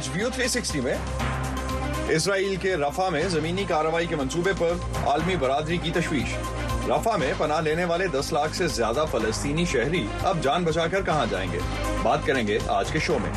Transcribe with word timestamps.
آج 0.00 0.08
ویو 0.14 0.28
360 0.36 0.80
میں 0.80 0.94
اسرائیل 2.08 2.56
کے 2.56 2.76
رفا 2.76 3.08
میں 3.08 3.28
زمینی 3.28 3.64
کارروائی 3.64 4.06
کے 4.06 4.16
منصوبے 4.16 4.52
پر 4.58 4.70
عالمی 5.06 5.36
برادری 5.36 5.76
کی 5.76 5.90
تشویش۔ 5.94 6.34
رفا 6.88 7.16
میں 7.16 7.32
پناہ 7.38 7.60
لینے 7.60 7.84
والے 7.84 8.06
دس 8.06 8.32
لاکھ 8.32 8.56
سے 8.56 8.66
زیادہ 8.68 9.04
فلسطینی 9.10 9.64
شہری 9.64 10.06
اب 10.22 10.38
جان 10.42 10.64
بچا 10.64 10.86
کر 10.86 11.02
کہاں 11.02 11.26
جائیں 11.30 11.52
گے؟ 11.52 11.58
بات 12.02 12.26
کریں 12.26 12.46
گے 12.46 12.58
آج 12.68 12.90
کے 12.90 12.98
شو 12.98 13.18
میں۔ 13.18 13.32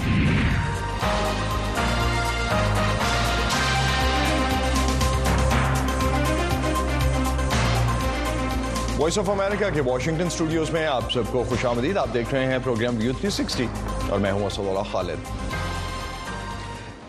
وائس 8.98 9.20
آف 9.20 9.30
امریکہ 9.30 9.66
کے 9.74 9.82
واشنگٹن 9.82 10.28
اسٹوڈیوز 10.28 10.70
میں 10.70 10.86
آپ 10.86 11.12
سب 11.14 11.24
کو 11.32 11.44
خوش 11.50 11.66
آمدید۔ 11.66 11.98
آپ 11.98 12.10
دیکھ 12.14 12.34
رہے 12.34 12.46
ہیں 12.46 12.58
پروگرام 12.64 12.98
ویو 12.98 13.14
360 13.22 13.66
اور 14.10 14.20
میں 14.20 14.32
ہوں 14.32 14.46
اسد 14.46 14.60
اللہ 14.60 14.92
خالد۔ 14.92 15.43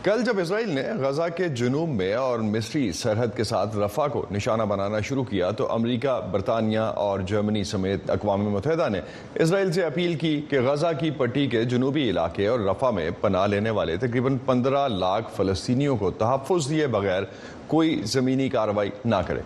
کل 0.04 0.22
جب 0.24 0.38
اسرائیل 0.38 0.68
نے 0.68 0.82
غزہ 1.00 1.22
کے 1.36 1.48
جنوب 1.48 1.88
میں 1.88 2.14
اور 2.14 2.38
مصری 2.38 2.92
سرحد 2.92 3.36
کے 3.36 3.44
ساتھ 3.44 3.76
رفع 3.76 4.06
کو 4.06 4.24
نشانہ 4.30 4.62
بنانا 4.62 5.00
شروع 5.00 5.24
کیا 5.24 5.50
تو 5.50 5.72
امریکہ، 5.72 6.20
برطانیہ 6.30 6.78
اور 6.78 7.20
جرمنی 7.20 7.64
سمیت 7.64 8.10
اقوام 8.10 8.50
متحدہ 8.50 8.88
نے 8.88 9.00
اسرائیل 9.34 9.72
سے 9.72 9.84
اپیل 9.84 10.14
کی 10.14 10.42
کہ 10.50 10.60
غزہ 10.60 10.86
کی 11.00 11.10
پٹی 11.10 11.46
کے 11.46 11.64
جنوبی 11.64 12.10
علاقے 12.10 12.46
اور 12.46 12.60
رفع 12.60 12.90
میں 12.90 13.10
پناہ 13.20 13.46
لینے 13.46 13.70
والے 13.70 13.96
تقریباً 13.96 14.36
پندرہ 14.46 14.88
لاکھ 14.88 15.32
فلسطینیوں 15.36 15.96
کو 15.96 16.10
تحفظ 16.10 16.68
دیے 16.70 16.86
بغیر 16.86 17.22
کوئی 17.66 18.02
زمینی 18.04 18.48
کارروائی 18.48 18.90
نہ 19.04 19.22
کرے۔ 19.26 19.40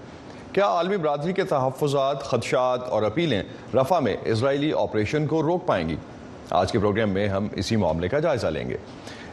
کیا 0.52 0.66
عالمی 0.66 0.96
برادری 0.96 1.32
کے 1.32 1.44
تحفظات، 1.44 2.22
خدشات 2.22 2.88
اور 2.88 3.02
اپیلیں 3.02 3.42
رفع 3.74 3.98
میں 3.98 4.16
اسرائیلی 4.24 4.72
آپریشن 4.72 5.26
کو 5.26 5.42
روک 5.42 5.66
پائیں 5.66 5.88
گی؟ 5.88 5.96
آج 6.50 6.72
کے 6.72 6.78
پروگرام 6.78 7.10
میں 7.10 7.28
ہم 7.28 7.48
اسی 7.52 7.76
معاملے 7.76 8.08
کا 8.08 8.18
جائزہ 8.18 8.46
لیں 8.46 8.68
گے۔ 8.70 8.76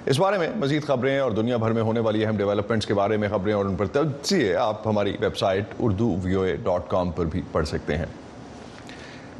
اس 0.06 0.20
بارے 0.20 0.38
میں 0.38 0.50
مزید 0.56 0.84
خبریں 0.84 1.20
اور 1.20 1.32
دنیا 1.32 1.58
بھر 1.58 1.72
میں 1.72 1.82
ہونے 1.82 2.00
والی 2.00 2.26
اہم 2.26 2.38
developments 2.38 2.86
کے 2.86 2.94
بارے 2.94 3.18
میں 3.18 3.30
خبریں 3.30 3.54
اور 3.54 3.66
ان 3.66 3.76
پر 3.76 3.86
تجزیے 3.86 4.56
آپ 4.56 4.88
ہماری 4.88 5.16
ویب 5.20 5.38
سائٹ 5.38 5.74
اردو 5.80 6.16
وی 6.24 6.34
او 6.34 6.42
اے 6.42 6.56
ڈاٹ 6.56 6.82
کام 6.88 7.12
پر 7.12 7.26
بھی 7.26 7.42
پڑھ 7.52 7.68
سکتے 7.68 7.98
ہیں۔ 7.98 8.06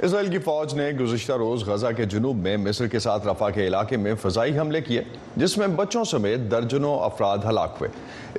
اسرائیل 0.04 0.32
کی 0.32 0.38
فوج 0.38 0.74
نے 0.74 0.92
گزشتہ 0.92 1.34
روز 1.34 1.64
غزہ 1.64 1.88
کے 1.98 2.06
جنوب 2.06 2.38
میں 2.38 2.58
مصر 2.58 2.88
کے 2.88 3.00
ساتھ 3.00 3.28
رفع 3.28 3.50
کے 3.50 3.68
علاقے 3.68 3.98
میں 3.98 4.14
فضائی 4.22 4.60
حملے 4.60 4.82
کیے، 4.82 5.02
جس 5.36 5.58
میں 5.58 5.68
بچوں 5.68 6.04
سمیت 6.04 6.40
درجنوں 6.52 7.00
افراد 7.00 7.38
ہلاک 7.50 7.78
ہوئے۔ 7.80 7.90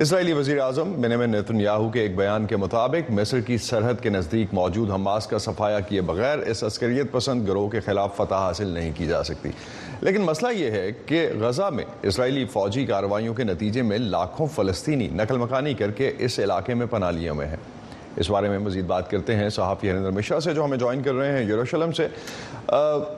اسرائیلی 0.01 0.33
وزیر 0.33 0.59
اعظم 0.59 1.01
بنیمن 1.01 1.29
نیتن 1.29 1.61
یاہو 1.61 1.89
کے 1.89 2.01
ایک 2.01 2.17
بیان 2.17 2.45
کے 2.45 2.57
مطابق، 2.57 3.11
مصر 3.11 3.39
کی 3.39 3.57
سرحد 3.57 3.93
کے 4.01 4.09
نزدیک 4.09 4.47
موجود 4.53 4.91
حماس 4.91 5.27
کا 5.27 5.37
صفایا 5.37 5.79
کیے 5.79 6.01
بغیر 6.01 6.39
اس 6.39 6.63
عسکریت 6.63 7.11
پسند 7.11 7.47
گروہ 7.47 7.69
کے 7.69 7.79
خلاف 7.79 8.15
فتح 8.15 8.35
حاصل 8.35 8.67
نہیں 8.67 8.91
کی 8.95 9.05
جا 9.05 9.23
سکتی۔ 9.23 9.49
لیکن 10.01 10.21
مسئلہ 10.21 10.57
یہ 10.57 10.71
ہے 10.71 10.91
کہ 11.05 11.27
غزہ 11.39 11.69
میں 11.73 11.85
اسرائیلی 12.01 12.45
فوجی 12.45 12.85
کارروائیوں 12.85 13.33
کے 13.33 13.43
نتیجے 13.43 13.81
میں 13.81 13.97
لاکھوں 13.97 14.47
فلسطینی 14.55 15.07
نقل 15.07 15.37
مکانی 15.37 15.73
کر 15.73 15.91
کے 15.91 16.11
اس 16.19 16.39
علاقے 16.39 16.73
میں 16.73 16.85
پناہ 16.85 17.11
لیے 17.11 17.29
ہوئے 17.29 17.47
ہیں۔ 17.47 17.76
اس 18.17 18.29
بارے 18.29 18.49
میں 18.49 18.59
مزید 18.59 18.85
بات 18.85 19.09
کرتے 19.11 19.35
ہیں 19.35 19.49
صحافی 19.49 19.89
ہریندر 19.91 20.11
مشرا 20.11 20.39
سے 20.39 20.53
جو 20.53 20.63
ہمیں 20.65 20.77
join 20.77 21.01
کر 21.03 21.13
رہے 21.13 21.31
ہیں 21.31 21.49
یروشلم 21.49 21.91
سے۔ 21.91 22.07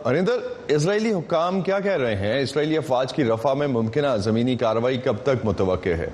ہریندر، 0.06 0.48
اسرائیلی 0.68 1.14
حکام 1.14 1.62
کیا 1.62 1.80
کہہ 1.80 1.98
رہے 1.98 2.16
ہیں؟ 2.16 2.40
اسرائیلی 2.42 2.78
افواج 2.78 3.14
کی 3.14 3.24
رفع 3.24 3.54
میں 3.54 3.68
ممکنہ 3.68 4.16
زمینی 4.18 4.56
کاروائی 4.56 4.98
کب 4.98 5.16
تک 5.24 5.46
متوقع 5.46 5.96
ہے؟ 5.98 6.08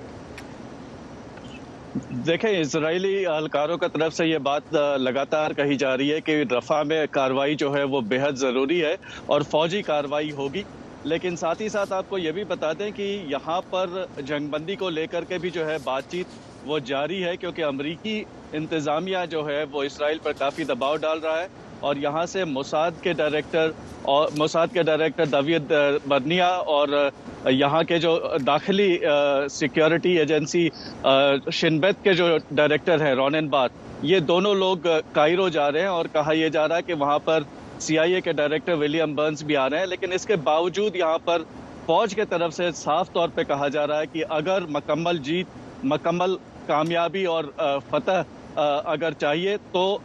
دیکھیں، 2.25 2.59
اسرائیلی 2.59 3.25
اہلکاروں 3.25 3.77
کی 3.77 3.85
طرف 3.93 4.13
سے 4.13 4.25
یہ 4.27 4.37
بات 4.37 4.73
لگاتار 4.99 5.51
کہی 5.51 5.75
جا 5.75 5.97
رہی 5.97 6.11
ہے 6.13 6.21
کہ 6.21 6.43
رفع 6.51 6.83
میں 6.83 7.05
کارروائی 7.11 7.55
جو 7.55 7.75
ہے 7.75 7.83
وہ 7.83 8.01
بے 8.01 8.17
حد 8.21 8.37
ضروری 8.37 8.83
ہے 8.85 8.95
اور 9.25 9.41
فوجی 9.41 9.81
کارروائی 9.81 10.31
ہوگی۔ 10.31 10.63
لیکن 11.03 11.35
ساتھ 11.35 11.61
ہی 11.61 11.69
ساتھ 11.69 11.93
آپ 11.93 12.09
کو 12.09 12.17
یہ 12.17 12.31
بھی 12.31 12.43
بتا 12.43 12.71
دیں 12.79 12.91
کہ 12.91 13.23
یہاں 13.27 13.61
پر 13.69 14.05
جنگ 14.25 14.47
بندی 14.47 14.75
کو 14.75 14.89
لے 14.89 15.07
کر 15.07 15.23
کے 15.23 15.37
بھی 15.37 15.49
جو 15.49 15.69
ہے 15.69 15.77
بات 15.83 16.03
چیت 16.09 16.27
وہ 16.65 16.79
جاری 16.79 17.23
ہے، 17.23 17.37
کیونکہ 17.37 17.63
امریکی 17.63 18.23
انتظامیہ 18.57 19.25
جو 19.29 19.45
ہے 19.47 19.63
وہ 19.71 19.83
اسرائیل 19.83 20.17
پر 20.23 20.33
کافی 20.37 20.63
دباؤ 20.63 20.95
ڈال 21.01 21.19
رہا 21.19 21.41
ہے 21.41 21.47
اور 21.79 21.95
یہاں 21.95 22.25
سے 22.25 22.43
موساد 22.43 22.91
کے 23.01 23.13
ڈائریکٹر 23.13 23.71
اور 24.13 24.29
موساد 24.37 24.67
کے 24.73 24.83
ڈائریکٹر 24.83 25.25
ڈیوڈ 25.25 25.71
برنیا 26.07 26.47
اور 26.73 26.89
یہاں 27.45 27.81
کے 27.87 27.97
جو 27.99 28.17
داخلی 28.47 28.97
سیکیورٹی 29.51 30.17
ایجنسی 30.19 30.67
شن 31.53 31.78
بیت 31.78 32.03
کے 32.03 32.13
جو 32.13 32.27
ڈائریکٹر 32.51 33.01
ہیں، 33.05 33.13
رونن 33.15 33.47
بار، 33.47 33.71
یہ 34.03 34.19
دونوں 34.29 34.53
لوگ 34.55 34.87
کائرو 35.13 35.47
جا 35.49 35.71
رہے 35.71 35.81
ہیں 35.81 35.87
اور 35.87 36.05
کہا 36.13 36.31
یہ 36.33 36.49
جا 36.49 36.67
رہا 36.67 36.77
ہے 36.77 36.81
کہ 36.87 36.93
وہاں 36.93 37.19
پر 37.25 37.43
سی 37.79 37.97
آئی 37.99 38.13
اے 38.13 38.21
کے 38.21 38.33
ڈائریکٹر 38.33 38.73
ولیم 38.79 39.15
برنز 39.15 39.43
بھی 39.43 39.57
آ 39.57 39.69
رہے 39.69 39.79
ہیں، 39.79 39.85
لیکن 39.85 40.13
اس 40.13 40.25
کے 40.25 40.35
باوجود 40.43 40.95
یہاں 40.95 41.17
پر 41.25 41.41
فوج 41.85 42.15
کے 42.15 42.25
طرف 42.29 42.53
سے 42.53 42.71
صاف 42.75 43.11
طور 43.13 43.29
پہ 43.35 43.43
کہا 43.43 43.67
جا 43.67 43.87
رہا 43.87 43.99
ہے 43.99 44.05
کہ 44.13 44.23
اگر 44.37 44.65
مکمل 44.69 45.17
جیت، 45.23 45.83
مکمل 45.85 46.35
کامیابی 46.67 47.25
اور 47.25 47.43
فتح 47.89 48.21
اگر 48.55 49.11
چاہیے 49.11 49.57
تو 49.71 49.97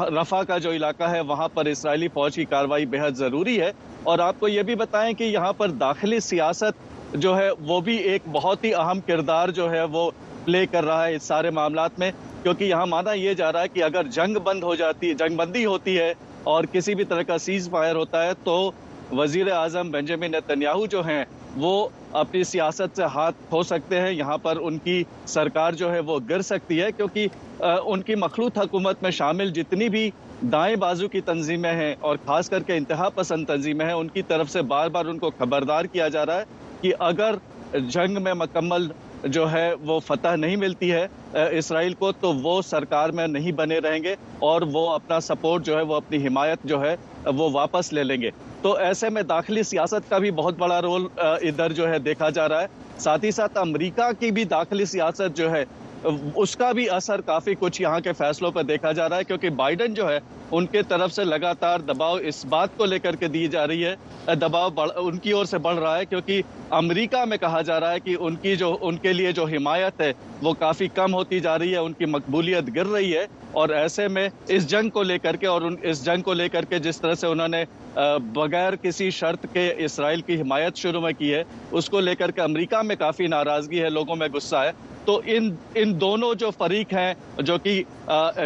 رفا 0.00 0.42
کا 0.42 0.58
جو 0.58 0.72
علاقہ 0.72 1.04
ہے، 1.04 1.20
وہاں 1.20 1.48
پر 1.48 1.64
اسرائیلی 1.64 2.08
فوج 2.08 2.34
کی 2.34 2.44
کاروائی 2.44 2.86
بہت 2.86 3.16
ضروری 3.16 3.60
ہے۔ 3.60 3.72
اور 4.02 4.18
آپ 4.18 4.40
کو 4.40 4.48
یہ 4.48 4.62
بھی 4.62 4.74
بتائیں 4.74 5.12
کہ 5.12 5.24
یہاں 5.24 5.52
پر 5.52 5.68
داخلی 5.68 6.20
سیاست 6.20 6.72
جو 7.14 7.36
ہے، 7.38 7.50
وہ 7.60 7.80
بھی 7.80 7.96
ایک 7.96 8.22
بہت 8.32 8.64
ہی 8.64 8.74
اہم 8.74 9.00
کردار 9.00 9.48
جو 9.48 9.70
ہے، 9.70 9.82
وہ 9.82 10.10
play 10.44 10.66
کر 10.66 10.84
رہا 10.84 11.06
ہے 11.06 11.14
اس 11.14 11.22
سارے 11.22 11.50
معاملات 11.50 11.98
میں۔ 11.98 12.10
کیونکہ 12.42 12.64
یہاں 12.64 12.86
مانا 12.86 13.12
یہ 13.12 13.34
جا 13.34 13.52
رہا 13.52 13.62
ہے 13.62 13.68
کہ 13.68 13.84
اگر 13.84 14.02
جنگ 14.02 14.38
بند 14.38 14.62
ہو 14.62 14.74
جاتی 14.74 15.08
ہے 15.08 15.14
جنگ 15.14 15.36
بندی 15.36 15.64
ہوتی 15.64 15.98
ہے 15.98 16.14
اور 16.42 16.64
کسی 16.64 16.94
بھی 16.94 17.04
طرح 17.04 17.22
کا 17.22 17.38
ceasefire 17.38 17.96
ہوتا 17.96 18.22
ہے، 18.26 18.30
تو 18.44 18.70
وزیر 19.12 19.50
اعظم 19.52 19.90
بینجمن 19.90 20.30
نتنیاہو 20.30 20.86
جو 20.86 21.04
ہیں، 21.06 21.24
وہ 21.56 21.88
اپنی 22.12 22.42
سیاست 22.44 22.96
سے 22.96 23.04
ہاتھ 23.04 23.36
دھو 23.52 23.62
سکتے 23.62 24.00
ہیں۔ 24.00 24.10
یہاں 24.12 24.36
پر 24.38 24.56
ان 24.56 24.78
کی 24.78 25.02
سرکار 25.26 25.72
جو 25.72 25.92
ہے، 25.92 26.00
وہ 26.00 26.18
گر 26.28 26.42
سکتی 26.42 26.80
ہے 26.82 26.90
کیونکہ 26.96 27.62
ان 27.62 28.02
کی 28.02 28.14
مخلوط 28.14 28.58
حکومت 28.58 29.02
میں 29.02 29.10
شامل 29.10 29.50
جتنی 29.50 29.88
بھی 29.88 30.10
دائیں 30.52 30.76
بازو 30.76 31.08
کی 31.08 31.20
تنظیمیں 31.20 31.72
ہیں 31.72 31.94
اور 32.00 32.16
خاص 32.26 32.50
کر 32.50 32.62
کے 32.62 32.76
انتہا 32.76 33.08
پسند 33.14 33.46
تنظیمیں 33.46 33.86
ہیں، 33.86 33.92
ان 33.92 34.08
کی 34.08 34.22
طرف 34.22 34.50
سے 34.50 34.62
بار 34.62 34.88
بار 34.88 35.04
ان 35.04 35.18
کو 35.18 35.30
خبردار 35.38 35.84
کیا 35.84 36.08
جا 36.08 36.26
رہا 36.26 36.38
ہے 36.38 36.44
کہ 36.80 36.92
اگر 36.98 37.34
جنگ 37.88 38.22
میں 38.22 38.34
مکمل 38.34 38.86
جو 39.24 39.50
ہے 39.52 39.72
وہ 39.80 40.00
فتح 40.00 40.36
نہیں 40.36 40.56
ملتی 40.56 40.92
ہے 40.92 41.06
اسرائیل 41.50 41.94
کو 41.94 42.12
تو 42.12 42.32
وہ 42.32 42.62
سرکار 42.62 43.08
میں 43.08 43.26
نہیں 43.26 43.52
بنے 43.52 43.78
رہیں 43.78 44.02
گے 44.02 44.14
اور 44.38 44.62
وہ 44.62 44.88
اپنا 44.90 45.20
support 45.20 45.64
جو 45.64 45.76
ہے، 45.76 45.82
وہ 45.82 45.94
اپنی 45.94 46.26
حمایت 46.26 46.58
جو 46.64 46.80
ہے، 46.80 46.94
وہ 47.26 47.50
واپس 47.52 47.92
لے 47.92 48.04
لیں 48.04 48.20
گے۔ 48.22 48.30
تو 48.62 48.72
ایسے 48.76 49.08
میں 49.08 49.22
داخلی 49.22 49.62
سیاست 49.62 50.08
کا 50.10 50.18
بھی 50.18 50.30
بہت 50.30 50.58
بڑا 50.58 50.82
role 50.82 51.06
ادھر 51.16 51.72
جو 51.72 51.88
ہے 51.88 51.98
دیکھا 51.98 52.30
جا 52.30 52.48
رہا 52.48 52.62
ہے۔ 52.62 52.66
ساتھ 52.98 53.24
ہی 53.24 53.30
ساتھ 53.30 53.58
امریکہ 53.58 54.10
کی 54.18 54.30
بھی 54.30 54.44
داخلی 54.44 54.84
سیاست 54.84 55.36
جو 55.36 55.50
ہے 55.50 55.64
اس 56.02 56.56
کا 56.56 56.72
بھی 56.72 56.88
اثر 56.90 57.20
کافی 57.20 57.54
کچھ 57.58 57.80
یہاں 57.82 58.00
کے 58.00 58.12
فیصلوں 58.12 58.50
پر 58.50 58.62
دیکھا 58.62 58.92
جا 58.92 59.08
رہا 59.08 59.16
ہے 59.16 59.24
کیونکہ 59.24 59.50
بائیڈن 59.50 59.94
جو 59.94 60.08
ہے 60.08 60.18
ان 60.50 60.66
کے 60.66 60.82
طرف 60.82 61.12
سے 61.12 61.24
لگاتار 61.24 61.80
دباؤ 61.80 62.16
اس 62.22 62.44
بات 62.44 62.76
کو 62.76 62.84
لے 62.84 62.98
کر 62.98 63.16
کے 63.16 63.28
دی 63.28 63.46
جا 63.48 63.66
رہی 63.66 63.84
ہے۔ 63.84 63.94
دباؤ 64.34 64.70
بڑھ, 64.70 64.90
ان 64.96 65.18
کی 65.18 65.30
اور 65.30 65.44
سے 65.44 65.58
بڑھ 65.58 65.78
رہا 65.78 65.98
ہے 65.98 66.04
کیونکہ 66.04 66.40
امریکہ 66.70 67.24
میں 67.24 67.36
کہا 67.36 67.60
جا 67.62 67.80
رہا 67.80 67.92
ہے 67.92 68.00
کہ 68.00 68.16
ان 68.20 68.36
کی 68.36 68.56
جو 68.56 68.76
ان 68.80 68.96
کے 68.96 69.12
لیے 69.12 69.32
جو 69.32 69.44
حمایت 69.46 70.00
ہے 70.00 70.12
وہ 70.42 70.52
کافی 70.58 70.88
کم 70.94 71.14
ہوتی 71.14 71.40
جا 71.40 71.58
رہی 71.58 71.72
ہے 71.72 71.78
ان 71.78 71.92
کی 71.92 72.04
مقبولیت 72.06 72.74
گر 72.74 72.86
رہی 72.86 73.16
ہے۔ 73.16 73.26
اور 73.52 73.68
ایسے 73.68 74.08
میں 74.08 74.28
اس 74.48 74.66
جنگ 74.66 74.90
کو 74.90 75.02
لے 75.02 75.18
کر 75.18 75.36
کے 75.36 75.46
اور 75.46 75.62
ان 75.62 75.76
اس 75.82 76.04
جنگ 76.04 76.22
کو 76.22 76.32
لے 76.32 76.48
کر 76.48 76.64
کے 76.64 76.78
جس 76.78 77.00
طرح 77.00 77.14
سے 77.14 77.26
انہوں 77.26 77.48
نے 77.48 77.64
بغیر 78.34 78.76
کسی 78.76 79.10
شرط 79.10 79.46
کے 79.52 79.74
اسرائیل 79.76 80.20
کی 80.20 80.40
حمایت 80.40 80.76
شروع 80.76 81.00
میں 81.00 81.12
کی 81.18 81.34
ہے 81.34 81.42
اس 81.70 81.90
کو 81.90 82.00
لے 82.00 82.14
کر 82.14 82.30
کے 82.30 82.40
امریکہ 82.40 82.82
میں 82.82 82.96
کافی 82.96 83.26
ناراضگی 83.26 83.82
ہے 83.82 83.88
لوگوں 83.90 84.16
میں 84.16 84.28
غصہ 84.34 84.56
ہے۔ 84.56 84.70
تو 85.04 85.20
ان 85.26 85.50
ان 85.74 86.00
دونوں 86.00 86.34
جو 86.34 86.50
فریق 86.50 86.92
ہیں، 86.94 87.12
جو 87.38 87.58
کہ 87.58 87.82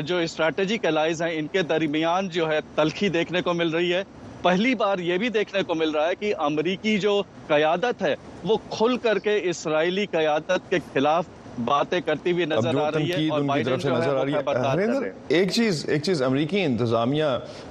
جو 0.07 0.17
strategic 0.17 0.87
allies 0.87 1.23
ہیں، 1.23 1.31
ان 1.39 1.47
کے 1.47 1.63
درمیان 1.63 2.29
جو 2.29 2.49
ہے 2.51 2.59
تلخی 2.75 3.09
دیکھنے 3.09 3.43
کو 3.43 3.53
مل 3.53 3.71
رہی 3.71 3.93
ہے۔ 3.95 4.03
پہلی 4.43 4.75
بار 4.75 4.99
یہ 4.99 5.19
بھی 5.19 5.29
دیکھنے 5.29 5.63
کو 5.63 5.75
مل 5.75 5.91
رہا 5.91 6.09
ہے 6.09 6.15
کہ 6.15 6.35
امریکی 6.39 6.99
جو 6.99 7.23
قیادت 7.47 8.03
ہے، 8.03 8.15
وہ 8.45 8.57
کھل 8.71 8.97
کر 8.97 9.19
کے 9.19 9.39
اسرائیلی 9.51 10.07
قیادت 10.07 10.71
کے 10.71 10.79
خلاف 10.93 11.27
باتیں 11.65 12.01
کرتی 12.01 12.33
بھی 12.33 12.45
نظر 12.45 12.75
آ 12.81 12.91
رہی 12.91 13.13
ہے 13.13 13.29
اور 13.29 13.43
بائیڈن 13.43 13.79
جو 13.79 14.03
ہے 14.03 14.15
وہ 14.15 14.41
خبردار 14.43 14.79
کر 14.79 15.09
ایک 15.29 15.51
چیز 15.51 15.85
ایک 15.89 16.03
چیز 16.03 16.23
امریکی 16.23 16.65
انتظامیہ 16.65 17.25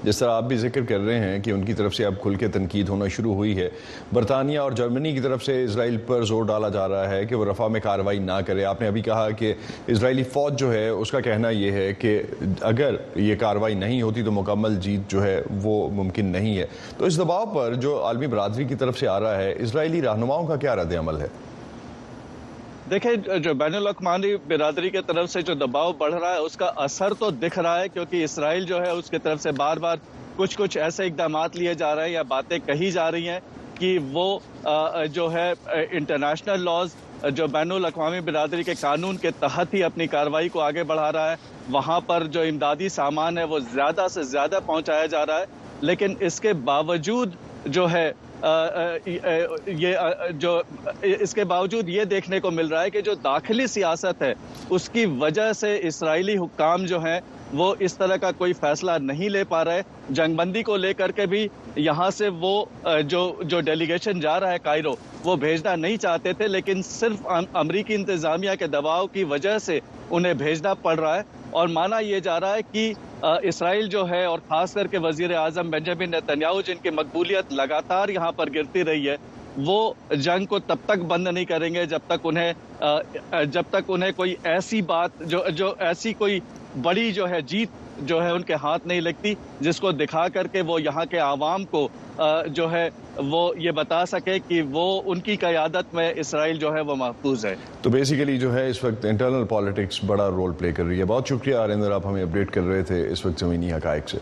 جس 0.03 0.17
طرح 0.17 0.31
آپ 0.31 0.43
بھی 0.43 0.57
ذکر 0.57 0.81
کر 0.81 0.99
رہے 0.99 1.19
ہیں 1.19 1.39
کہ 1.39 1.51
ان 1.51 1.65
کی 1.65 1.73
طرف 1.73 1.95
سے 1.95 2.05
اب 2.05 2.13
کھل 2.21 2.35
کے 2.35 2.47
تنقید 2.47 2.89
ہونا 2.89 3.07
شروع 3.07 3.33
ہوئی 3.33 3.57
ہے۔ 3.57 3.69
برطانیہ 4.13 4.59
اور 4.59 4.71
جرمنی 4.71 5.11
کی 5.11 5.19
طرف 5.19 5.43
سے 5.45 5.63
اسرائیل 5.63 5.97
پر 5.97 6.23
زور 6.23 6.45
ڈالا 6.45 6.69
جا 6.69 6.87
رہا 6.87 7.09
ہے 7.09 7.25
کہ 7.25 7.35
وہ 7.35 7.45
رفع 7.45 7.67
میں 7.67 7.79
کاروائی 7.79 8.19
نہ 8.19 8.39
کرے۔ 8.45 8.65
آپ 8.65 8.81
نے 8.81 8.87
ابھی 8.87 9.01
کہا 9.01 9.29
کہ 9.29 9.53
اسرائیلی 9.87 10.23
فوج 10.23 10.59
جو 10.59 10.73
ہے 10.73 10.89
اس 10.89 11.11
کا 11.11 11.19
کہنا 11.19 11.49
یہ 11.49 11.71
ہے 11.71 11.93
کہ 11.93 12.21
اگر 12.61 12.95
یہ 13.15 13.35
کاروائی 13.35 13.75
نہیں 13.75 14.01
ہوتی 14.01 14.23
تو 14.23 14.31
مکمل 14.31 14.75
جیت 14.75 15.11
جو 15.11 15.23
ہے 15.23 15.41
وہ 15.63 15.89
ممکن 15.89 16.25
نہیں 16.25 16.57
ہے۔ 16.57 16.65
تو 16.97 17.05
اس 17.05 17.17
دباؤ 17.17 17.45
پر 17.45 17.73
جو 17.73 18.03
عالمی 18.03 18.27
برادری 18.27 18.63
کی 18.63 18.75
طرف 18.75 18.99
سے 18.99 19.07
آ 19.07 19.19
رہا 19.19 19.37
ہے 19.37 19.53
اسرائیلی 19.57 20.01
رہنماؤں 20.01 20.47
کا 20.47 20.55
کیا 20.55 20.75
رد 20.75 20.93
عمل 20.93 21.21
ہے؟ 21.21 21.27
دیکھیں، 22.91 23.39
جو 23.39 23.53
بین 23.53 23.75
الاقوامی 23.75 24.35
برادری 24.47 24.89
کے 24.89 25.01
طرف 25.01 25.29
سے 25.29 25.41
جو 25.41 25.53
دباؤ 25.53 25.91
بڑھ 25.91 26.13
رہا 26.13 26.31
ہے، 26.31 26.37
اس 26.37 26.55
کا 26.57 26.71
اثر 26.75 27.13
تو 27.13 27.29
دکھ 27.29 27.59
رہا 27.59 27.79
ہے 27.79 27.89
کیونکہ 27.89 28.23
اسرائیل 28.23 28.65
جو 28.65 28.81
ہے، 28.81 28.89
اس 28.89 29.09
کی 29.09 29.17
طرف 29.17 29.41
سے 29.41 29.51
بار 29.51 29.77
بار 29.77 29.97
کچھ 30.35 30.57
کچھ 30.57 30.77
ایسے 30.77 31.05
اقدامات 31.05 31.55
لیے 31.55 31.73
جا 31.73 31.95
رہے 31.95 32.05
ہیں 32.05 32.11
یا 32.11 32.21
باتیں 32.27 32.57
کہی 32.65 32.91
جا 32.91 33.09
رہی 33.11 33.29
ہیں 33.29 33.39
کہ 33.75 33.97
وہ 34.11 34.27
جو 35.11 35.31
ہے 35.33 35.51
international 35.91 36.63
laws 36.65 36.95
جو 37.31 37.47
بین 37.47 37.71
الاقوامی 37.71 38.19
برادری 38.19 38.63
کے 38.63 38.73
قانون 38.79 39.17
کے 39.17 39.31
تحت 39.39 39.73
ہی 39.73 39.83
اپنی 39.83 40.07
کاروائی 40.07 40.49
کو 40.49 40.61
آگے 40.61 40.83
بڑھا 40.83 41.11
رہا 41.11 41.29
ہے۔ 41.31 41.35
وہاں 41.71 41.99
پر 41.99 42.23
جو 42.23 42.41
امدادی 42.41 42.89
سامان 42.89 43.37
ہے، 43.37 43.43
وہ 43.43 43.59
زیادہ 43.73 44.05
سے 44.11 44.23
زیادہ 44.23 44.59
پہنچایا 44.65 45.05
جا 45.05 45.25
رہا 45.25 45.39
ہے۔ 45.39 45.45
لیکن 45.81 46.13
اس 46.19 46.39
کے 46.39 46.53
باوجود 46.65 47.35
جو 47.65 47.91
ہے 47.91 48.11
یہ 48.43 49.97
جو 50.31 50.61
اس 51.01 51.33
کے 51.33 51.43
باوجود 51.43 51.89
یہ 51.89 52.03
دیکھنے 52.03 52.39
کو 52.39 52.51
مل 52.51 52.67
رہا 52.67 52.83
ہے 52.83 52.89
کہ 52.89 53.01
جو 53.01 53.13
داخلی 53.13 53.67
سیاست 53.67 54.21
ہے، 54.21 54.33
اس 54.69 54.89
کی 54.89 55.05
وجہ 55.19 55.51
سے 55.53 55.77
اسرائیلی 55.83 56.37
حکام 56.37 56.85
جو 56.85 56.99
ہیں، 57.03 57.19
وہ 57.53 57.73
اس 57.79 57.97
طرح 57.97 58.15
کا 58.15 58.31
کوئی 58.37 58.53
فیصلہ 58.53 58.91
نہیں 59.01 59.29
لے 59.29 59.43
پا 59.43 59.63
رہے۔ 59.65 59.81
جنگ 60.09 60.35
بندی 60.35 60.63
کو 60.63 60.77
لے 60.77 60.93
کر 60.93 61.11
کے 61.11 61.25
بھی 61.25 61.47
یہاں 61.75 62.09
سے 62.09 62.29
وہ 62.39 62.53
جو 63.07 63.21
جو 63.43 63.59
delegation 63.61 64.19
جا 64.19 64.39
رہا 64.39 64.51
ہے 64.51 64.57
کائرو، 64.63 64.95
وہ 65.23 65.35
بھیجنا 65.35 65.75
نہیں 65.75 65.97
چاہتے 65.97 66.33
تھے، 66.33 66.47
لیکن 66.47 66.81
صرف 66.83 67.27
امریکی 67.53 67.95
انتظامیہ 67.95 68.55
کے 68.59 68.67
دباؤ 68.67 69.07
کی 69.07 69.23
وجہ 69.23 69.57
سے 69.57 69.79
انہیں 70.09 70.33
بھیجنا 70.33 70.73
پڑ 70.73 70.99
رہا 70.99 71.15
ہے۔ 71.15 71.21
اور 71.51 71.67
مانا 71.67 71.99
یہ 71.99 72.19
جا 72.19 72.39
رہا 72.39 72.55
ہے 72.55 72.61
کہ 72.71 72.93
اسرائیل 73.23 73.87
جو 73.87 74.07
ہے 74.09 74.23
اور 74.25 74.39
خاص 74.47 74.73
کر 74.73 74.87
کے 74.87 74.97
وزیر 74.97 75.33
اعظم 75.35 75.69
بنجامن 75.71 76.11
نتنیاہو 76.11 76.61
جن 76.61 76.77
کی 76.83 76.89
مقبولیت 76.89 77.53
لگاتار 77.53 78.09
یہاں 78.09 78.31
پر 78.31 78.49
گرتی 78.55 78.83
رہی 78.85 79.09
ہے، 79.09 79.15
وہ 79.57 79.93
جنگ 80.11 80.45
کو 80.45 80.59
تب 80.59 80.77
تک 80.85 81.03
بند 81.07 81.27
نہیں 81.27 81.45
کریں 81.45 81.73
گے 81.73 81.85
جب 81.85 81.99
تک 82.07 82.25
انہیں 82.25 82.53
جب 83.51 83.63
تک 83.69 83.89
انہیں 83.89 84.11
کوئی 84.15 84.35
ایسی 84.43 84.81
بات، 84.81 85.19
جو 85.21 85.43
جو 85.55 85.73
ایسی 85.79 86.13
کوئی 86.13 86.39
بڑی 86.81 87.11
جو 87.11 87.29
ہے 87.29 87.41
جیت 87.41 87.82
جو 88.01 88.23
ہے 88.23 88.29
ان 88.29 88.41
کے 88.41 88.53
ہاتھ 88.53 88.87
نہیں 88.87 89.01
لگتی، 89.01 89.35
جس 89.61 89.79
کو 89.79 89.91
دکھا 89.91 90.27
کر 90.27 90.47
کے 90.47 90.61
وہ 90.61 90.81
یہاں 90.81 91.05
کے 91.05 91.17
عوام 91.17 91.63
کو 91.65 91.87
جو 92.47 92.71
ہے 92.71 92.89
وہ 93.15 93.53
یہ 93.57 93.71
بتا 93.71 94.05
سکے 94.05 94.39
کہ 94.47 94.61
وہ 94.61 95.01
ان 95.05 95.19
کی 95.19 95.35
قیادت 95.35 95.93
میں 95.93 96.13
اسرائیل 96.15 96.57
جو 96.57 96.73
ہے 96.75 96.81
وہ 96.81 96.95
محفوظ 96.95 97.45
ہے۔ 97.45 97.55
تو 97.81 97.89
basically 97.89 98.37
جو 98.37 98.53
ہے 98.55 98.69
اس 98.69 98.83
وقت 98.83 99.05
internal 99.05 99.43
politics 99.43 100.03
بڑا 100.03 100.29
role 100.29 100.51
play 100.51 100.71
کر 100.71 100.83
رہی 100.83 100.99
ہے۔ 100.99 101.05
بہت 101.05 101.27
شکریہ 101.27 101.55
آریندر، 101.55 101.91
آپ 101.91 102.07
ہمیں 102.07 102.23
update 102.23 102.51
کر 102.51 102.61
رہے 102.61 102.83
تھے 102.83 103.11
اس 103.11 103.25
وقت 103.25 103.39
زمینی 103.39 103.73
حقائق 103.73 104.09
سے۔ 104.09 104.17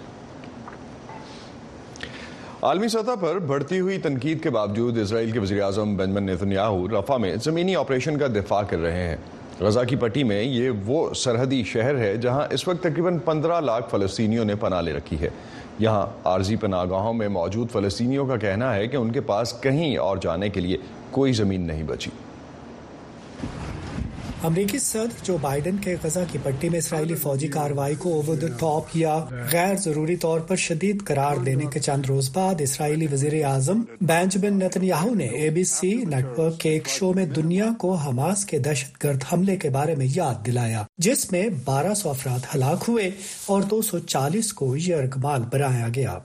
عالمی 2.61 2.87
سطح 2.87 3.15
پر 3.21 3.39
بڑھتی 3.39 3.79
ہوئی 3.79 3.97
تنقید 3.97 4.43
کے 4.43 4.49
باوجود 4.49 4.97
اسرائیل 4.97 5.31
کے 5.31 5.39
وزیراعظم 5.39 5.97
بنجمن 5.97 6.23
نیتن 6.23 6.51
یاہو 6.51 6.87
رفا 6.87 7.17
میں 7.17 7.35
زمینی 7.35 7.75
آپریشن 7.75 8.17
کا 8.17 8.27
دفاع 8.27 8.61
کر 8.61 8.77
رہے 8.77 9.07
ہیں۔ 9.07 9.17
غزہ 9.61 9.79
کی 9.87 9.95
پٹی 9.95 10.23
میں 10.23 10.43
یہ 10.43 10.69
وہ 10.85 11.13
سرحدی 11.13 11.63
شہر 11.63 11.97
ہے 11.97 12.17
جہاں 12.17 12.53
اس 12.53 12.67
وقت 12.67 12.83
تقریباً 12.83 13.17
پندرہ 13.17 13.61
لاکھ 13.61 13.89
فلسطینیوں 13.89 14.45
نے 14.45 14.55
پناہ 14.55 14.81
لے 14.81 14.93
رکھی 14.93 15.19
ہے۔ 15.19 15.29
یہاں 15.79 16.05
عارضی 16.23 16.55
پناہ 16.55 16.85
گاہوں 16.89 17.13
میں 17.13 17.27
موجود 17.27 17.71
فلسطینیوں 17.71 18.25
کا 18.25 18.37
کہنا 18.37 18.75
ہے 18.75 18.87
کہ 18.87 18.95
ان 18.95 19.11
کے 19.11 19.21
پاس 19.21 19.53
کہیں 19.61 19.97
اور 19.97 20.17
جانے 20.21 20.49
کے 20.49 20.59
لیے 20.59 20.77
کوئی 21.11 21.33
زمین 21.33 21.61
نہیں 21.61 21.83
بچی۔ 21.83 22.09
امریکی 24.43 24.79
صدر 24.79 25.23
جو 25.23 25.37
بائیڈن 25.41 25.77
کے 25.77 25.95
غزہ 26.03 26.19
کی 26.31 26.37
پٹی 26.43 26.69
میں 26.69 26.77
اسرائیلی 26.77 27.15
فوجی 27.15 27.47
کارروائی 27.47 27.95
کو 27.95 28.13
over 28.13 28.35
the 28.35 28.47
top 28.59 28.83
یا 28.93 29.25
غیر 29.51 29.75
ضروری 29.75 30.15
طور 30.15 30.39
پر 30.39 30.55
شدید 30.55 31.03
قرار 31.05 31.35
دینے 31.37 31.65
کے 31.73 31.79
چند 31.79 32.05
روز 32.05 32.29
بعد 32.33 32.61
اسرائیلی 32.61 33.07
وزیر 33.11 33.45
اعظم 33.45 33.81
بینجمن 34.01 34.59
نتن 34.59 34.83
یاہو 34.83 35.13
نے 35.13 35.25
اے 35.25 35.49
بی 35.49 35.63
سی 35.63 35.91
نیٹ 35.91 36.39
ورک 36.39 36.59
کے 36.59 36.69
ایک 36.69 36.87
شو 36.87 37.13
میں 37.13 37.25
دنیا 37.25 37.65
کو 37.79 37.93
حماس 37.93 38.45
کے 38.45 38.59
دہشت 38.59 39.03
گرد 39.03 39.23
حملے 39.33 39.57
کے 39.57 39.69
بارے 39.69 39.95
میں 39.95 40.07
یاد 40.15 40.45
دلایا، 40.45 40.83
جس 40.97 41.31
میں 41.31 41.49
بارہ 41.65 41.93
سو 41.93 42.09
افراد 42.09 42.55
ہلاک 42.55 42.83
ہوئے 42.87 43.11
اور 43.45 43.61
دو 43.61 43.81
سو 43.81 43.99
چالیس 43.99 44.53
کو 44.53 44.95
یرغمال 44.95 45.41
بنایا 45.51 45.87
گیا۔ 45.95 46.19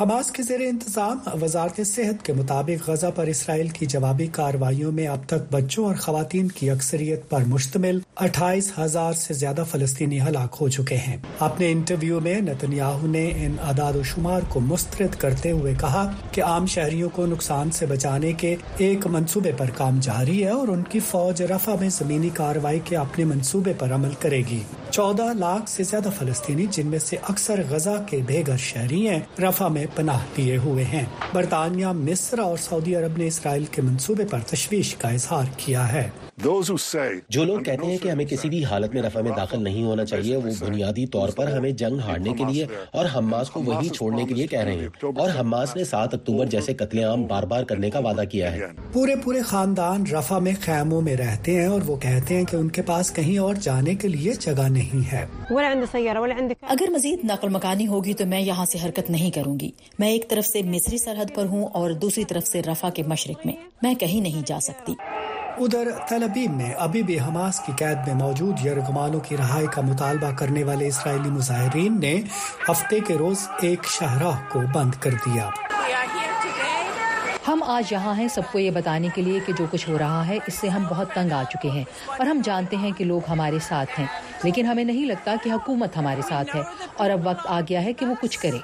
حماس 0.00 0.30
کے 0.30 0.42
زیر 0.42 0.60
انتظام 0.60 1.18
وزارت 1.42 1.80
صحت 1.86 2.24
کے 2.24 2.32
مطابق 2.32 2.90
غزہ 2.90 3.06
پر 3.14 3.26
اسرائیل 3.26 3.68
کی 3.68 3.86
جوابی 3.86 4.26
کارروائیوں 4.26 4.92
میں 4.92 5.06
اب 5.06 5.18
تک 5.26 5.52
بچوں 5.52 5.84
اور 5.84 5.94
خواتین 5.94 6.48
کی 6.48 6.70
اکثریت 6.70 7.30
پر 7.30 7.40
مشتمل 7.46 7.98
اٹھائیس 8.16 8.72
ہزار 8.78 9.12
سے 9.12 9.34
زیادہ 9.34 9.64
فلسطینی 9.70 10.20
ہلاک 10.20 10.56
ہو 10.60 10.68
چکے 10.68 10.96
ہیں۔ 10.96 11.16
اپنے 11.38 11.72
انٹرویو 11.72 12.20
میں 12.20 12.40
نتن 12.40 12.72
یاہو 12.72 13.06
نے 13.06 13.32
ان 13.36 13.56
اعداد 13.62 13.92
و 13.92 14.02
شمار 14.02 14.40
کو 14.48 14.60
مسترد 14.60 15.14
کرتے 15.14 15.50
ہوئے 15.50 15.74
کہا 15.80 16.12
کہ 16.32 16.42
عام 16.42 16.66
شہریوں 16.66 17.10
کو 17.10 17.26
نقصان 17.26 17.70
سے 17.70 17.86
بچانے 17.86 18.32
کے 18.32 18.56
ایک 18.76 19.06
منصوبے 19.06 19.52
پر 19.58 19.70
کام 19.76 19.98
جاری 20.02 20.44
ہے 20.44 20.50
اور 20.50 20.68
ان 20.68 20.82
کی 20.82 21.00
فوج 21.00 21.42
رفع 21.42 21.74
میں 21.80 21.88
زمینی 21.88 22.28
کارروائی 22.34 22.80
کے 22.84 22.96
اپنے 22.96 23.24
منصوبے 23.24 23.72
پر 23.78 23.92
عمل 23.92 24.10
کرے 24.18 24.38
گی۔ 24.38 24.60
چودہ 24.92 25.32
لاکھ 25.38 25.70
سے 25.70 25.82
زیادہ 25.82 26.08
فلسطینی 26.18 26.66
جن 26.70 26.86
میں 26.86 26.98
سے 26.98 27.16
اکثر 27.28 27.60
غزہ 27.68 28.04
کے 28.06 28.18
بے 28.26 28.42
گھر 28.46 28.56
شہری 28.56 29.08
ہیں 29.08 29.20
رفع 29.38 29.68
میں 29.68 29.86
پناہ 29.94 30.18
لیے 30.36 30.56
ہوئے 30.56 30.84
ہیں۔ 30.84 31.04
برطانیہ 31.32 31.86
مصر 31.86 32.38
اور 32.38 32.56
سعودی 32.56 32.96
عرب 32.96 33.18
نے 33.18 33.26
اسرائیل 33.26 33.64
کے 33.64 33.82
منصوبے 33.82 34.24
پر 34.30 34.38
تشویش 34.46 34.94
کا 34.94 35.08
اظہار 35.08 35.44
کیا 35.56 35.92
ہے۔ 35.92 36.10
جو 37.28 37.44
لوگ 37.44 37.60
کہتے 37.60 37.86
ہیں 37.86 37.98
کہ 38.02 38.08
ہمیں 38.08 38.24
کسی 38.24 38.48
بھی 38.48 38.64
حالت 38.64 38.94
میں 38.94 39.02
رفع 39.02 39.20
میں 39.20 39.30
داخل 39.36 39.62
نہیں 39.64 39.84
ہونا 39.84 40.04
چاہیے 40.04 40.36
وہ 40.36 40.50
بنیادی 40.60 41.06
طور 41.06 41.28
پر 41.28 41.46
ہمیں 41.52 41.70
جنگ 41.70 41.98
ہارنے 41.98 42.32
کے 42.32 42.44
لیے 42.52 42.66
اور 42.92 43.06
حماس 43.14 43.50
کو 43.50 43.62
وہیں 43.62 43.88
چھوڑنے 43.88 44.24
کے 44.24 44.34
لیے 44.34 44.46
کہہ 44.46 44.60
رہے 44.60 44.72
ہیں۔ 44.72 44.88
اور 45.16 45.30
حماس 45.40 45.76
نے 45.76 45.84
سات 45.84 46.14
اکتوبر 46.14 46.46
جیسے 46.46 46.74
قتل 46.74 47.04
عام 47.04 47.22
بار 47.26 47.42
بار 47.42 47.62
کرنے 47.62 47.90
کا 47.90 47.98
وعدہ 47.98 48.22
کیا 48.30 48.52
ہے۔ 48.52 48.60
پورے 48.92 49.14
پورے 49.16 49.42
خاندان 49.42 50.06
رفع 50.06 50.38
میں 50.38 50.52
خیموں 50.60 51.02
میں 51.02 51.16
رہتے 51.16 51.60
ہیں 51.60 51.66
اور 51.66 51.80
وہ 51.86 51.96
کہتے 51.96 52.36
ہیں 52.36 52.44
کہ 52.44 52.56
ان 52.56 52.68
کے 52.68 52.82
پاس 52.82 53.12
کہیں 53.12 53.38
اور 53.38 53.54
جانے 53.54 53.94
کے 53.94 54.08
لیے 54.08 54.32
جگہ 54.40 54.68
نہیں۔ 54.68 54.81
نہیں 54.82 55.12
ہے۔ 55.12 55.26
اگر 56.62 56.90
مزید 56.90 57.18
نقل 57.24 57.48
مکانی 57.48 57.86
ہوگی 57.86 58.14
تو 58.14 58.26
میں 58.26 58.40
یہاں 58.40 58.64
سے 58.64 58.78
حرکت 58.84 59.10
نہیں 59.10 59.30
کروں 59.30 59.60
گی۔ 59.60 59.70
میں 59.98 60.08
ایک 60.08 60.30
طرف 60.30 60.46
سے 60.46 60.62
مصری 60.62 60.98
سرحد 60.98 61.34
پر 61.34 61.44
ہوں 61.44 61.66
اور 61.66 61.90
دوسری 61.90 62.24
طرف 62.24 62.46
سے 62.46 62.62
رفا 62.62 62.90
کے 62.90 63.02
مشرق 63.02 63.46
میں۔ 63.46 63.54
میں 63.82 63.94
کہیں 63.94 64.20
نہیں 64.20 64.42
جا 64.46 64.60
سکتی۔ 64.60 64.92
ادھر 65.58 65.90
تل 66.08 66.27
ابیب 66.27 66.56
میں 66.56 66.74
ابھی 66.78 67.02
بھی 67.02 67.20
حماس 67.20 67.60
کی 67.60 67.72
قید 67.78 67.98
میں 68.06 68.14
موجود 68.14 68.66
یرغمالوں 68.66 69.20
کی 69.20 69.36
رہائی 69.36 69.66
کا 69.66 69.82
مطالبہ 69.82 70.30
کرنے 70.30 70.64
والے 70.64 70.86
اسرائیلی 70.86 71.30
مظاہرین 71.30 72.00
نے 72.00 72.20
ہفتے 72.70 73.00
کے 73.00 73.14
روز 73.14 73.36
ایک 73.62 73.84
شاہراہ 73.84 74.38
کو 74.48 74.60
بند 74.74 74.90
کر 75.00 75.10
دیا۔ 75.10 75.50
ہم 77.48 77.62
آج 77.66 77.92
یہاں 77.92 78.14
ہیں 78.14 78.28
سب 78.28 78.42
کو 78.52 78.58
یہ 78.58 78.70
بتانے 78.70 79.08
کے 79.14 79.22
لیے 79.22 79.40
کہ 79.46 79.52
جو 79.52 79.66
کچھ 79.70 79.90
ہو 79.90 79.98
رہا 79.98 80.28
ہے، 80.28 80.38
اس 80.46 80.54
سے 80.54 80.68
ہم 80.68 80.84
بہت 80.88 81.10
تنگ 81.14 81.32
آ 81.32 81.42
چکے 81.42 81.70
ہیں۔ 81.70 81.84
اور 82.06 82.26
ہم 82.26 82.40
جانتے 82.44 82.76
ہیں 82.76 82.90
کہ 82.90 83.04
لوگ 83.04 83.20
ہمارے 83.28 83.58
ساتھ 83.58 84.00
ہیں، 84.00 84.06
لیکن 84.42 84.66
ہمیں 84.66 84.84
نہیں 84.84 85.06
لگتا 85.06 85.34
کہ 85.42 85.50
حکومت 85.50 85.96
ہمارے 85.96 86.22
ساتھ 86.22 86.56
ہے۔ 86.56 86.62
اور 86.96 87.10
اب 87.10 87.26
وقت 87.26 87.46
آ 87.46 87.60
گیا 87.60 87.84
ہے 87.84 87.92
کہ 87.92 88.06
وہ 88.06 88.14
کچھ 88.20 88.38
کرے۔ 88.38 88.58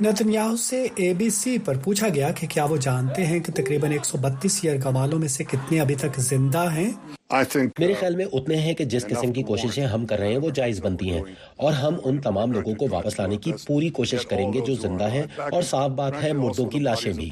نتنیاہو 0.00 0.56
سے 0.56 0.86
اے 0.94 1.14
بی 1.14 1.30
سی 1.30 1.58
پر 1.58 1.76
پوچھا 1.78 2.08
گیا 2.08 2.30
کہ 2.30 2.46
کیا 2.46 2.64
وہ 2.64 2.76
جانتے 2.76 3.26
ہیں 3.26 3.40
کہ 3.40 3.52
تقریباً 3.52 3.92
ایک 3.92 4.04
سو 4.04 4.18
بتیس 4.18 4.64
یرغمالوں 4.64 5.18
میں 5.18 5.28
سے 5.28 5.44
کتنے 5.44 5.80
ابھی 5.80 5.94
تک 5.94 6.20
زندہ 6.20 6.72
ہیں؟ 6.72 6.90
uh, 7.34 7.42
میرے 7.78 7.94
خیال 8.00 8.16
میں 8.16 8.24
اتنے 8.32 8.56
ہیں 8.56 8.74
کہ 8.74 8.84
جس 8.84 9.04
قسم 9.04 9.32
کی 9.32 9.42
کوششیں 9.42 9.86
ہم 9.86 10.06
کر 10.06 10.18
رہے 10.18 10.28
ہیں 10.28 10.36
وہ 10.36 10.50
جائز 10.50 10.80
بنتی 10.80 11.10
ہیں 11.10 11.22
اور 11.56 11.72
ہم 11.72 11.94
ان 12.04 12.18
تمام 12.18 12.52
لوگوں 12.52 12.74
کو 12.74 12.86
واپس 12.90 13.18
لانے 13.18 13.36
کی 13.36 13.52
پوری 13.66 13.88
کوشش 13.88 14.26
کریں 14.26 14.52
گے 14.52 14.60
جو 14.60 14.74
زندہ 14.74 15.10
ہیں 15.10 15.22
اور 15.38 15.62
صاف 15.62 15.90
بات 15.90 16.12
ہے 16.22 16.32
مردوں 16.32 16.66
کی 16.66 16.78
لاشیں 16.78 17.12
بھی۔ 17.12 17.30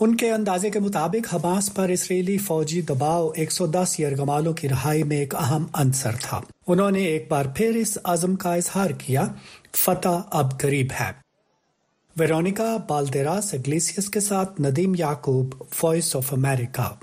ان 0.00 0.16
کے 0.16 0.30
اندازے 0.30 0.70
کے 0.70 0.78
مطابق 0.80 1.34
حماس 1.34 1.74
پر 1.74 1.88
اسرائیلی 1.88 2.38
فوجی 2.38 2.80
دباؤ 2.80 3.30
110 3.36 4.00
یرغمالوں 4.00 4.52
کی 4.52 4.68
رہائی 4.68 5.02
میں 5.02 5.16
ایک 5.16 5.34
اہم 5.34 5.66
عنصر 5.74 6.12
تھا۔ 6.20 6.40
انہوں 6.66 6.90
نے 6.90 7.04
ایک 7.04 7.26
بار 7.28 7.44
پھر 7.56 7.68
اس 7.68 7.98
عزم 8.04 8.36
کا 8.36 8.54
اظہار 8.54 8.90
کیا 8.90 9.26
فتح 9.76 10.20
اب 10.30 10.60
قریب 10.60 10.86
ہے۔ 11.00 11.25
ویرونیکا 12.18 12.76
بالدیراس 12.88 13.54
اگلیسیس 13.54 14.08
کے 14.08 14.20
ساتھ 14.20 14.60
ندیم 14.60 14.94
یعقوب 14.98 15.54
وائس 15.82 16.16
آف 16.16 16.32
امریکہ 16.32 16.94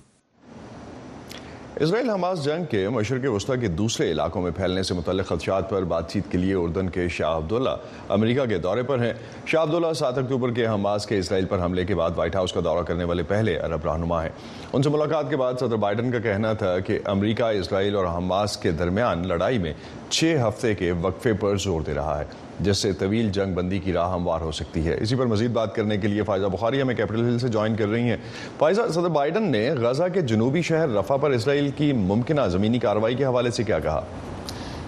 اسرائیل 1.75 2.09
حماس 2.09 2.43
جنگ 2.43 2.65
کے 2.65 2.89
مشرق 2.89 3.31
وسطی 3.31 3.59
کے 3.61 3.67
دوسرے 3.67 4.11
علاقوں 4.11 4.41
میں 4.41 4.51
پھیلنے 4.51 4.83
سے 4.83 4.93
متعلق 4.93 5.27
خدشات 5.27 5.69
پر 5.69 5.83
بات 5.83 6.11
چیت 6.11 6.31
کے 6.31 6.37
لیے 6.37 6.53
اردن 6.53 6.89
کے 6.89 7.07
شاہ 7.07 7.37
عبداللہ 7.37 7.69
امریکہ 8.09 8.45
کے 8.45 8.57
دورے 8.57 8.83
پر 8.83 8.99
ہیں۔ 8.99 9.13
شاہ 9.45 9.63
عبداللہ 9.63 9.93
سات 9.93 10.17
اکتوبر 10.17 10.51
کے 10.51 10.67
حماس 10.67 11.05
کے 11.05 11.19
اسرائیل 11.19 11.45
پر 11.45 11.63
حملے 11.63 11.85
کے 11.85 11.95
بعد 11.95 12.11
وائٹ 12.15 12.35
ہاؤس 12.35 12.53
کا 12.53 12.59
دورہ 12.63 12.83
کرنے 12.83 13.03
والے 13.03 13.23
پہلے 13.23 13.57
عرب 13.57 13.85
رہنما 13.85 14.23
ہیں۔ 14.23 14.29
ان 14.73 14.83
سے 14.83 14.89
ملاقات 14.89 15.29
کے 15.29 15.37
بعد 15.37 15.53
صدر 15.59 15.75
بائیڈن 15.75 16.11
کا 16.11 16.19
کہنا 16.19 16.53
تھا 16.53 16.79
کہ 16.79 16.99
امریکہ، 17.05 17.43
اسرائیل 17.43 17.95
اور 17.95 18.05
حماس 18.05 18.57
کے 18.57 18.71
درمیان 18.71 19.27
لڑائی 19.27 19.57
میں 19.57 19.73
چھ 20.09 20.35
ہفتے 20.47 20.75
کے 20.75 20.91
وقفے 20.91 21.33
پر 21.33 21.57
زور 21.57 21.81
دے 21.81 21.93
رہا 21.93 22.19
ہے۔ 22.19 22.25
جس 22.59 22.77
سے 22.77 22.93
طویل 22.93 23.29
جنگ 23.29 23.53
بندی 23.53 23.79
کی 23.79 23.93
راہ 23.93 24.13
ہموار 24.13 24.41
ہو 24.41 24.51
سکتی 24.51 24.87
ہے۔ 24.87 24.97
اسی 25.01 25.15
پر 25.15 25.25
مزید 25.25 25.51
بات 25.51 25.75
کرنے 25.75 25.97
کے 25.97 26.07
لیے 26.07 26.23
فائزہ 26.23 26.45
بخاری 26.45 26.81
ہمیں 26.81 26.95
کیپٹل 26.95 27.21
ہل 27.21 27.39
سے 27.39 27.47
join 27.47 27.75
کر 27.75 27.87
رہی 27.87 28.01
ہیں۔ 28.01 28.17
فائزہ، 28.57 28.81
صدر 28.89 29.09
بائیڈن 29.09 29.51
نے 29.51 29.69
غزہ 29.69 30.03
کے 30.13 30.21
جنوبی 30.21 30.61
شہر 30.61 30.89
رفع 30.89 31.17
پر 31.17 31.31
اسرائیل 31.31 31.69
کی 31.77 31.93
ممکنہ 31.93 32.41
زمینی 32.47 32.79
کارروائی 32.79 33.15
کے 33.15 33.25
حوالے 33.25 33.51
سے 33.51 33.63
کیا 33.63 33.79
کہا؟ 33.79 34.01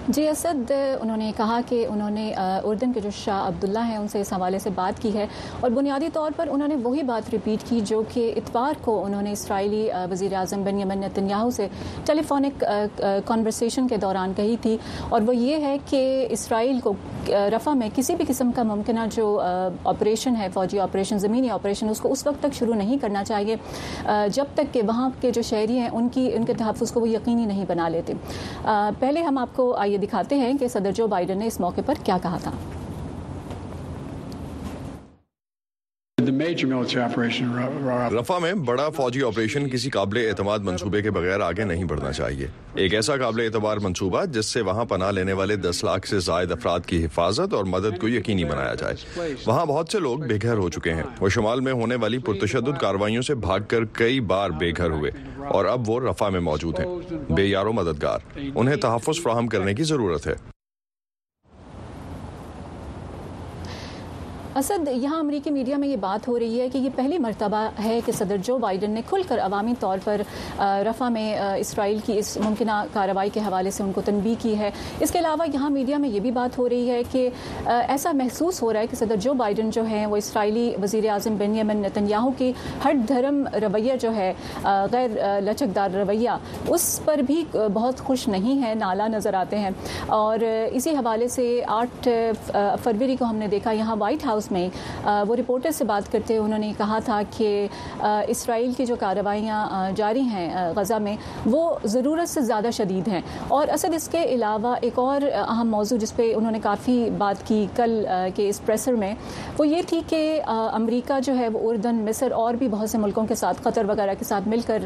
جی 0.07 0.27
اسد، 0.27 0.71
انہوں 1.01 1.17
نے 1.17 1.31
کہا 1.37 1.59
کہ 1.67 1.85
انہوں 1.89 2.09
نے 2.09 2.33
اردن 2.63 2.91
کے 2.93 2.99
جو 2.99 3.09
شاہ 3.15 3.47
عبداللہ 3.47 3.79
ہیں، 3.87 3.95
ان 3.97 4.07
سے 4.07 4.19
اس 4.21 4.31
حوالے 4.33 4.59
سے 4.59 4.69
بات 4.75 5.01
کی 5.01 5.13
ہے 5.13 5.25
اور 5.59 5.71
بنیادی 5.71 6.09
طور 6.13 6.31
پر 6.35 6.47
انہوں 6.51 6.67
نے 6.67 6.75
وہی 6.83 7.03
بات 7.03 7.29
repeat 7.33 7.67
کی 7.69 7.79
جو 7.81 8.01
کہ 8.13 8.31
اتوار 8.37 8.73
کو 8.81 9.03
انہوں 9.05 9.21
نے 9.21 9.31
اسرائیلی 9.31 9.87
وزیر 10.11 10.33
اعظم 10.33 10.63
بن 10.63 10.79
یمن 10.79 10.99
نتنیاہو 10.99 11.49
سے 11.51 11.67
telephonic 12.05 12.63
conversation 13.25 13.87
کے 13.87 13.97
دوران 13.97 14.33
کہی 14.35 14.55
تھی 14.61 14.77
اور 15.09 15.21
وہ 15.27 15.35
یہ 15.35 15.65
ہے 15.65 15.77
کہ 15.89 16.27
اسرائیل 16.29 16.79
کو 16.79 16.93
رفع 17.53 17.73
میں 17.73 17.89
کسی 17.95 18.15
بھی 18.15 18.25
قسم 18.27 18.51
کا 18.55 18.63
ممکنہ 18.63 19.05
جو 19.15 19.39
آپریشن 19.83 20.35
ہے، 20.35 20.47
فوجی 20.53 20.79
آپریشن 20.79 21.19
زمینی 21.19 21.49
آپریشن 21.49 21.89
اس 21.89 21.99
کو 21.99 22.11
اس 22.11 22.25
وقت 22.27 22.43
تک 22.43 22.53
شروع 22.53 22.75
نہیں 22.75 22.97
کرنا 23.01 23.23
چاہیے 23.23 23.55
جب 24.33 24.53
تک 24.53 24.73
کہ 24.73 24.81
وہاں 24.87 25.09
کے 25.21 25.31
جو 25.31 25.41
شہری 25.41 25.79
ہیں، 25.79 25.89
ان 25.91 26.09
کی، 26.09 26.29
ان 26.33 26.45
کے 26.45 26.53
تحفظ 26.53 26.91
کو 26.91 27.01
وہ 27.01 27.09
یقینی 27.09 27.45
نہیں 27.45 27.65
بنا 27.67 27.89
لیتے۔ 27.89 28.13
پہلے 28.99 29.21
ہم 29.21 29.37
آپ 29.37 29.55
کو 29.55 29.73
آئیے 29.73 29.99
دکھاتے 29.99 30.37
ہیں 30.37 30.57
کہ 30.57 30.67
صدر 30.67 30.91
جو 30.91 31.07
بائیڈن 31.07 31.37
نے 31.37 31.45
اس 31.47 31.59
موقع 31.59 31.81
پر 31.85 31.93
کیا 32.03 32.17
کہا 32.21 32.37
تھا۔ 32.43 32.51
رفا 38.19 38.39
میں 38.39 38.53
بڑا 38.53 38.89
فوجی 38.89 39.23
آپریشن 39.23 39.69
کسی 39.69 39.89
قابل 39.89 40.25
اعتماد 40.29 40.59
منصوبے 40.59 41.01
کے 41.01 41.11
بغیر 41.11 41.39
آگے 41.39 41.63
نہیں 41.63 41.83
بڑھنا 41.83 42.11
چاہیے۔ 42.11 42.47
ایک 42.75 42.93
ایسا 42.93 43.17
قابل 43.17 43.41
اعتبار 43.41 43.77
منصوبہ 43.77 44.25
جس 44.25 44.45
سے 44.45 44.61
وہاں 44.61 44.85
پناہ 44.85 45.11
لینے 45.11 45.33
والے 45.33 45.55
دس 45.55 45.83
لاکھ 45.83 46.07
سے 46.07 46.19
زائد 46.19 46.51
افراد 46.51 46.79
کی 46.85 47.05
حفاظت 47.05 47.53
اور 47.53 47.65
مدد 47.65 47.99
کو 48.01 48.09
یقینی 48.09 48.43
بنایا 48.43 48.73
جائے۔ 48.73 48.95
وہاں 49.45 49.65
بہت 49.65 49.89
سے 49.91 49.99
لوگ 49.99 50.17
بے 50.19 50.37
گھر 50.41 50.57
ہو 50.57 50.69
چکے 50.69 50.93
ہیں۔ 50.93 51.03
وہ 51.19 51.29
شمال 51.29 51.59
میں 51.59 51.73
ہونے 51.73 51.95
والی 51.95 52.17
پرتشدد 52.17 52.79
کاروائیوں 52.79 53.21
سے 53.21 53.35
بھاگ 53.35 53.59
کر 53.67 53.85
کئی 53.85 54.19
بار 54.19 54.49
بے 54.49 54.71
گھر 54.77 54.89
ہوئے 54.89 55.11
اور 55.47 55.65
اب 55.65 55.89
وہ 55.89 55.99
رفا 55.99 56.29
میں 56.29 56.39
موجود 56.39 56.79
ہیں۔ 56.79 57.13
بے 57.33 57.45
یارو 57.45 57.73
مددگار۔ 57.73 58.19
انہیں 58.55 58.75
تحفظ 58.75 59.23
فراہم 59.23 59.47
کرنے 59.47 59.73
کی 59.73 59.83
ضرورت 59.83 60.27
ہے۔ 60.27 60.54
اسد، 64.55 64.87
یہاں 64.91 65.19
امریکی 65.19 65.51
میڈیا 65.51 65.77
میں 65.77 65.87
یہ 65.87 65.95
بات 65.99 66.27
ہو 66.27 66.37
رہی 66.39 66.59
ہے 66.59 66.67
کہ 66.69 66.77
یہ 66.77 66.89
پہلی 66.95 67.17
مرتبہ 67.19 67.67
ہے 67.83 67.99
کہ 68.05 68.11
صدر 68.11 68.37
جو 68.43 68.57
بائیڈن 68.57 68.91
نے 68.91 69.01
کھل 69.09 69.21
کر 69.27 69.39
عوامی 69.39 69.73
طور 69.79 69.97
پر 70.03 70.21
رفع 70.59 71.09
میں 71.09 71.37
اسرائیل 71.59 71.97
کی 72.05 72.17
اس 72.17 72.37
ممکنہ 72.43 72.83
کارروائی 72.93 73.29
کے 73.29 73.39
حوالے 73.39 73.71
سے 73.71 73.83
ان 73.83 73.91
کو 73.91 74.01
تنبیہ 74.05 74.35
کی 74.41 74.57
ہے۔ 74.59 74.69
اس 74.99 75.11
کے 75.11 75.19
علاوہ 75.19 75.45
یہاں 75.53 75.69
میڈیا 75.69 75.97
میں 75.97 76.09
یہ 76.09 76.19
بھی 76.19 76.31
بات 76.31 76.57
ہو 76.57 76.67
رہی 76.69 76.89
ہے 76.89 77.01
کہ 77.11 77.29
ایسا 77.65 78.11
محسوس 78.11 78.61
ہو 78.61 78.71
رہا 78.73 78.79
ہے 78.79 78.87
کہ 78.87 78.95
صدر 78.95 79.15
جو 79.21 79.33
بائیڈن 79.33 79.69
جو 79.69 79.83
ہیں، 79.85 80.05
وہ 80.05 80.17
اسرائیلی 80.17 80.71
وزیر 80.81 81.09
اعظم 81.09 81.35
بن 81.39 81.55
یمن 81.55 81.81
نتنیاہو 81.81 82.31
کی 82.37 82.51
ہٹ 82.85 82.93
دھرم 83.07 83.43
رویہ 83.61 83.95
جو 84.01 84.13
ہے 84.15 84.31
غیر 84.91 85.41
لچکدار 85.41 85.95
رویہ، 85.95 86.37
اس 86.67 86.99
پر 87.05 87.21
بھی 87.27 87.43
بہت 87.53 87.99
خوش 88.05 88.27
نہیں 88.27 88.63
ہے، 88.63 88.73
نالاں 88.75 89.07
نظر 89.07 89.33
آتے 89.33 89.59
ہیں۔ 89.59 89.71
اور 90.19 90.39
اسی 90.71 90.95
حوالے 90.95 91.27
سے 91.27 91.61
آٹھ 91.67 92.07
فروری 92.83 93.15
کو 93.15 93.25
ہم 93.25 93.35
نے 93.35 93.47
دیکھا، 93.47 93.71
یہاں 93.71 93.95
وائٹ 93.99 94.25
ہاؤس 94.25 94.44
ہاؤس 94.45 94.51
میں 94.51 95.25
وہ 95.27 95.35
رپورٹرز 95.35 95.71
سے 95.71 95.83
بات 95.85 96.11
کرتے 96.11 96.37
انہوں 96.37 96.59
نے 96.59 96.71
کہا 96.77 96.99
تھا 97.05 97.21
کہ 97.37 97.67
اسرائیل 98.27 98.71
کی 98.77 98.85
جو 98.85 98.95
کارروائیاں 98.99 99.91
جاری 99.95 100.21
ہیں 100.21 100.49
غزہ 100.75 100.95
میں، 101.01 101.15
وہ 101.45 101.63
ضرورت 101.85 102.29
سے 102.29 102.41
زیادہ 102.41 102.69
شدید 102.73 103.07
ہیں۔ 103.07 103.21
اور 103.47 103.67
اسد 103.73 103.93
اس 103.95 104.07
کے 104.11 104.23
علاوہ 104.33 104.75
ایک 104.81 104.99
اور 104.99 105.21
اہم 105.33 105.69
موضوع 105.69 105.97
جس 105.97 106.15
پہ 106.15 106.33
انہوں 106.35 106.51
نے 106.51 106.59
کافی 106.63 106.97
بات 107.17 107.47
کی 107.47 107.65
کل 107.75 108.05
کے 108.35 108.47
اس 108.49 108.61
presser 108.65 108.93
میں، 108.93 109.13
وہ 109.57 109.67
یہ 109.67 109.81
تھی 109.87 110.01
کہ 110.09 110.41
امریکہ 110.47 111.19
جو 111.25 111.37
ہے 111.37 111.49
وہ 111.49 111.59
اردن، 111.69 112.03
مصر 112.05 112.31
اور 112.31 112.53
بھی 112.53 112.67
بہت 112.67 112.89
سے 112.89 112.97
ملکوں 112.97 113.25
کے 113.27 113.35
ساتھ، 113.35 113.61
قطر 113.63 113.89
وغیرہ 113.89 114.13
کے 114.19 114.25
ساتھ 114.25 114.47
مل 114.47 114.61
کر 114.65 114.83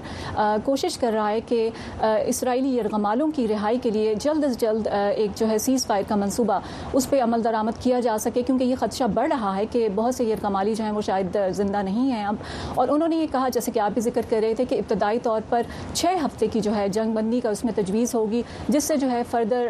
کوشش 0.66 0.98
کر 0.98 1.12
رہا 1.13 1.30
ہے 1.30 1.39
کہ 1.48 1.70
اسرائیلی 2.01 2.78
یرغمالوں 2.78 3.28
کی 3.36 3.48
رہائی 3.48 3.78
کے 3.84 3.89
لیے 3.89 4.13
جلد 4.22 4.44
از 4.44 4.58
جلد 4.60 4.88
ایک 5.16 5.38
جو 5.38 5.50
ہے 5.50 5.58
ceasefire 5.58 6.04
کا 6.08 6.16
منصوبہ 6.16 6.60
اس 6.94 7.10
پہ 7.10 7.22
عمل 7.22 7.44
درآمد 7.44 7.82
کیا 7.84 8.00
جا 8.00 8.18
سکے، 8.20 8.42
کیونکہ 8.42 8.63
یہ 8.63 8.75
خدشہ 8.80 9.04
بڑھ 9.13 9.28
رہا 9.30 9.49
رہا 9.50 9.58
ہے 9.58 9.65
کہ 9.72 9.89
بہت 9.96 10.15
سے 10.15 10.25
یرغمالی 10.25 10.75
جو 10.75 10.84
ہیں 10.84 10.91
وہ 10.91 11.01
شاید 11.01 11.38
زندہ 11.51 11.77
نہیں 11.77 12.12
ہیں 12.12 12.25
اب۔ 12.25 12.36
اور 12.75 12.88
انہوں 12.88 13.08
نے 13.08 13.15
یہ 13.15 13.27
کہا 13.32 13.50
جیسے 13.50 13.72
کہ 13.72 13.79
آپ 13.79 13.91
بھی 13.91 14.01
ذکر 14.01 14.22
کر 14.29 14.39
رہے 14.44 14.53
تھے 14.53 14.65
کہ 14.65 14.75
ابتدائی 14.75 15.20
طور 15.20 15.41
پر 15.50 15.62
چھ 15.94 16.06
ہفتے 16.25 16.48
کی 16.48 16.60
جو 16.60 16.75
ہے 16.75 16.89
جنگ 16.89 17.13
بندی 17.13 17.39
کا 17.39 17.50
اس 17.50 17.65
میں 17.65 17.74
تجویز 17.75 18.15
ہوگی 18.15 18.41
جس 18.68 18.84
سے 18.84 18.98
جو 18.98 19.12
ہے 19.12 19.22
further 19.32 19.68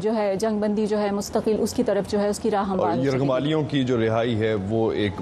جو 0.00 0.14
ہے 0.14 0.36
جنگ 0.36 0.58
بندی 0.58 0.86
جو 0.86 0.98
ہے 0.98 1.10
مستقل 1.10 1.56
اس 1.58 1.74
کی 1.74 1.82
طرف 1.82 2.10
جو 2.10 2.20
ہے 2.20 2.28
اس 2.28 2.38
کی 2.38 2.50
راہ 2.50 2.64
ہموار 2.68 2.98
یرغمالیوں 2.98 3.62
کی 3.62 3.84
جو 3.84 4.00
رہائی 4.00 4.40
ہے 4.40 4.54
وہ 4.54 4.92
ایک 4.92 5.12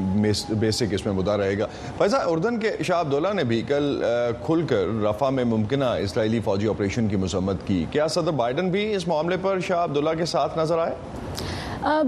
basic 0.51 0.85
اس 0.91 1.07
میں 1.07 1.15
مدعا 1.15 1.37
رہے 1.37 1.59
گا۔ 1.59 1.67
فیضا 1.99 2.19
اردن 2.27 2.59
کے 2.59 2.73
شاہ 2.83 3.01
عبداللہ 3.01 3.33
نے 3.35 3.45
بھی 3.45 3.63
کل 3.63 4.05
کھل 4.47 4.63
کر 4.67 5.03
رفع 5.03 5.31
میں 5.31 5.45
ممکنہ 5.45 5.85
اسرائیلی 5.85 6.41
فوجی 6.41 6.69
آپریشن 6.69 7.09
کی 7.09 7.17
مذمت 7.17 7.57
کی۔ 7.67 7.85
کیا 7.91 8.07
صدر 8.07 8.31
بائیڈن 8.31 8.71
بھی 8.71 8.95
اس 8.95 9.09
معاملے 9.09 9.37
پر 9.43 9.61
شاہ 9.61 9.85
عبداللہ 9.85 10.11
کے 10.19 10.25
ساتھ 10.25 10.59
نظر 10.59 10.79
آئے؟ 10.79 10.95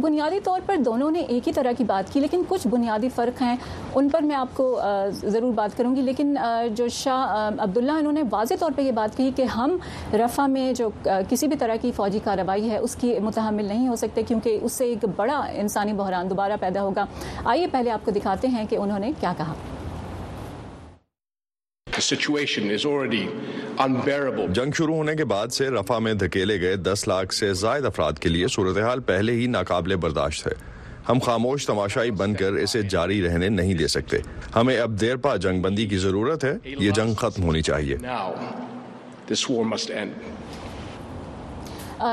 بنیادی 0.03 0.41
طور 0.41 0.61
پر 0.67 0.77
دونوں 0.77 1.11
نے 1.11 1.21
ایک 1.21 1.49
ہی 1.49 1.53
طرح 1.53 1.73
کی 1.79 1.85
بات 1.85 2.13
کی، 2.13 2.21
لیکن 2.21 2.43
کچھ 2.49 2.67
بنیادی 2.69 3.09
فرق 3.09 3.43
ہیں، 3.43 3.57
ان 3.95 4.09
پر 4.09 4.23
میں 4.23 4.37
آپ 4.37 4.49
کو 4.55 4.81
ضرور 5.13 5.53
بات 5.53 5.77
کروں 5.77 5.95
گی۔ 5.97 6.03
لیکن 6.03 6.37
جو 6.75 6.89
شاہ 6.89 7.51
عبداللہ 7.59 7.93
انہوں 7.93 8.13
نے 8.13 8.23
واضح 8.31 8.55
طور 8.61 8.71
پہ 8.77 8.83
یہ 8.83 8.93
بات 8.93 9.17
کی 9.17 9.31
کہ 9.37 9.43
ہم 9.57 9.77
رفع 10.15 10.47
میں 10.47 10.73
جو 10.73 10.89
کسی 11.29 11.47
بھی 11.47 11.57
طرح 11.57 11.77
کی 11.81 11.93
فوجی 11.97 12.19
کارروائی 12.25 12.71
ہے، 12.71 12.79
اس 12.79 12.97
کی 13.01 13.19
متحمل 13.19 13.65
نہیں 13.65 13.89
ہو 13.89 13.97
سکتے، 13.97 14.23
کیونکہ 14.23 14.59
اس 14.63 14.73
سے 14.73 14.85
ایک 14.85 15.05
بڑا 15.17 15.41
انسانی 15.55 15.93
بحران 15.93 16.31
دوبارہ 16.31 16.57
پیدا 16.61 16.83
ہوگا۔ 16.83 17.05
آئیے 17.45 17.67
پہلے 17.73 17.91
آپ 17.91 18.05
کو 18.05 18.11
دکھاتے 18.11 18.49
ہیں 18.49 18.65
کہ 18.71 18.77
انہوں 18.77 18.99
نے 18.99 19.13
کیا 19.21 19.33
کہا۔ 19.39 19.55
جنگ 24.53 24.73
شروع 24.73 24.95
ہونے 24.95 25.15
کے 25.15 25.25
بعد 25.25 25.47
سے 25.47 25.71
رفع 25.71 25.99
میں 25.99 26.15
دھکیلے 26.15 26.61
گئے 26.61 26.77
دس 26.77 27.09
لاکھ 27.09 27.35
سے 27.35 27.55
زائد 27.55 27.87
افراد 27.87 28.13
کے 28.13 28.29
لیے 28.29 28.47
صورتحال 28.49 29.01
پہلے 29.01 29.33
ہی 29.33 29.47
ناقابل 29.47 29.97
برداشت 29.97 30.47
ہے۔ 30.47 30.53
ہم 31.09 31.19
خاموش 31.19 31.67
تماشائی 31.67 32.11
بن 32.11 32.35
کر 32.35 32.53
اسے 32.53 32.83
جاری 32.83 33.23
رہنے 33.23 33.49
نہیں 33.49 33.75
دے 33.75 33.87
سکتے۔ 33.87 34.19
ہمیں 34.57 34.81
اب 34.81 35.01
دیر 35.01 35.17
پا 35.17 35.37
جنگ 35.37 35.63
بندی 35.63 35.87
کی 35.87 35.97
ضرورت 35.97 36.45
ہے۔ 36.45 36.55
یہ 36.65 36.91
جنگ 36.91 37.15
ختم 37.15 37.43
ہونی 37.43 37.63
چاہیے۔ 37.63 37.97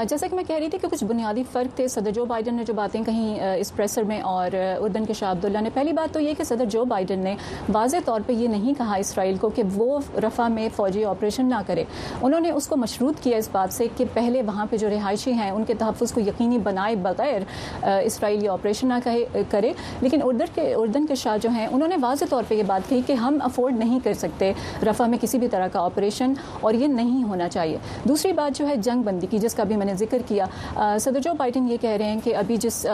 جیسا 0.09 0.27
کہ 0.27 0.35
میں 0.35 0.43
کہہ 0.43 0.55
رہی 0.55 0.69
تھی 0.69 0.77
کہ 0.77 0.87
کچھ 0.87 1.03
بنیادی 1.03 1.43
فرق 1.51 1.75
تھے۔ 1.75 1.87
صدر 1.87 2.11
جو 2.11 2.25
بائیڈن 2.25 2.55
نے 2.55 2.63
جو 2.63 2.73
باتیں 2.73 3.03
کہیں 3.03 3.55
اس 3.55 3.75
presser 3.75 4.03
میں 4.03 4.21
اور 4.21 4.55
اردن 4.79 5.05
کے 5.05 5.13
شاہ 5.13 5.31
عبداللہ 5.31 5.57
نے۔ 5.57 5.69
پہلی 5.73 5.93
بات 5.93 6.13
تو 6.13 6.19
یہ 6.19 6.33
کہ 6.37 6.43
صدر 6.43 6.65
جو 6.65 6.85
بائیڈن 6.85 7.19
نے 7.19 7.35
واضح 7.73 7.97
طور 8.05 8.21
پہ 8.25 8.33
یہ 8.33 8.47
نہیں 8.47 8.73
کہا 8.77 8.95
اسرائیل 8.95 9.37
کو 9.37 9.49
کہ 9.49 9.63
وہ 9.75 9.99
رفع 10.17 10.47
میں 10.47 10.69
فوجی 10.75 11.05
آپریشن 11.05 11.45
نہ 11.45 11.61
کرے۔ 11.67 11.83
انہوں 12.21 12.39
نے 12.39 12.51
اس 12.51 12.67
کو 12.67 12.77
مشروط 12.77 13.23
کیا 13.23 13.37
اس 13.37 13.49
بات 13.51 13.73
سے 13.73 13.87
کہ 13.97 14.05
پہلے 14.13 14.41
وہاں 14.41 14.65
پہ 14.69 14.77
جو 14.77 14.89
رہائشی 14.89 15.31
ہیں، 15.31 15.51
ان 15.51 15.63
کے 15.63 15.73
تحفظ 15.73 16.13
کو 16.13 16.19
یقینی 16.19 16.57
بنائے 16.57 16.95
بغیر 16.95 17.41
اسرائیل 17.81 18.43
یہ 18.43 18.49
آپریشن 18.49 18.87
نہ 18.87 18.93
کہے، 19.03 19.43
کرے۔ 19.49 19.73
لیکن 20.01 20.19
اردن 20.23 20.45
کے 20.55 20.73
اردن 20.73 21.05
کے 21.05 21.15
شاہ 21.15 21.37
جو 21.41 21.49
ہیں، 21.49 21.67
انہوں 21.71 21.87
نے 21.87 21.95
واضح 22.01 22.25
طور 22.29 22.43
پہ 22.47 22.55
یہ 22.55 22.63
بات 22.63 22.89
کہی 22.89 23.01
کہ 23.07 23.13
ہم 23.13 23.37
afford 23.41 23.77
نہیں 23.79 23.99
کر 24.03 24.13
سکتے 24.13 24.51
رفع 24.83 25.05
میں 25.05 25.17
کسی 25.21 25.37
بھی 25.37 25.47
طرح 25.47 25.67
کا 25.67 25.79
آپریشن 25.79 26.33
اور 26.61 26.73
یہ 26.73 26.87
نہیں 26.87 27.23
ہونا 27.23 27.49
چاہیے۔ 27.49 27.77
دوسری 28.03 28.31
بات 28.31 28.57
جو 28.57 28.67
ہے، 28.67 28.75
جنگ 28.75 29.01
بندی 29.01 29.27
کی، 29.27 29.39
جس 29.39 29.53
کا 29.53 29.57
ابھی 29.57 29.63
بھی 29.63 29.77
میں 29.77 29.85
نے 29.85 29.93
ذکر 29.95 30.21
کیا۔ 30.27 30.45
صدر 30.99 31.19
جو 31.19 31.33
بائیڈن 31.37 31.67
یہ 31.69 31.77
کہہ 31.81 31.89
رہے 31.89 32.05
ہیں 32.05 32.19
کہ 32.23 32.35
ابھی 32.35 32.57
جس 32.57 32.85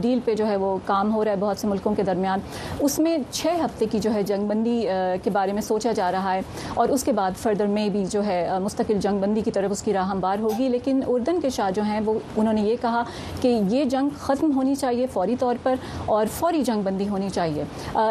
deal 0.00 0.18
پہ 0.24 0.34
جو 0.34 0.46
ہے 0.46 0.56
وہ 0.56 0.76
کام 0.84 1.14
ہو 1.14 1.24
رہا 1.24 1.32
ہے 1.32 1.36
بہت 1.36 1.58
سے 1.58 1.66
ملکوں 1.66 1.94
کے 1.94 2.02
درمیان، 2.02 2.40
اس 2.80 2.98
میں 2.98 3.16
چھ 3.30 3.46
ہفتے 3.64 3.86
کی 3.90 3.98
جو 3.98 4.14
ہے 4.14 4.22
جنگ 4.22 4.46
بندی 4.48 4.80
کے 5.22 5.30
بارے 5.30 5.52
میں 5.52 5.62
سوچا 5.62 5.92
جا 5.92 6.10
رہا 6.12 6.34
ہے 6.34 6.40
اور 6.74 6.88
اس 6.88 7.04
کے 7.04 7.12
بعد 7.12 7.36
further 7.38 7.66
میں 7.66 7.88
بھی 7.88 8.04
جو 8.10 8.24
ہے 8.24 8.48
مستقل 8.62 8.98
جنگ 9.00 9.18
بندی 9.18 9.40
کی 9.40 9.50
طرف 9.50 9.70
اس 9.70 9.82
کی 9.82 9.92
راہ 9.92 10.08
ہموار 10.08 10.38
ہوگی۔ 10.38 10.68
لیکن 10.68 11.00
اردن 11.06 11.40
کے 11.40 11.50
شاہ 11.50 11.70
جو 11.70 11.82
ہیں 11.82 12.00
وہ، 12.04 12.18
انہوں 12.36 12.52
نے 12.52 12.60
یہ 12.60 12.76
کہا 12.80 13.02
کہ 13.40 13.58
یہ 13.70 13.84
جنگ 13.84 14.08
ختم 14.18 14.56
ہونی 14.56 14.74
چاہیے 14.74 15.06
فوری 15.12 15.36
طور 15.38 15.54
پر 15.62 15.74
اور 16.06 16.26
فوری 16.38 16.62
جنگ 16.62 16.82
بندی 16.82 17.08
ہونی 17.08 17.28
چاہیے۔ 17.30 17.64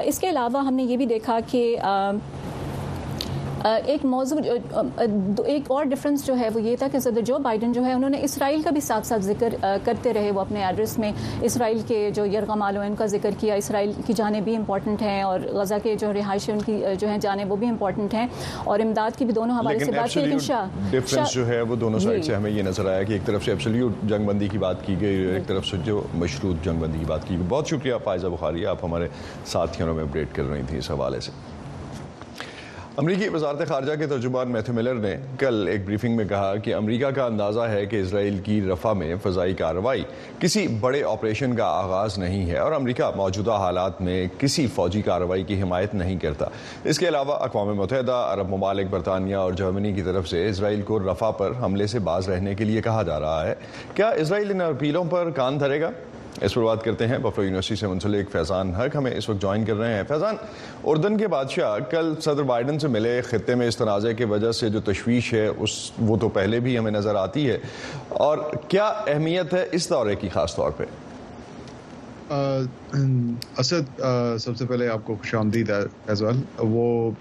اس 0.04 0.20
کے 0.20 0.30
علاوہ 0.30 0.66
ہم 0.66 0.74
نے 0.74 0.84
یہ 0.84 0.98
بھی 0.98 1.06
دیکھا 1.06 1.40
کہ 1.52 1.76
ایک 3.64 4.06
موضوع 4.06 4.38
ایک 5.46 5.72
اور 5.72 5.86
difference 5.86 6.26
جو 6.26 6.38
ہے 6.38 6.50
وہ 6.54 6.62
یہ 6.62 6.76
تھا 6.76 6.88
کہ 6.92 7.00
صدر 7.00 7.22
جو 7.22 7.38
بائیڈن 7.38 7.72
جو 7.74 7.86
ہے 7.86 7.94
انہوں 7.94 8.10
نے 8.10 8.18
اسرائیل 8.22 8.62
کا 8.62 8.70
بھی 8.70 8.82
ساتھ 8.82 9.08
ساتھ 9.08 9.22
ذکر 9.22 9.54
کرتے 9.84 10.14
رہے 10.14 10.32
وہ 10.32 10.42
اپنے 10.42 10.64
ایڈریس 10.66 10.98
میں۔ 11.00 11.12
اسرائیل 11.42 11.82
کے 11.88 12.10
جو 12.14 12.26
یرغمال 12.26 12.78
ان 12.78 12.96
کا 12.96 13.06
ذکر 13.06 13.30
کیا 13.40 13.54
اسرائیل 13.54 13.92
کی 14.06 14.14
جانیں 14.14 14.42
بھی 14.42 14.56
important 14.56 15.02
ہیں 15.02 15.22
اور 15.22 15.40
غزہ 15.54 15.76
کے 15.84 15.96
جو 15.96 16.14
رہائش 16.14 16.50
ان 16.50 16.62
کی 16.62 16.84
جو 17.00 17.08
ہیں 17.08 17.18
جانیں 17.18 17.46
وہ 17.46 17.56
بھی 17.56 17.68
important 17.68 18.14
ہیں۔ 18.14 18.28
اور 18.64 18.80
امداد 18.80 19.18
کی 19.18 19.26
بھی 19.26 19.34
دونوں 19.34 19.56
ہمارے 19.56 19.80
سے 19.80 19.92
بات 19.92 20.14
کی 20.14 20.20
لیکن 20.20 20.40
شاہ 20.40 20.68
difference 20.92 21.34
جو 21.34 21.48
ہے 21.48 21.62
وہ 21.62 21.76
دونوں 21.76 22.00
جی۔ 22.00 22.06
side 22.06 22.26
سے 22.26 22.36
ہمیں 22.36 22.52
یہ 22.52 22.64
نظر 22.64 22.90
آیا 22.90 23.04
کہ 23.04 23.14
ایک 23.14 23.26
طرف 23.26 23.46
سے 23.46 23.52
absolute 23.52 23.92
جنگ 24.04 24.26
بندی 24.26 24.48
کی 24.48 24.58
بات 24.58 24.86
کی 24.86 24.96
گئی 25.02 25.16
ایک 25.26 25.48
طرف 25.48 25.66
سے 25.66 25.78
جو 25.84 26.02
مشروط 26.14 26.66
جنگ 26.66 26.80
بندی 26.80 27.00
کی 27.00 27.06
بات 27.06 27.28
کی 27.28 27.36
گئی۔ 27.36 27.46
بہت 27.50 27.68
شکریہ 27.68 27.94
فائزہ 28.04 28.28
بخاری 28.28 28.66
آپ 28.66 28.84
ہمارے 28.84 29.08
ساتھ 29.46 29.94
ہمیں 29.94 30.04
update 30.04 30.28
کر 30.34 30.44
رہی 30.44 30.62
تھیں 30.68 30.80
اس 30.80 30.92
حوالے 30.92 31.20
سے۔ 31.20 31.32
امریکی 32.98 33.28
وزارت 33.30 33.68
خارجہ 33.68 33.92
کے 34.00 34.08
ترجمان 34.08 34.52
میتھو 34.52 34.74
میلر 34.74 34.94
نے 34.94 35.16
کل 35.40 35.68
ایک 35.68 35.86
briefing 35.86 36.16
میں 36.16 36.26
کہا 36.26 36.56
کہ 36.56 36.76
امریکہ 36.76 37.10
کا 37.10 37.26
اندازہ 37.26 37.60
ہے 37.60 37.86
کہ 37.86 38.02
اسرائیل 38.02 38.38
کی 38.38 38.62
رفع 38.74 38.94
میں 38.94 39.16
فضائی 39.24 39.54
کارروائی 39.54 40.04
کسی 40.40 40.68
بڑے 40.80 41.04
آپریشن 41.04 41.56
کا 41.56 41.66
آغاز 41.66 42.18
نہیں 42.18 42.50
ہے 42.50 42.58
اور 42.58 42.72
امریکہ 42.72 43.04
موجودہ 43.16 43.52
حالات 43.52 44.02
میں 44.02 44.28
کسی 44.38 44.68
فوجی 44.68 45.02
کارروائی 45.02 45.44
کی 45.44 45.62
حمایت 45.62 45.96
نہیں 45.96 46.18
کرتا۔ 46.18 46.46
اس 46.84 47.00
کے 47.00 47.08
علاوہ 47.08 47.34
اقوام 47.34 47.76
متحدہ، 47.76 48.30
عرب 48.34 48.50
ممالک، 48.50 48.88
برطانیہ 48.90 49.36
اور 49.36 49.54
جرمنی 49.54 49.94
کی 49.94 50.02
طرف 50.02 50.28
سے 50.28 50.50
اسرائیل 50.50 50.82
کو 50.82 51.00
رفع 51.00 51.32
پر 51.32 51.52
حملے 51.62 51.88
سے 51.88 52.00
باز 52.00 52.30
رہنے 52.30 52.56
کے 52.56 52.64
لیے 52.64 52.82
کہا 52.82 53.04
جا 53.04 53.20
رہا 53.20 53.48
ہے۔ 53.48 53.56
کیا 53.94 54.10
اسرائیل 54.10 54.52
ان 54.52 54.62
اپیلوں 54.62 55.04
پر 55.04 55.30
کان 55.30 55.60
دھرے 55.60 55.82
گا؟ 55.82 55.90
اس 56.44 56.54
پر 56.54 56.62
بات 56.62 56.84
کرتے 56.84 57.08
ہیں 57.08 57.18
بفلو 57.18 57.44
یونیورسٹی 57.44 57.76
سے 57.76 57.88
منسلک 57.88 58.32
فیضان 58.32 58.76
حق، 58.76 58.96
ہمیں 58.96 59.16
اس 59.16 59.30
وقت 59.30 59.42
join 59.42 59.66
کر 59.66 59.76
رہے 59.76 59.94
ہیں۔ 59.94 60.04
فیضان، 60.08 60.36
اردن 60.84 61.18
کے 61.18 61.28
بادشاہ 61.28 61.80
کل 61.80 62.14
صدر 62.22 62.44
بائیڈن 62.44 62.80
سے 62.80 62.88
ملے 62.88 63.22
خطے 63.22 63.56
میں 63.56 63.68
اس 63.68 63.78
تنازع 63.78 64.12
کی 64.12 64.24
وجہ 64.24 64.52
سے 64.52 64.70
جو 64.70 64.82
تشویش 64.82 65.34
ہے، 65.34 65.48
اس، 65.48 65.92
وہ 66.00 66.18
تو 66.18 66.30
پہلے 66.30 66.60
بھی 66.60 66.78
ہمیں 66.78 66.92
نظر 66.92 67.16
آتی 67.16 67.50
ہے۔ 67.50 67.58
اور 68.08 68.38
کیا 68.68 68.86
اہمیت 68.86 69.54
ہے 69.54 69.68
اس 69.72 69.90
دورے 69.90 70.16
کی 70.16 70.30
خاص 70.30 70.56
طور 70.56 70.72
پہ؟ 70.72 70.84
اسد 73.58 74.02
سب 74.40 74.58
سے 74.58 74.66
پہلے 74.66 74.88
آپ 74.88 75.00
کو 75.04 75.16
خوش 75.16 75.36
آمدید 75.36 75.70
as 76.08 76.22
well 76.22 76.42
وہ 76.58 77.12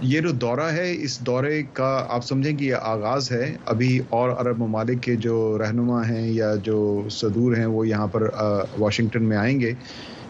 یہ 0.00 0.20
جو 0.20 0.30
دورہ 0.30 0.70
ہے، 0.72 0.92
اس 1.02 1.18
دورے 1.20 1.62
کا 1.72 2.06
آپ 2.08 2.24
سمجھیں 2.24 2.56
کہ 2.56 2.64
یہ 2.64 2.74
آغاز 2.80 3.30
ہے۔ 3.32 3.54
ابھی 3.64 4.00
اور 4.08 4.30
عرب 4.30 4.58
ممالک 4.58 5.02
کے 5.02 5.16
جو 5.16 5.36
رہنما 5.58 6.08
ہیں 6.08 6.26
یا 6.28 6.54
جو 6.62 6.78
صدور 7.10 7.56
ہیں، 7.56 7.66
وہ 7.66 7.86
یہاں 7.88 8.06
پر 8.06 8.28
واشنگٹن 8.78 9.24
میں 9.24 9.36
آئیں 9.36 9.58
گے۔ 9.60 9.72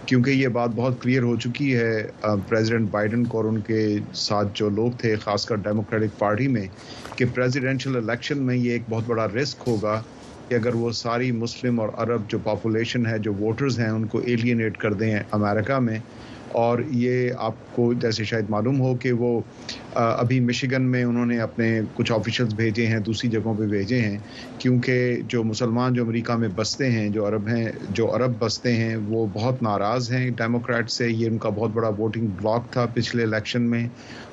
کیونکہ 0.06 0.30
یہ 0.30 0.48
بات 0.48 0.70
بہت 0.76 1.02
clear 1.02 1.22
ہو 1.22 1.34
چکی 1.36 1.74
ہے 1.76 2.06
President 2.48 2.90
بائیڈن 2.90 3.24
کو 3.24 3.36
اور 3.38 3.44
ان 3.44 3.60
کے 3.60 3.80
ساتھ 4.16 4.48
جو 4.54 4.68
لوگ 4.68 4.90
تھے، 4.98 5.14
خاص 5.16 5.44
کر 5.46 5.56
Democratic 5.62 6.18
Party 6.18 6.48
میں، 6.48 6.66
کہ 7.16 7.24
presidential 7.34 7.96
election 7.96 8.42
میں 8.42 8.56
یہ 8.56 8.72
ایک 8.72 8.82
بہت 8.90 9.04
بڑا 9.06 9.26
رسک 9.36 9.62
ہوگا 9.66 10.00
کہ 10.48 10.54
اگر 10.54 10.74
وہ 10.74 10.90
ساری 10.92 11.30
مسلم 11.32 11.80
اور 11.80 11.88
عرب 11.96 12.28
جو 12.28 12.38
population 12.44 13.06
ہے، 13.06 13.18
جو 13.18 13.32
voters 13.40 13.78
ہیں، 13.80 13.90
ان 13.90 14.06
کو 14.06 14.20
alienate 14.24 14.76
کر 14.76 14.92
دیں 14.92 15.14
امریکہ 15.30 15.78
میں۔ 15.78 15.98
اور 16.52 16.78
یہ 16.90 17.30
آپ 17.38 17.76
کو 17.76 17.92
جیسے 17.94 18.24
شاید 18.24 18.44
معلوم 18.48 18.80
ہو 18.80 18.94
کہ 18.94 19.12
وہ 19.12 19.40
ابھی 19.94 20.40
مشیگن 20.40 20.82
میں 20.82 21.04
انہوں 21.04 21.26
نے 21.26 21.38
اپنے 21.40 21.68
کچھ 21.94 22.12
officials 22.12 22.54
بھیجے 22.54 22.86
ہیں، 22.86 22.98
دوسری 22.98 23.30
جگہوں 23.30 23.54
پہ 23.58 23.66
بھیجے 23.66 24.00
ہیں، 24.00 24.18
کیونکہ 24.58 24.94
جو 25.28 25.44
مسلمان 25.44 25.94
جو 25.94 26.02
امریکہ 26.02 26.32
میں 26.32 26.48
بستے 26.54 26.90
ہیں، 26.90 27.08
جو 27.08 27.26
عرب 27.28 27.48
ہیں، 27.48 27.64
جو 27.90 28.14
عرب 28.16 28.32
بستے 28.38 28.72
ہیں، 28.72 28.96
وہ 29.08 29.26
بہت 29.32 29.62
ناراض 29.62 30.10
ہیں 30.12 30.30
Democrat 30.36 30.90
سے۔ 30.90 31.08
یہ 31.08 31.26
ان 31.26 31.38
کا 31.38 31.48
بہت 31.48 31.70
بڑا 31.70 31.88
voting 31.98 32.26
bloc 32.36 32.72
تھا 32.72 32.86
پچھلے 32.94 33.22
election 33.22 33.62
میں 33.62 33.86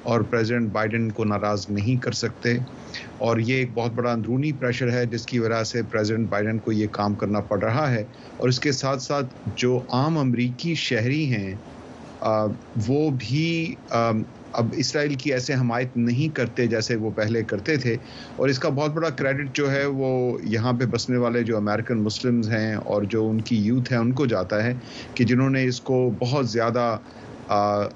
اور 0.04 0.22
President 0.30 0.72
بائیڈن 0.72 1.10
کو 1.12 1.24
ناراض 1.24 1.66
نہیں 1.70 2.02
کر 2.04 2.12
سکتے۔ 2.12 2.58
اور 3.18 3.38
یہ 3.40 3.56
ایک 3.56 3.70
بہت 3.74 3.92
بڑا 3.96 4.12
اندرونی 4.12 4.52
pressure 4.60 4.92
ہے، 4.92 5.06
جس 5.06 5.26
کی 5.26 5.40
وجہ 5.40 5.64
سے 5.64 5.82
President 5.92 6.30
بائیڈن 6.30 6.58
کو 6.60 6.72
یہ 6.72 6.88
کام 6.92 7.14
کرنا 7.14 7.40
پڑ 7.50 7.62
رہا 7.64 7.92
ہے۔ 7.92 8.04
اور 8.38 8.50
اس 8.50 8.60
کے 8.60 8.72
ساتھ 8.72 9.02
ساتھ 9.02 9.26
جو 9.56 9.80
عام 9.90 10.18
امریکی 10.18 10.76
شہری 10.76 11.26
ہیں 11.34 11.54
وہ 12.88 13.10
بھی 13.20 13.76
اب 14.54 14.74
اسرائیل 14.74 15.14
کی 15.16 15.34
ایسے 15.34 15.54
حمایت 15.54 15.96
نہیں 15.98 16.36
کرتے 16.36 16.66
جیسے 16.68 16.96
وہ 16.96 17.12
پہلے 17.16 17.44
کرتے 17.44 17.76
تھے۔ 17.78 17.96
اور 18.36 18.50
اس 18.50 18.60
کا 18.60 18.70
بہت 18.70 18.92
بڑا 18.92 19.10
credit 19.12 19.50
جو 19.54 19.72
ہے 19.72 19.86
وہ 19.94 20.10
یہاں 20.46 20.74
پہ 20.74 20.86
بسنے 20.92 21.18
والے 21.18 21.44
جو 21.44 21.58
American 21.58 21.98
Muslims 22.00 22.50
ہیں 22.50 22.74
اور 22.86 23.04
جو 23.10 23.30
ان 23.30 23.42
کی 23.42 23.56
youth 23.58 23.92
ہیں، 23.92 24.00
ان 24.00 24.12
کو 24.14 24.26
جاتا 24.26 24.64
ہے 24.64 24.74
کہ 25.14 25.24
جنہوں 25.26 25.50
نے 25.50 25.64
اس 25.66 25.82
کو 25.82 25.98
بہت 26.20 26.50
زیادہ 26.50 26.96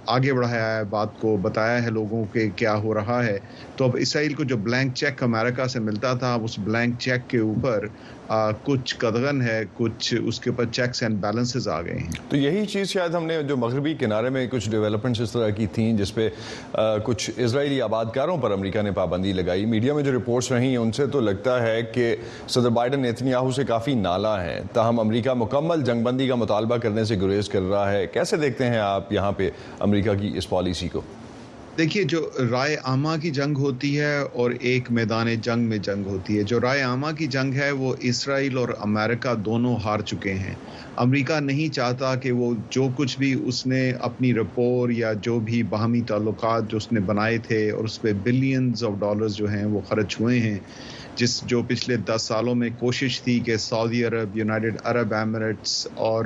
آگے 0.07 0.33
بڑھایا 0.33 0.75
ہے، 0.75 0.83
بات 0.89 1.19
کو 1.19 1.36
بتایا 1.41 1.81
ہے 1.83 1.89
لوگوں 1.89 2.24
کے 2.33 2.50
کیا 2.55 2.75
ہو 2.75 2.93
رہا 2.93 3.24
ہے۔ 3.25 3.38
تو 3.79 3.86
اب 3.86 3.95
اسرائیل 4.00 4.33
کو 4.33 4.43
جو 4.43 4.57
blank 4.57 4.95
check 4.95 5.24
امریکہ 5.24 5.67
سے 5.67 5.79
ملتا 5.79 6.13
تھا 6.13 6.33
اس 6.43 6.59
blank 6.59 7.00
check 7.00 7.29
کے 7.29 7.38
اوپر 7.38 7.86
آ, 8.27 8.51
کچھ 8.51 8.95
قدغن 8.98 9.41
ہے 9.41 9.63
کچھ 9.77 10.13
اس 10.25 10.39
کے 10.39 10.50
اوپر 10.50 10.65
checks 10.71 11.03
and 11.03 11.21
balances 11.21 11.67
آ 11.67 11.81
گئے 11.81 11.93
ہیں۔ 11.93 12.12
تو 12.29 12.38
یہی 12.38 12.65
چیز 12.65 12.88
شاید 12.88 13.15
ہم 13.15 13.25
نے 13.25 13.43
جو 13.43 13.57
مغربی 13.57 13.93
کنارے 13.93 14.29
میں 14.29 14.48
کچھ 14.51 14.69
developments 14.69 15.21
اس 15.21 15.31
طرح 15.31 15.50
کی 15.50 15.67
تھیں 15.67 15.98
جس 15.98 16.15
پہ 16.15 16.29
آ, 16.74 16.98
کچھ 16.98 17.29
اسرائیلی 17.38 17.81
آبادکاروں 17.81 18.38
پر 18.38 18.51
امریکہ 18.51 18.81
نے 18.81 18.91
پابندی 18.91 19.33
لگائی۔ 19.33 19.65
media 19.65 19.93
میں 19.93 20.03
جو 20.03 20.12
reports 20.17 20.51
رہی 20.51 20.67
ہیں 20.67 20.77
ان 20.77 20.91
سے 20.91 21.07
تو 21.07 21.19
لگتا 21.19 21.62
ہے 21.63 21.81
کہ 21.81 22.15
صدر 22.48 22.69
بائیڈن 22.69 23.00
نیتنیاہو 23.00 23.51
سے 23.51 23.63
کافی 23.63 23.93
نالاں 23.93 24.43
ہے 24.43 24.62
تاہم 24.74 25.00
امریکہ 25.00 25.33
مکمل 25.33 25.81
جنگ 25.81 26.03
بندی 26.03 26.27
کا 26.27 26.36
مطالبہ 26.36 26.77
کرنے 26.77 27.05
سے 27.05 27.21
گریز 27.21 27.50
کر 27.50 27.62
رہا 27.62 27.91
ہے۔ 27.91 28.07
کیسے 28.07 28.38
دیکھتے 28.38 28.65
ہیں 28.65 28.79
آپ 28.79 29.13
یہاں 29.13 29.31
پہ 29.31 29.50
امریکہ 29.79 30.13
کی 30.13 30.31
اس 30.36 30.50
policy 30.50 30.88
کو؟ 30.88 31.01
دیکھیے، 31.77 32.03
جو 32.03 32.19
رائے 32.51 32.75
عامہ 32.83 33.15
کی 33.22 33.29
جنگ 33.31 33.57
ہوتی 33.57 34.00
ہے 34.00 34.17
اور 34.33 34.51
ایک 34.61 34.91
میدان 34.91 35.27
جنگ 35.41 35.67
میں 35.70 35.77
جنگ 35.77 36.05
ہوتی 36.05 36.37
ہے، 36.37 36.44
جو 36.44 36.59
رائے 36.59 36.81
عامہ 36.81 37.11
کی 37.17 37.27
جنگ 37.27 37.53
ہے، 37.53 37.70
وہ 37.72 37.94
اسرائیل 38.01 38.57
اور 38.57 38.70
امریکہ 38.79 39.33
دونوں 39.46 39.75
ہار 39.85 40.00
چکے 40.05 40.33
ہیں۔ 40.33 40.53
امریکہ 40.98 41.39
نہیں 41.39 41.74
چاہتا 41.74 42.15
کہ 42.15 42.31
وہ 42.31 42.53
جو 42.70 42.87
کچھ 42.98 43.17
بھی 43.20 43.33
اس 43.46 43.65
نے 43.65 43.81
اپنی 44.01 44.33
رپور 44.33 44.89
یا 44.89 45.13
جو 45.22 45.39
بھی 45.39 45.63
باہمی 45.70 46.01
تعلقات 46.07 46.70
جو 46.70 46.77
اس 46.77 46.91
نے 46.91 47.00
بنائے 47.05 47.37
تھے 47.37 47.70
اور 47.72 47.83
اس 47.83 48.01
پہ 48.01 48.13
billions 48.24 48.83
of 48.83 49.00
dollars 49.00 49.35
جو 49.35 49.50
ہیں 49.50 49.65
وہ 49.65 49.81
خرچ 49.89 50.20
ہوئے 50.20 50.39
ہیں 50.39 50.57
جس 51.20 51.42
جو 51.42 51.62
پچھلے 51.62 51.98
دس 51.98 52.22
سالوں 52.22 52.55
میں 52.55 52.70
کوشش 52.79 53.22
تھی 53.22 53.40
کہ 53.40 53.58
سعودی 53.58 54.03
عرب، 54.03 54.38
یونائٹڈ 54.38 54.75
عرب 54.84 55.14
ایمریٹس 55.14 55.88
اور 55.94 56.25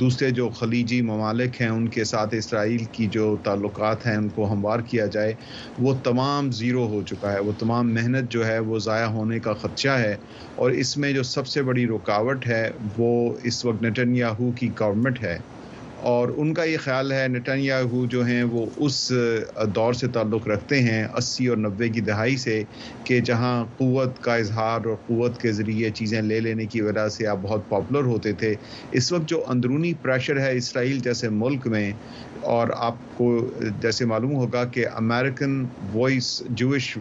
دوسرے 0.00 0.30
جو 0.30 0.48
خلیجی 0.48 1.02
ممالک 1.02 1.60
ہیں، 1.60 1.68
ان 1.68 1.88
کے 1.88 2.04
ساتھ 2.04 2.34
اسرائیل 2.34 2.84
کی 2.92 3.06
جو 3.06 3.36
تعلقات 3.44 4.06
ہیں، 4.06 4.16
ان 4.16 4.28
کو 4.28 4.52
ہموار 4.52 4.78
کیا 4.78 5.06
جائے، 5.06 5.34
وہ 5.78 5.94
تمام 6.04 6.50
zero 6.50 6.86
ہو 6.86 7.02
چکا 7.02 7.32
ہے۔ 7.32 7.40
وہ 7.40 7.52
تمام 7.58 7.94
محنت 7.94 8.32
جو 8.32 8.46
ہے، 8.46 8.58
وہ 8.58 8.78
ضائع 8.78 9.06
ہونے 9.06 9.38
کا 9.38 9.52
خدشہ 9.52 9.88
ہے۔ 9.88 10.16
اور 10.54 10.70
اس 10.70 10.96
میں 10.96 11.12
جو 11.12 11.22
سب 11.22 11.46
سے 11.46 11.62
بڑی 11.62 11.86
رکاوٹ 11.86 12.46
ہے، 12.46 12.70
وہ 12.98 13.34
اس 13.42 13.64
وقت 13.64 13.82
نیتن 13.82 14.16
یاہو 14.16 14.52
کی 14.52 14.68
government 14.80 15.22
ہے۔ 15.22 15.38
اور 16.02 16.28
ان 16.36 16.52
کا 16.54 16.64
یہ 16.64 16.76
خیال 16.78 17.12
ہے 17.12 17.26
نیتن 17.28 17.71
یاہو 17.71 18.04
جو 18.10 18.22
ہیں 18.26 18.42
وہ 18.50 18.64
اس 18.76 19.00
دور 19.74 19.92
سے 19.92 20.08
تعلق 20.08 20.46
رکھتے 20.48 20.80
ہیں 20.82 21.02
اسی 21.16 21.46
اور 21.46 21.56
نوے 21.56 21.88
کی 21.88 22.00
دہائی 22.00 22.36
سے 22.36 22.62
کہ 23.04 23.20
جہاں 23.20 23.64
قوت 23.78 24.22
کا 24.22 24.34
اظہار 24.34 24.86
اور 24.86 24.96
قوت 25.06 25.40
کے 25.40 25.52
ذریعے 25.52 25.90
چیزیں 25.90 26.20
لے 26.22 26.40
لینے 26.40 26.66
کی 26.66 26.80
وجہ 26.80 27.08
سے 27.08 27.26
آپ 27.26 27.38
بہت 27.42 27.68
popular 27.68 28.04
ہوتے 28.04 28.32
تھے، 28.32 28.54
اس 28.92 29.12
وقت 29.12 29.28
جو 29.28 29.42
اندرونی 29.48 29.92
pressure 30.02 30.40
ہے 30.40 30.56
اسرائیل 30.56 30.98
جیسے 31.04 31.28
ملک 31.34 31.66
میں، 31.66 31.92
اور 32.50 32.68
آپ 32.76 32.94
کو 33.14 33.26
جیسے 33.80 34.04
معلوم 34.04 34.34
ہوگا 34.34 34.64
کہ 34.74 34.86
American 34.96 35.64
Voice 35.94 36.42
Jewish 36.50 36.96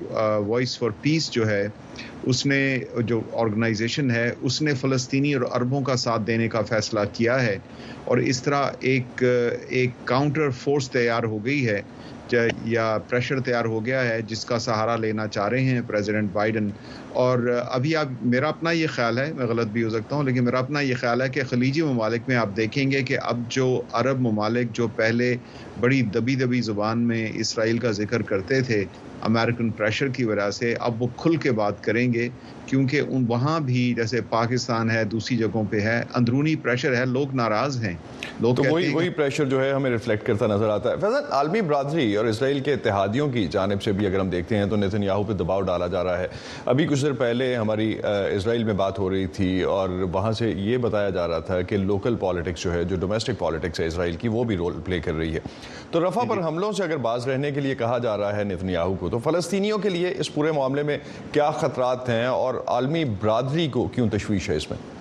Voice 0.47 0.77
for 0.79 0.89
Peace 1.01 1.29
جو 1.31 1.47
ہے 1.49 1.67
اس 2.23 2.45
نے 2.45 2.62
جو 3.05 3.19
organization 3.33 4.12
ہے، 4.12 4.31
اس 4.41 4.62
نے 4.62 4.73
فلسطینی 4.73 5.33
اور 5.33 5.45
عربوں 5.51 5.81
کا 5.81 5.95
ساتھ 5.97 6.21
دینے 6.27 6.47
کا 6.49 6.62
فیصلہ 6.69 6.99
کیا 7.13 7.41
ہے 7.43 7.57
اور 8.05 8.17
اس 8.25 8.41
طرح 8.43 8.65
ایک 8.81 9.23
ایک 9.69 9.91
counter 10.05 10.49
force 10.59 10.89
تیار 10.91 11.23
ہو 11.23 11.43
گئی 11.45 11.67
ہے 11.67 11.81
یا 12.65 12.85
pressure 13.09 13.39
تیار 13.41 13.65
ہو 13.65 13.85
گیا 13.85 14.03
ہے 14.05 14.21
جس 14.27 14.43
کا 14.45 14.59
سہارا 14.59 14.95
لینا 14.95 15.27
چاہ 15.27 15.47
رہے 15.49 15.62
ہیں 15.63 15.81
President 15.88 16.29
بائیڈن 16.33 16.69
اور 17.15 17.39
ابھی 17.69 17.95
آپ، 17.95 18.07
میرا 18.23 18.49
اپنا 18.49 18.71
یہ 18.71 18.88
خیال 18.88 19.17
ہے، 19.17 19.31
میں 19.35 19.45
غلط 19.45 19.67
بھی 19.67 19.83
ہو 19.83 19.89
سکتا 19.89 20.15
ہوں، 20.15 20.23
لیکن 20.23 20.43
میرا 20.43 20.59
اپنا 20.59 20.79
یہ 20.81 20.95
خیال 20.95 21.21
ہے 21.21 21.29
کہ 21.29 21.43
خلیجی 21.49 21.81
ممالک 21.81 22.27
میں 22.27 22.35
آپ 22.35 22.55
دیکھیں 22.57 22.89
گے 22.91 23.01
کہ 23.03 23.17
اب 23.21 23.39
جو 23.49 23.65
عرب 23.93 24.19
ممالک 24.21 24.71
جو 24.73 24.88
پہلے 24.95 25.35
بڑی 25.79 26.01
دبی 26.13 26.35
دبی 26.35 26.62
زبان 26.62 27.07
میں 27.07 27.27
اسرائیل 27.35 27.77
کا 27.77 27.91
ذکر 27.91 28.21
کرتے 28.21 28.62
تھے 28.62 28.83
American 29.21 29.69
pressure 29.69 30.07
کی 30.08 30.23
وجہ 30.23 30.51
سے 30.51 30.75
اب 30.79 31.01
وہ 31.01 31.08
کھل 31.17 31.36
کے 31.36 31.51
بات 31.51 31.84
کریں 31.84 32.13
گے 32.13 32.29
کیونکہ 32.65 33.01
ان 33.08 33.25
وہاں 33.27 33.60
بھی 33.60 33.93
جیسے 33.93 34.21
پاکستان 34.29 34.91
ہے 34.91 35.03
دوسری 35.03 35.38
جگہوں 35.38 35.63
پہ 35.69 35.79
ہے 35.79 36.03
اندرونی 36.15 36.55
pressure 36.55 36.95
ہے 36.95 37.05
لوگ 37.05 37.36
ناراض 37.36 37.84
ہیں۔ 37.84 37.93
لوگ 38.39 38.55
تو 38.55 38.63
وہی 38.69 38.93
وہی 38.93 39.10
pressure 39.09 39.45
جو 39.45 39.63
ہے 39.63 39.71
ہمیں 39.73 39.89
reflect 39.91 40.27
کرتا 40.27 40.47
نظر 40.47 40.69
آتا 40.69 40.91
ہے۔ 40.91 40.95
فیضان 40.95 41.23
عالمی 41.32 41.62
برادری 41.62 42.15
اور 42.15 42.25
اسرائیل 42.25 42.60
کے 42.60 42.73
اتحادیوں 42.73 43.29
کی 43.29 43.47
جانب 43.47 43.82
سے 43.84 43.91
بھی 43.91 44.08
اگر 44.08 44.19
ہم 44.19 44.29
دیکھتے 44.29 44.58
ہیں 44.58 44.65
تو 44.65 44.75
نیتن 44.75 45.03
یاہو 45.03 45.23
پہ 45.23 45.34
دباؤ 45.34 45.62
ڈالا 45.62 45.88
جا 45.88 46.03
رہا 46.03 46.17
ہے۔ 46.17 46.27
ابھی 46.65 46.88
کچھ 46.88 47.01
دیر 47.05 47.13
پہلے 47.13 47.55
ہماری 47.55 47.97
اسرائیل 48.32 48.63
میں 48.63 48.73
بات 48.73 48.99
ہو 48.99 49.10
رہی 49.10 49.27
تھی 49.27 49.62
اور 49.62 49.89
وہاں 49.89 50.32
سے 50.32 50.49
یہ 50.49 50.77
بتایا 50.77 51.10
جا 51.10 51.27
رہا 51.27 51.39
تھا 51.39 51.62
کہ 51.62 51.77
local 51.77 52.15
politics 52.15 52.63
جو 52.63 52.73
ہے 52.73 52.84
جو 52.84 52.95
domestic 52.95 53.39
politics 53.39 53.79
ہے 53.79 53.86
اسرائیل 53.86 54.15
کی 54.15 54.27
وہ 54.27 54.43
بھی 54.43 54.58
role 54.57 54.73
play 54.85 54.99
کر 54.99 55.13
رہی 55.13 55.34
ہے۔ 55.34 55.39
تو 55.91 56.08
رفع 56.08 56.21
پر 56.29 56.36
جی۔ 56.36 56.43
حملوں 56.43 56.71
سے 56.71 56.84
اگر 56.84 56.97
باز 56.97 57.27
رہنے 57.27 57.51
کے 57.51 57.62
لیے 57.62 57.75
کہا 57.75 57.97
جا 57.97 58.17
رہا 58.17 58.36
ہے 58.36 58.43
نیتن 58.43 58.69
یاہو 58.69 58.95
کو 58.95 59.08
کو 59.09 59.19
تو 59.19 59.31
فلسطینیوں 59.31 59.77
کے 59.77 59.89
لیے 59.89 60.13
اس 60.19 60.33
پورے 60.33 60.51
معاملے 60.51 60.83
میں 60.83 60.97
کیا 61.31 61.51
خطرات 61.51 62.09
ہیں 62.09 62.25
اور 62.25 62.53
عالمی 62.67 63.05
برادری 63.05 63.67
کو 63.67 63.87
کیوں 63.87 64.09
تشویش 64.09 64.49
ہے 64.49 64.55
اس 64.55 64.71
میں؟ 64.71 64.99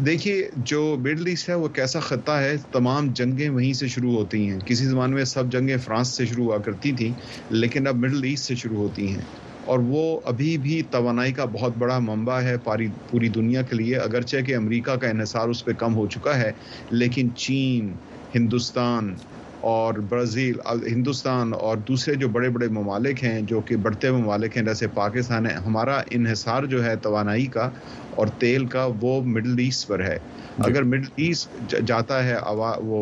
دیکھیے، 0.00 0.48
جو 0.56 0.96
Middle 0.98 1.26
East 1.26 1.48
ہے، 1.48 1.54
وہ 1.54 1.68
کیسا 1.68 2.00
خطہ 2.00 2.32
ہے، 2.32 2.56
تمام 2.72 3.08
جنگیں 3.12 3.48
وہیں 3.48 3.72
سے 3.72 3.88
شروع 3.88 4.12
ہوتی 4.12 4.50
ہیں۔ 4.50 4.60
کسی 4.60 4.84
زمانے 4.86 5.14
میں 5.14 5.24
سب 5.24 5.52
جنگیں 5.52 5.76
فرانس 5.76 6.08
سے 6.08 6.26
شروع 6.26 6.44
ہوا 6.44 6.58
کرتی 6.58 6.92
تھیں، 6.92 7.12
لیکن 7.50 7.86
اب 7.86 7.96
Middle 7.96 8.24
East 8.24 8.44
سے 8.44 8.54
شروع 8.54 8.76
ہوتی 8.76 9.08
ہیں۔ 9.08 9.22
اور 9.64 9.78
وہ 9.78 10.20
ابھی 10.24 10.58
بھی 10.58 10.82
توانائی 10.90 11.32
کا 11.32 11.44
بہت 11.44 11.72
بڑا 11.78 11.98
منبع 11.98 12.40
ہے 12.40 12.56
پاری، 12.64 12.88
پوری 13.10 13.28
دنیا 13.28 13.62
کے 13.62 13.76
لیے۔ 13.76 13.96
اگرچہ 13.96 14.36
کہ 14.46 14.56
امریکہ 14.56 14.96
کا 14.96 15.08
انحصار 15.08 15.48
اس 15.48 15.64
پہ 15.64 15.72
کم 15.72 15.94
ہو 15.94 16.06
چکا 16.06 16.38
ہے، 16.38 16.52
لیکن 16.90 17.28
چین، 17.36 17.92
ہندوستان 18.34 19.14
اور 19.62 19.94
برازیل 20.08 20.56
ہندوستان 20.86 21.52
اور 21.56 21.76
دوسرے 21.88 22.14
جو 22.16 22.28
بڑے 22.30 22.48
بڑے 22.50 22.68
ممالک 22.70 23.22
ہیں 23.24 23.40
جو 23.44 23.60
کہ 23.62 23.76
بڑھتے 23.78 24.10
ممالک 24.12 24.56
ہیں 24.56 24.62
جیسے 24.64 24.86
پاکستان 24.94 25.46
ہے 25.46 25.54
ہمارا 25.66 26.00
انحصار 26.12 26.64
جو 26.66 26.84
ہے 26.84 26.94
توانائی 27.00 27.46
کا 27.50 27.70
اور 28.12 28.26
تیل 28.38 28.66
کا 28.68 28.84
وہ 29.00 29.12
Middle 29.26 29.58
East 29.58 29.86
پر 29.86 30.00
ہے۔ 30.02 30.18
جی۔ 30.58 30.66
اگر 30.66 30.82
Middle 30.84 31.08
East 31.18 31.56
جاتا 31.84 32.22
ہے 32.24 32.36
وہ 32.80 33.00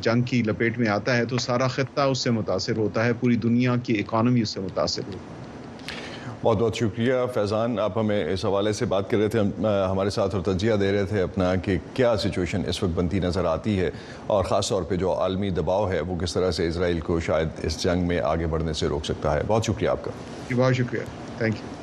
جنگ 0.00 0.22
کی 0.24 0.42
لپیٹ 0.44 0.78
میں 0.78 0.88
آتا 0.90 1.16
ہے 1.16 1.24
تو 1.26 1.38
سارا 1.40 1.66
خطہ 1.68 2.00
اس 2.06 2.22
سے 2.22 2.30
متاثر 2.32 2.76
ہوتا 2.76 3.04
ہے 3.04 3.12
پوری 3.14 3.36
دنیا 3.38 3.74
کی 3.84 3.98
economy 4.00 4.42
اس 4.42 4.54
سے 4.54 4.60
متاثر 4.60 5.06
ہوتی 5.06 5.34
ہے۔ 5.34 5.50
بہت 6.42 6.58
بہت 6.58 6.76
شکریہ۔ 6.76 7.12
فیضان، 7.34 7.78
آپ 7.78 7.98
ہمیں 7.98 8.32
اس 8.32 8.44
حوالے 8.44 8.72
سے 8.72 8.84
بات 8.84 9.10
کر 9.10 9.18
رہے 9.18 9.28
تھے۔ 9.28 9.40
ہمارے 9.90 10.10
ساتھ 10.10 10.34
اور 10.34 10.44
تجزیہ 10.44 10.74
دے 10.74 10.92
رہے 10.92 11.04
تھے 11.04 11.22
اپنا 11.22 11.54
کہ 11.54 11.78
کیا 11.94 12.16
situation 12.16 12.62
اس 12.66 12.82
وقت 12.82 12.98
بنتی 12.98 13.20
نظر 13.20 13.44
آتی 13.44 13.80
ہے۔ 13.80 13.90
اور 14.26 14.44
خاص 14.44 14.68
طور 14.68 14.82
پہ 14.82 14.96
جو 14.96 15.12
عالمی 15.12 15.50
دباؤ 15.50 15.90
ہے، 15.90 16.00
وہ 16.00 16.16
کس 16.16 16.34
طرح 16.34 16.50
سے 16.50 16.68
اسرائیل 16.68 17.00
کو 17.00 17.20
شاید 17.20 17.48
اس 17.62 17.82
جنگ 17.82 18.06
میں 18.06 18.20
آگے 18.20 18.46
بڑھنے 18.46 18.72
سے 18.72 18.86
روک 18.86 19.04
سکتا 19.04 19.34
ہے۔ 19.34 19.42
بہت 19.46 19.64
شکریہ 19.64 19.88
آپ 19.88 20.04
کا۔ 20.04 20.10
جی، 20.48 20.54
بہت 20.54 20.74
شکریہ۔ 20.74 21.02
thank 21.38 21.54
you 21.54 21.81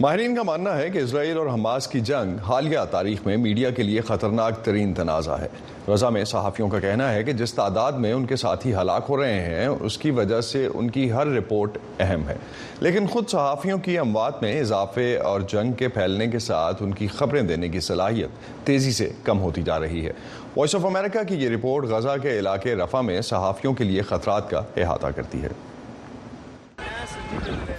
ماہرین 0.00 0.36
کا 0.36 0.42
ماننا 0.42 0.78
ہے 0.78 0.90
کہ 0.90 0.98
اسرائیل 0.98 1.38
اور 1.38 1.46
حماس 1.46 1.88
کی 1.88 2.00
جنگ 2.00 2.42
حالیہ 2.42 2.78
تاریخ 2.90 3.26
میں 3.26 3.36
media 3.36 3.70
کے 3.70 3.82
لیے 3.82 4.00
خطرناک 4.00 4.64
ترین 4.64 4.94
تنازع 4.94 5.34
ہے۔ 5.34 5.46
غزہ 5.86 6.06
میں 6.06 6.24
صحافیوں 6.24 6.68
کا 6.68 6.80
کہنا 6.80 7.14
ہے 7.14 7.24
کہ 7.24 7.32
جس 7.32 7.54
تعداد 7.54 7.92
میں 7.92 8.12
ان 8.12 8.26
کے 8.26 8.36
ساتھی 8.36 8.74
ہلاک 8.74 9.06
ہو 9.08 9.22
رہے 9.22 9.40
ہیں، 9.40 9.66
اس 9.66 9.98
کی 9.98 10.10
وجہ 10.10 10.40
سے 10.40 10.68
ان 10.74 10.90
کی 10.90 11.12
ہر 11.12 11.26
رپورٹ 11.26 11.78
اہم 12.00 12.28
ہے۔ 12.28 12.34
لیکن 12.80 13.06
خود 13.06 13.28
صحافیوں 13.28 13.78
کی 13.78 13.98
اموات 13.98 14.42
میں 14.42 14.60
اضافے 14.60 15.16
اور 15.16 15.40
جنگ 15.40 15.72
کے 15.72 15.88
پھیلنے 15.88 16.26
کے 16.26 16.38
ساتھ 16.38 16.82
ان 16.82 16.94
کی 16.94 17.06
خبریں 17.06 17.42
دینے 17.42 17.68
کی 17.68 17.80
صلاحیت 17.80 18.28
تیزی 18.66 18.92
سے 18.92 19.12
کم 19.24 19.40
ہوتی 19.40 19.62
جا 19.62 19.80
رہی 19.80 20.06
ہے۔ 20.06 20.12
وائس 20.56 20.74
آف 20.74 20.86
امریکہ 20.86 21.22
کی 21.28 21.34
یہ 21.34 21.48
رپورٹ 21.48 21.84
غزہ 21.84 22.16
کے 22.22 22.38
علاقے 22.38 22.74
رفع 22.74 23.00
میں 23.00 23.20
صحافیوں 23.20 23.74
کے 23.74 23.84
لیے 23.84 24.02
خطرات 24.02 24.50
کا 24.50 24.62
احاطہ 24.76 25.06
کرتی 25.16 25.42
ہے۔ 25.42 25.48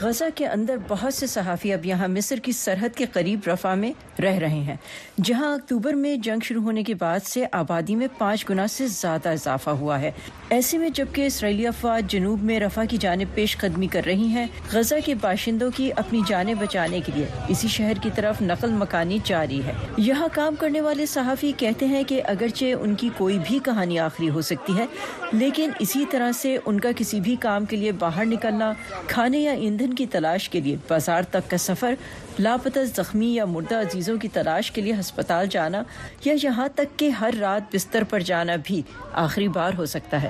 غزہ 0.01 0.23
کے 0.35 0.45
اندر 0.47 0.75
بہت 0.88 1.13
سے 1.13 1.27
صحافی 1.27 1.73
اب 1.73 1.85
یہاں 1.85 2.07
مصر 2.07 2.39
کی 2.39 2.51
سرحد 2.51 2.95
کے 2.95 3.05
قریب 3.13 3.47
رفع 3.47 3.73
میں 3.73 3.91
رہ 4.21 4.38
رہے 4.38 4.59
ہیں۔ 4.59 4.75
جہاں 5.23 5.53
اکتوبر 5.53 5.93
میں 5.93 6.15
جنگ 6.15 6.43
شروع 6.43 6.62
ہونے 6.63 6.83
کے 6.83 6.93
بعد 6.95 7.19
سے 7.23 7.45
آبادی 7.51 7.95
میں 7.95 8.07
پانچ 8.17 8.49
گنا 8.49 8.67
سے 8.67 8.88
زیادہ 8.88 9.29
اضافہ 9.29 9.69
ہوا 9.69 9.99
ہے۔ 10.01 10.12
ایسے 10.49 10.77
میں 10.77 10.89
جبکہ 10.89 11.25
اسرائیلی 11.25 11.67
افواج 11.67 12.12
جنوب 12.12 12.43
میں 12.43 12.59
رفع 12.59 12.83
کی 12.89 12.97
جانب 12.97 13.35
پیش 13.35 13.57
قدمی 13.57 13.88
کر 13.88 14.05
رہی 14.05 14.27
ہیں، 14.27 14.45
غزہ 14.73 14.95
کے 15.05 15.15
باشندوں 15.15 15.69
کی 15.75 15.89
اپنی 15.95 16.21
جانیں 16.27 16.53
بچانے 16.53 16.99
کے 17.05 17.12
لیے 17.15 17.25
اسی 17.49 17.67
شہر 17.67 18.01
کی 18.01 18.09
طرف 18.15 18.41
نقل 18.41 18.71
مکانی 18.73 19.17
جاری 19.23 19.62
ہے۔ 19.65 19.73
یہاں 19.97 20.27
کام 20.33 20.55
کرنے 20.55 20.81
والے 20.81 21.05
صحافی 21.05 21.51
کہتے 21.57 21.85
ہیں 21.85 22.03
کہ 22.03 22.21
اگرچہ 22.25 22.73
ان 22.81 22.95
کی 22.95 23.09
کوئی 23.17 23.39
بھی 23.47 23.59
کہانی 23.63 23.99
آخری 23.99 24.29
ہو 24.29 24.41
سکتی 24.41 24.77
ہے، 24.77 24.85
لیکن 25.33 25.71
اسی 25.79 26.05
طرح 26.12 26.31
سے 26.31 26.57
ان 26.65 26.79
کا 26.79 26.89
کسی 26.97 27.19
بھی 27.19 27.35
کام 27.39 27.65
کے 27.65 27.77
لیے 27.77 27.91
باہر 27.99 28.25
نکلنا، 28.25 28.71
کھانے 29.07 29.39
یا 29.39 29.51
ایندھن 29.51 29.88
کی 29.93 30.06
تلاش 30.06 30.49
کے 30.49 30.60
لیے 30.60 30.75
بازار 30.88 31.23
تک 31.32 31.49
کا 31.49 31.58
سفر 31.58 31.93
لاپتہ 32.39 32.80
زخمی 32.95 33.34
یا 33.36 33.45
مردہ 33.45 33.75
عزیزوں 33.75 34.17
کی 34.17 34.28
تلاش 34.28 34.71
کے 34.71 34.82
لیے 34.82 34.93
ہسپتال 34.99 35.47
جانا 35.49 35.84
یا 36.25 36.34
یہاں 36.43 36.67
تک 36.75 36.99
کہ 36.99 37.10
ہر 37.10 37.34
رات 37.39 37.75
بستر 37.75 38.04
پر 38.04 38.19
جانا 38.19 38.56
بھی 38.63 38.82
آخری 39.13 39.47
بار 39.47 39.71
ہو 39.78 39.86
سکتا 39.86 40.23
ہے۔ 40.23 40.30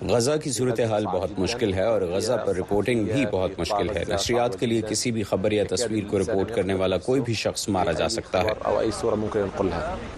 غزہ 0.00 0.36
کی 0.44 0.50
صورتحال 0.52 1.06
بہت 1.06 1.38
مشکل 1.38 1.74
ہے 1.74 1.82
اور 1.82 2.02
غزہ 2.02 2.32
پر 2.46 2.56
reporting 2.56 3.04
بھی 3.04 3.26
بہت 3.32 3.58
مشکل 3.58 3.96
ہے۔ 3.96 4.04
نشریات 4.08 4.60
کے 4.60 4.66
لیے 4.66 4.82
کسی 4.88 5.10
بھی 5.10 5.22
خبر 5.22 5.52
یا 5.52 5.64
تصویر 5.70 6.04
کو 6.08 6.18
رپورٹ 6.18 6.54
کرنے 6.54 6.74
والا 6.74 6.98
کوئی 6.98 7.20
بھی 7.20 7.34
شخص 7.34 7.68
مارا 7.68 7.92
جا 7.92 8.08
سکتا 8.08 8.42
ہے۔ 8.42 8.52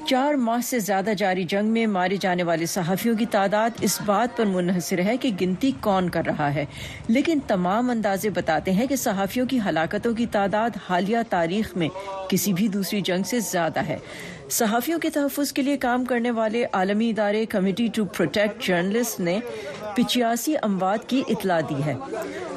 چار 0.06 0.34
ماہ 0.34 0.60
سے 0.64 0.78
زیادہ 0.78 1.10
جاری 1.18 1.44
جنگ 1.44 1.68
میں 1.68 1.86
مارے 1.86 2.16
جانے 2.20 2.42
والے 2.42 2.66
صحافیوں 2.66 3.16
کی 3.16 3.26
تعداد 3.26 3.70
اس 3.80 4.00
بات 4.06 4.36
پر 4.36 4.44
منحصر 4.44 4.98
ہے 4.98 5.16
کہ 5.16 5.30
گنتی 5.40 5.70
کون 5.80 6.08
کر 6.08 6.22
رہا 6.26 6.54
ہے۔ 6.54 6.64
لیکن 7.08 7.38
تمام 7.46 7.90
اندازے 7.90 8.30
بتاتے 8.30 8.72
ہیں 8.72 8.86
کہ 8.86 8.96
صحافیوں 8.96 9.46
کی 9.46 9.58
ہلاکتوں 9.68 10.14
کی 10.14 10.23
کی 10.24 10.30
تعداد 10.32 10.70
حالیہ 10.88 11.18
تاریخ 11.30 11.76
میں 11.76 11.88
کسی 12.28 12.52
بھی 12.52 12.68
دوسری 12.68 13.00
جنگ 13.00 13.22
سے 13.22 13.40
زیادہ 13.40 13.80
ہے۔ 13.80 13.98
صحافیوں 14.50 14.98
کے 14.98 15.10
تحفظ 15.10 15.52
کے 15.52 15.62
لیے 15.62 15.76
کام 15.76 16.04
کرنے 16.04 16.30
والے 16.30 16.64
عالمی 16.72 17.10
ادارے 17.10 17.46
Committee 17.46 17.86
to 17.94 18.04
Protect 18.04 18.62
Journalists 18.62 19.20
نے 19.20 19.38
پچیاسی 19.96 20.54
اموات 20.62 21.08
کی 21.08 21.22
اطلاع 21.28 21.60
دی 21.60 21.82
ہے، 21.86 21.94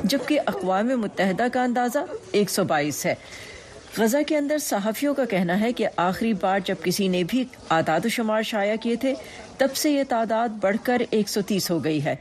جبکہ 0.03 0.39
اقوام 0.45 0.88
متحدہ 0.88 1.47
کا 1.53 1.63
اندازہ 1.63 1.99
ایک 2.32 2.49
سو 2.49 2.63
بائیس 2.63 3.06
ہے۔ 3.06 3.15
غزہ 3.97 4.17
کے 4.27 4.38
اندر 4.38 4.58
صحافیوں 4.58 5.13
کا 5.13 5.25
کہنا 5.25 5.60
ہے 5.60 5.73
کہ 5.73 5.88
آخری 5.97 6.34
بار 6.34 6.60
جب 6.65 6.75
کسی 6.84 7.08
نے 7.08 7.23
بھی 7.23 7.43
اعداد 7.69 8.06
و 8.06 8.10
شمار 8.10 8.43
شائع 8.43 8.75
کیے 8.75 8.95
تھے، 8.95 9.13
تب 9.58 9.75
سے 9.75 9.91
یہ 9.91 10.03
تعداد 10.10 10.49
بڑھ 10.62 10.77
کر 10.84 11.01
ایک 11.10 11.30
سو 11.30 11.41
تیس 11.41 11.71
ہو 11.71 11.84
گئی 11.84 12.03
ہے۔ 12.06 12.15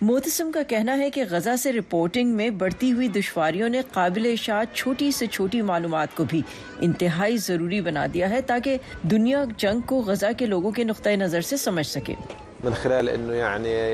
موتسم 0.00 0.50
کا 0.52 0.62
کہنا 0.68 0.98
ہے 0.98 1.10
کہ 1.10 1.22
غزہ 1.30 1.56
سے 1.58 1.72
reporting 1.72 2.30
میں 2.30 2.50
بڑھتی 2.50 2.92
ہوئی 2.92 3.08
دشواریوں 3.08 3.68
نے 3.68 3.80
قابل 3.92 4.26
اشاعت 4.32 4.74
چھوٹی 4.74 5.10
سے 5.10 5.26
چھوٹی 5.26 5.60
معلومات 5.62 6.08
کو 6.14 6.24
بھی 6.24 6.42
انتہائی 6.80 7.36
ضروری 7.36 7.80
بنا 7.80 8.06
دیا 8.14 8.30
ہے 8.30 8.40
تاکہ 8.40 8.76
دنیا 9.02 9.44
جنگ 9.58 9.80
کو 9.80 10.00
غزہ 10.00 10.26
کے 10.38 10.46
لوگوں 10.46 10.70
کے 10.70 10.84
نقطۂ 10.84 11.08
نظر 11.10 11.40
سے 11.40 11.56
سمجھ 11.56 11.86
سکے۔ 11.86 12.14
من 12.64 12.72
خلال 12.72 13.08
إنو 13.08 13.32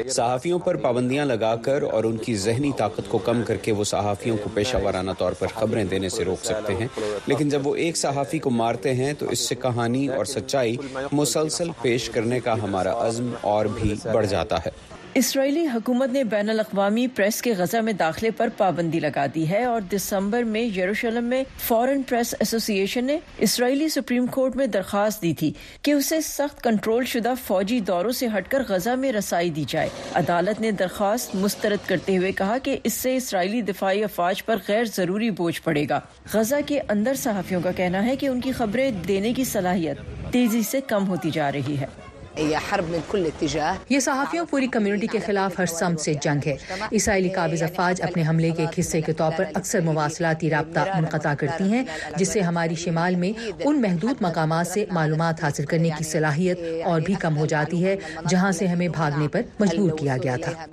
صحافیوں 0.08 0.58
پر 0.58 0.76
پابندیاں 0.76 1.24
لگا 1.24 1.56
کر 1.56 1.82
اور 1.82 2.04
ان 2.04 2.16
کی 2.16 2.34
ذہنی 2.36 2.70
طاقت 2.76 3.08
کو 3.08 3.18
کم 3.18 3.42
کر 3.42 3.56
کے 3.56 3.72
وہ 3.72 3.84
صحافیوں 3.84 4.36
کو 4.36 4.50
پیشہ 4.54 4.76
وارانہ 4.82 5.10
طور 5.18 5.32
پر 5.32 5.46
خبریں 5.54 5.84
دینے 5.84 6.08
سے 6.08 6.24
روک 6.24 6.44
سکتے 6.44 6.74
ہیں۔ 6.74 6.86
لیکن 7.26 7.48
جب 7.48 7.66
وہ 7.66 7.74
ایک 7.76 7.96
صحافی 7.96 8.38
کو 8.38 8.50
مارتے 8.50 8.94
ہیں 8.94 9.12
تو 9.18 9.28
اس 9.30 9.38
سے 9.38 9.54
کہانی 9.54 10.08
اور 10.08 10.24
سچائی 10.24 10.76
مسلسل 11.12 11.70
پیش 11.82 12.10
کرنے 12.10 12.40
کا 12.40 12.54
ہمارا 12.62 13.06
عزم 13.06 13.32
اور 13.40 13.66
بھی 13.66 13.94
بڑھ 14.12 14.26
جاتا 14.26 14.58
ہے۔ 14.66 14.70
اسرائیلی 15.14 15.66
حکومت 15.66 16.12
نے 16.12 16.24
بین 16.24 16.50
الاقوامی 16.50 17.06
پریس 17.06 17.42
کے 17.42 17.52
غزہ 17.52 17.76
میں 17.76 17.92
داخلے 17.92 18.30
پر 18.30 18.48
پابندی 18.56 19.00
لگا 19.00 19.26
دی 19.34 19.48
ہے 19.48 19.64
اور 19.64 19.80
دسمبر 19.80 20.42
میں 20.42 20.62
یروشلم 20.62 21.24
میں 21.24 21.44
Foreign 21.58 22.02
Press 22.02 22.34
Association 22.38 23.04
نے 23.04 23.18
اسرائیلی 23.38 23.88
Supreme 23.88 24.26
Court 24.26 24.56
میں 24.56 24.66
درخواست 24.66 25.22
دی 25.22 25.34
تھی 25.34 25.52
کہ 25.82 25.90
اسے 25.90 26.20
سخت 26.20 26.62
کنٹرول 26.62 27.04
شدہ 27.04 27.32
فوجی 27.46 27.80
دوروں 27.80 28.10
سے 28.10 28.26
ہٹ 28.26 28.48
کر 28.48 28.62
غزہ 28.68 28.90
میں 28.90 29.12
رسائی 29.12 29.50
دی 29.50 29.64
جائے۔ 29.68 29.88
عدالت 30.14 30.60
نے 30.60 30.70
درخواست 30.70 31.34
مسترد 31.34 31.88
کرتے 31.88 32.16
ہوئے 32.16 32.32
کہا 32.32 32.58
کہ 32.58 32.78
اس 32.84 32.92
سے 32.92 33.16
اسرائیلی 33.16 33.62
دفاعی 33.62 34.04
افواج 34.04 34.44
پر 34.44 34.56
غیر 34.68 34.84
ضروری 34.84 35.30
بوجھ 35.30 35.62
پڑے 35.62 35.84
گا۔ 35.88 36.00
غزہ 36.32 36.56
کے 36.66 36.80
اندر 36.88 37.14
صحافیوں 37.14 37.60
کا 37.60 37.72
کہنا 37.72 38.06
ہے 38.06 38.16
کہ 38.16 38.26
ان 38.26 38.40
کی 38.40 38.52
خبریں 38.52 38.90
دینے 38.90 39.32
کی 39.32 39.44
صلاحیت 39.44 39.96
تیزی 40.32 40.62
سے 40.62 40.80
کم 40.80 41.08
ہوتی 41.08 41.30
جا 41.30 41.52
رہی 41.52 41.76
ہے۔ 41.80 42.11
یہ 42.36 42.56
حرب 42.56 42.88
من 42.88 42.98
کل 43.08 43.26
اتجاہ۔ 43.26 43.74
یہ 43.88 44.00
صحافیوں 44.00 44.46
پوری 44.50 44.66
کمیونٹی 44.66 45.06
کے 45.06 45.18
خلاف 45.18 45.58
ہر 45.58 45.66
سمت 45.66 46.00
سے 46.00 46.14
جنگ 46.14 46.48
ہے۔ 46.48 46.56
اسرائیلی 46.90 47.28
قابض 47.28 47.62
افواج 47.62 48.02
اپنے 48.02 48.22
حملے 48.28 48.50
کے 48.50 48.62
ایک 48.62 48.78
حصے 48.78 49.00
کے 49.00 49.12
طور 49.12 49.32
پر 49.36 49.44
اکثر 49.54 49.80
مواصلاتی 49.80 50.50
رابطہ 50.50 50.80
منقطع 50.96 51.34
کرتی 51.34 51.64
ہیں 51.64 51.84
جس 52.16 52.28
سے 52.28 52.40
ہماری 52.40 52.74
شمال 52.74 53.14
میں 53.14 53.32
ان 53.64 53.82
محدود 53.82 54.14
مقامات 54.20 54.66
سے 54.66 54.84
معلومات 54.90 55.44
حاصل 55.44 55.66
کرنے 55.66 55.90
کی 55.98 56.04
صلاحیت 56.04 56.58
اور 56.84 57.00
بھی 57.00 57.14
کم 57.14 57.36
ہو 57.36 57.46
جاتی 57.46 57.84
ہے 57.84 57.96
جہاں 58.28 58.52
سے 58.52 58.66
ہمیں 58.66 58.88
بھاگنے 58.88 59.28
پر 59.28 59.42
مجبور 59.60 59.90
کیا 59.98 60.16
گیا 60.16 60.36
تھا۔ 60.42 60.66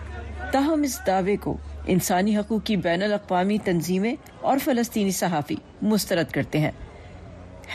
تاہم 0.52 0.82
اس 0.82 1.00
دعوے 1.08 1.36
کو 1.38 1.58
انسانی 1.88 2.38
حقوق 2.38 2.64
کی 2.64 2.78
بین 2.78 3.04
الاقوامی 3.04 3.58
تنظیمیں 3.64 4.16
اور 4.42 4.58
فلسطینی 4.64 5.12
صحافی 5.12 5.56
مسترد 5.82 6.32
کرتے 6.32 6.60
ہیں۔ 6.60 6.72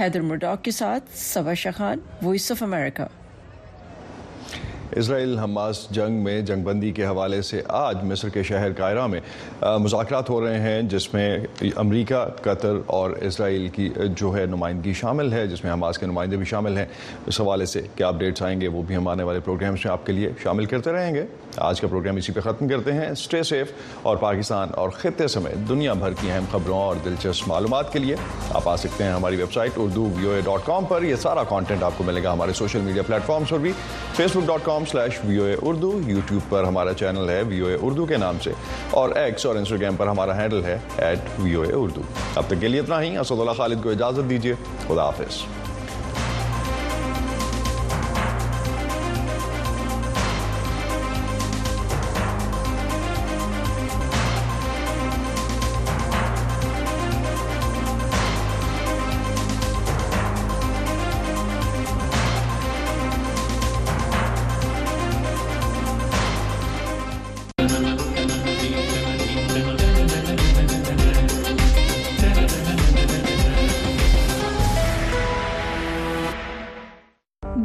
حیدر 0.01 0.20
مڈاک 0.20 0.64
کے 0.64 0.70
ساتھ 0.70 1.05
سبا 1.14 1.55
شخان 1.55 1.99
وائس 2.23 2.51
آف 2.51 2.62
امریکہ 2.62 3.07
اسرائیل 4.96 5.38
حماس 5.38 5.87
جنگ 5.90 6.22
میں 6.24 6.40
جنگ 6.40 6.62
بندی 6.62 6.90
کے 6.92 7.04
حوالے 7.07 7.42
سے 7.42 7.62
آج 7.68 8.04
مصر 8.04 8.28
کے 8.28 8.42
شہر 8.42 8.72
قائرہ 8.72 9.07
میں 9.07 9.20
مذاکرات 9.78 10.30
ہو 10.30 10.44
رہے 10.44 10.61
ہیں، 10.61 10.83
جس 10.83 11.14
میں 11.14 11.38
امریکہ، 11.76 12.24
قطر 12.42 12.76
اور 12.87 13.11
اسرائیل 13.11 13.68
کی 13.68 13.88
جو 14.16 14.37
ہے 14.37 14.46
نمائندگی 14.46 14.92
شامل 14.92 15.33
ہے، 15.33 15.46
جس 15.46 15.64
میں 15.64 15.72
حماس 15.72 15.98
کے 15.98 16.07
نمائندے 16.07 16.37
بھی 16.37 16.44
شامل 16.44 16.78
ہیں۔ 16.78 16.87
اس 17.26 17.40
حوالے 17.40 17.66
سے 17.66 17.80
کیا 17.96 18.09
updates 18.09 18.42
آئیں 18.42 18.61
گے 18.61 18.68
وہ 18.68 18.83
بھی 18.83 18.96
ہم 18.96 19.09
آنے 19.09 19.22
والے 19.22 19.40
programs 19.40 19.85
میں 19.85 19.92
آپ 19.92 20.07
کے 20.07 20.12
لیے 20.12 20.30
شامل 20.42 20.64
کرتے 20.64 20.92
رہیں 20.92 21.14
گے۔ 21.14 21.24
آج 21.57 21.80
کا 21.80 21.88
پروگرام 21.88 22.16
اسی 22.16 22.33
پہ 22.33 22.40
ختم 22.40 22.68
کرتے 22.68 22.92
ہیں۔ 22.92 23.09
Stay 23.09 23.42
safe 23.42 23.73
اور 24.02 24.16
پاکستان 24.16 24.68
اور 24.74 24.88
خطے 24.90 25.28
سمیت 25.28 25.68
دنیا 25.68 25.92
بھر 25.92 26.12
کی 26.20 26.30
اہم 26.30 26.44
خبروں 26.50 26.78
اور 26.78 26.96
دلچسپ 27.04 27.48
معلومات 27.48 27.92
کے 27.92 27.98
لیے 27.98 28.16
آپ 28.54 28.68
آ 28.68 28.76
سکتے 28.76 29.04
ہیں 29.04 29.11
ہماری 29.11 29.37
ویب 29.37 29.52
سائٹ 29.52 29.72
اردو 29.76 30.09
وی 30.16 30.26
او 30.26 30.33
اے 30.33 30.40
dot 30.40 30.66
com 30.66 30.85
پر۔ 30.85 31.02
یہ 31.02 31.16
سارا 31.16 31.42
content 31.44 31.83
آپ 31.83 31.92
کو 31.96 32.04
ملے 32.04 32.22
گا 32.22 32.33
ہمارے 32.33 32.52
social 32.53 32.81
media 32.81 33.03
platforms 33.03 33.49
پر 33.48 33.59
بھی۔ 33.59 33.72
فیس 34.16 34.37
بک 34.37 34.46
dot 34.47 34.64
com 34.64 34.84
com 34.85 35.01
slash 35.01 35.18
وی 35.25 35.37
او 35.37 35.44
اے 35.44 35.55
اردو 35.62 36.01
یوٹیوب 36.07 36.51
پر 36.51 36.64
ہمارا 36.64 36.92
چینل 36.94 37.29
ہے 37.29 37.42
وی 37.42 37.61
او 37.61 37.66
اے 37.66 37.77
اردو 37.83 38.07
کے 38.07 38.16
نام 38.16 38.38
سے 38.44 38.51
اور 38.90 39.11
ایکس 39.16 39.47
اور 39.47 39.57
انسٹاگرام 39.57 39.97
پر 39.97 40.07
ہمارا 40.07 40.37
handle 40.37 40.64
ہے 40.64 40.79
at 40.99 41.18
وی 41.38 41.55
او 41.55 41.62
اے 41.62 41.73
اردو 41.73 42.01
اب 42.35 42.44
تک 42.47 42.55
کے 42.61 42.68
لیے 42.68 42.81
اتنا 42.81 43.03
ہی. 43.03 43.16
اسد 43.16 43.40
اللہ 43.40 43.53
خالد 43.57 43.83
کو 43.83 43.90
اجازت 43.90 44.31
دیجیے 44.31 44.55
خدا 44.87 45.05
حافظ. 45.05 45.42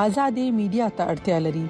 آزادې 0.00 0.46
میډیا 0.54 0.86
ته 0.96 1.04
اړتیا 1.12 1.36
لري. 1.42 1.66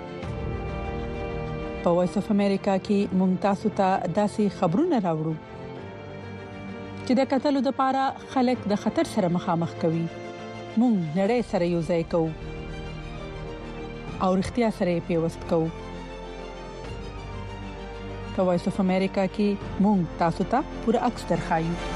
په 1.83 1.91
وایس 1.97 2.15
اف 2.21 2.31
امریکا 2.35 2.73
کې 2.87 3.29
تاسو 3.45 3.71
ته 3.81 3.89
داسې 4.17 4.55
خبرونه 4.61 4.99
راوړو 5.05 5.35
چې 7.07 7.13
د 7.19 7.29
قتل 7.33 7.55
لپاره 7.59 8.03
خلک 8.33 8.59
د 8.73 8.81
خطر 8.85 9.11
سره 9.11 9.31
مخامخ 9.37 9.75
کوي. 9.85 10.07
مونږ 10.81 10.97
نړۍ 11.19 11.41
سره 11.51 11.69
یو 11.75 11.83
ځای 11.91 12.03
کوو 12.15 12.31
او 14.23 14.31
اړتیا 14.37 14.69
سره 14.79 15.05
پیوست 15.11 15.47
کوو. 15.53 15.69
په 18.37 18.49
وایس 18.49 18.67
اف 18.73 18.81
امریکا 18.87 19.29
کې 19.37 19.85
مونږ 19.87 20.19
تاسو 20.25 20.49
ته 20.57 20.65
پوره 20.85 21.07
عکس 21.11 21.23
درخایو 21.31 21.96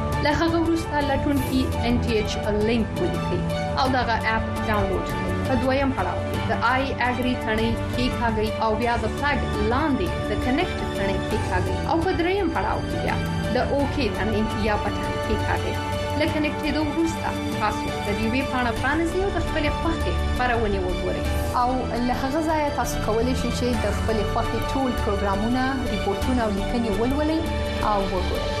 له 0.23 0.31
هغه 0.39 0.57
وروسته 0.63 0.95
لټون 1.09 1.37
کې 1.47 1.61
ان 1.87 1.95
ټي 2.03 2.13
ایچ 2.17 2.31
لینک 2.69 2.87
ولیکئ 3.01 3.41
او 3.79 3.85
دغه 3.97 4.15
اپ 4.33 4.43
ډاونلوډ 4.67 5.05
کړئ 5.13 5.31
په 5.47 5.53
دویم 5.61 5.93
پړاو 5.97 6.19
د 6.49 6.51
آی 6.73 6.83
اګری 7.07 7.33
ثنې 7.45 7.69
کې 7.95 8.05
کاږي 8.19 8.49
او 8.63 8.69
بیا 8.81 8.93
د 9.03 9.15
فلګ 9.19 9.41
لاندې 9.71 10.07
د 10.29 10.31
کنیکټ 10.43 10.79
ثنې 10.97 11.17
کې 11.29 11.37
کاږي 11.49 11.75
او 11.89 11.97
په 12.05 12.11
دریم 12.19 12.53
پړاو 12.55 12.79
کې 12.89 12.97
بیا 13.03 13.15
د 13.55 13.57
اوکی 13.75 14.07
ثنې 14.17 14.41
یا 14.67 14.75
بټن 14.83 15.09
کې 15.25 15.35
کاږي 15.47 15.73
لکه 16.21 16.39
نکټېدو 16.45 16.81
وروسته 16.91 17.27
تاسو 17.61 17.85
د 18.05 18.09
دې 18.17 18.27
وی 18.31 18.41
پاڼه 18.51 18.71
فرانسې 18.79 19.17
او 19.25 19.29
د 19.35 19.39
خپل 19.47 19.69
خوښې 19.79 20.13
خبرونه 20.37 20.79
وګورئ 20.85 21.23
او 21.61 21.69
له 22.07 22.13
هغه 22.23 22.41
ځایه 22.49 22.69
تاسو 22.79 23.05
کولی 23.05 23.37
شئ 23.43 23.51
چې 23.59 23.67
د 23.83 23.99
خپل 23.99 24.25
خوښې 24.31 24.59
ټول 24.73 24.91
پروګرامونه 25.03 25.63
ریپورتونه 25.93 26.41
او 26.45 26.51
لیکنې 26.57 26.91
ولولئ 26.99 27.39
او 27.91 27.99
وګورئ 28.11 28.60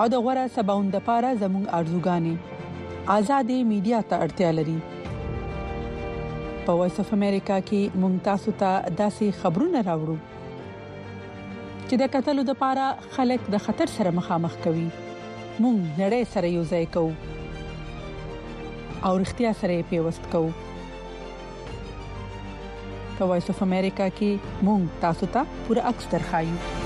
او 0.00 0.06
د 0.12 0.16
غوړه 0.24 0.44
سباوند 0.56 0.94
لپاره 0.96 1.28
زموږ 1.42 1.64
ارزوګانې. 1.78 2.36
آزادې 3.16 3.58
میډیا 3.70 4.00
ته 4.08 4.16
اړتیا 4.24 4.50
لري. 4.58 4.78
په 6.66 6.72
وایس 6.78 6.96
اف 7.00 7.12
امریکا 7.16 7.56
کې 7.68 7.80
ممتاز 8.04 8.44
ته 8.62 8.70
داسې 9.00 9.26
خبرونه 9.40 9.82
راوړو. 9.88 10.16
چې 11.88 11.94
د 12.02 12.04
قتل 12.14 12.36
لپاره 12.50 12.84
خلک 13.16 13.50
د 13.54 13.64
خطر 13.66 13.92
سره 13.96 14.14
مخامخ 14.20 14.56
کوي. 14.64 14.88
مونږ 15.62 15.78
نړۍ 16.02 16.24
سره 16.36 16.46
یو 16.56 16.64
ځای 16.72 16.86
کوو. 16.96 17.12
او 19.04 19.12
اړتیا 19.18 19.52
سره 19.60 19.82
پیوست 19.92 20.32
کوو. 20.32 20.50
په 23.18 23.24
وایس 23.30 23.46
اف 23.50 23.62
امریکا 23.68 24.08
کې 24.18 24.64
مونږ 24.66 24.82
تاسو 25.06 25.26
ته 25.36 25.46
پوره 25.68 25.82
عکس 25.92 26.12
درخایو 26.16 26.85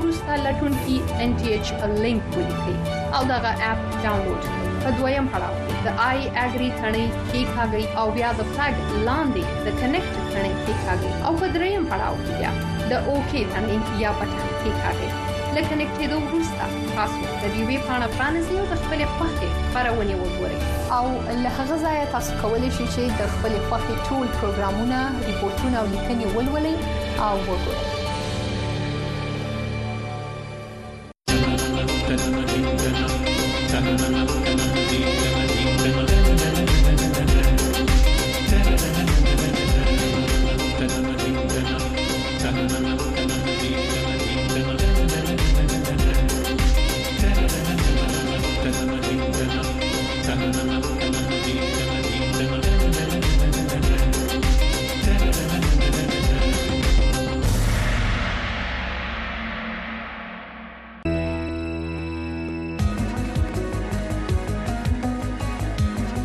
وروسته 0.21 0.43
لټون 0.45 0.73
کې 0.83 0.97
ان 1.23 1.31
ټي 1.37 1.47
ایچ 1.53 1.67
لینک 2.03 2.21
ولیکئ 2.37 2.75
او 3.15 3.21
دغه 3.31 3.51
اپ 3.69 3.79
ډاونلوډ 4.03 4.41
کړئ 4.51 4.67
په 4.83 4.89
دویم 4.97 5.25
پړاو 5.33 5.55
د 5.85 5.87
آی 6.09 6.19
اګری 6.43 6.69
ثنې 6.81 7.05
کې 7.31 7.41
کاږي 7.55 7.85
او 7.99 8.05
بیا 8.17 8.29
د 8.39 8.41
فلګ 8.53 8.75
لاندې 9.07 9.43
د 9.65 9.67
کنیکټ 9.79 10.15
ثنې 10.33 10.53
کې 10.63 10.73
کاږي 10.85 11.11
او 11.25 11.31
په 11.41 11.47
دریم 11.55 11.87
پړاو 11.91 12.15
کې 12.23 12.33
بیا 12.39 12.51
د 12.91 12.93
اوکی 13.13 13.43
ثنې 13.53 13.77
یا 14.03 14.11
بټن 14.19 14.47
کې 14.61 14.71
کاږي 14.83 15.09
لکه 15.55 15.73
نکټېدو 15.81 16.17
وروسته 16.25 16.63
تاسو 16.97 17.19
د 17.41 17.45
دې 17.53 17.61
وی 17.69 17.77
پاڼه 17.87 18.07
فرانسې 18.17 18.53
او 18.59 18.65
د 18.73 18.75
خپل 18.83 19.01
خوښه 19.15 19.47
خبرونه 19.73 20.13
وګورئ 20.21 20.59
او 20.97 21.05
له 21.43 21.49
هغه 21.57 21.75
ځایه 21.85 22.05
تاسو 22.13 22.37
کولی 22.43 22.69
شئ 22.77 22.85
چې 22.93 23.03
د 23.23 23.33
خپل 23.33 23.57
خوښه 23.67 23.93
ټول 24.07 24.27
پروګرامونه 24.37 25.01
ریپورتونه 25.31 25.75
او 25.81 25.91
لیکنې 25.95 26.25
ولولئ 26.35 26.75
او 27.25 27.35
وګورئ 27.49 28.00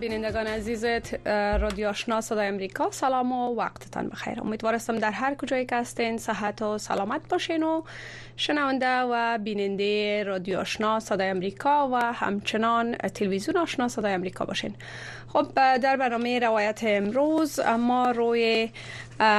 بینندگان 0.00 0.46
عزیز 0.46 0.84
رادیو 1.60 1.88
آشنا 1.88 2.20
صدای 2.20 2.46
امریکا. 2.46 2.90
سلام 2.90 3.32
و 3.32 3.56
وقتتان 3.56 4.08
بخیر. 4.08 4.40
امیدوارم 4.40 4.98
در 4.98 5.10
هر 5.10 5.34
کجایی 5.34 5.66
که 5.66 5.76
هستین 5.76 6.18
صحت 6.18 6.62
و 6.62 6.78
سلامت 6.78 7.20
باشین 7.28 7.62
و 7.62 7.82
شنونده 8.36 9.00
و 9.00 9.38
بیننده 9.38 10.22
رادیو 10.22 10.58
آشنا 10.58 11.00
صدای 11.00 11.28
امریکا 11.28 11.88
و 11.92 11.96
همچنان 11.96 12.96
تلویزیون 12.96 13.56
آشنا 13.56 13.88
صدای 13.88 14.12
امریکا 14.12 14.44
باشین. 14.44 14.74
خب 15.32 15.46
در 15.54 15.96
برنامه 15.96 16.38
روایت 16.38 16.80
امروز 16.82 17.60
ما 17.60 18.10
روی 18.10 18.70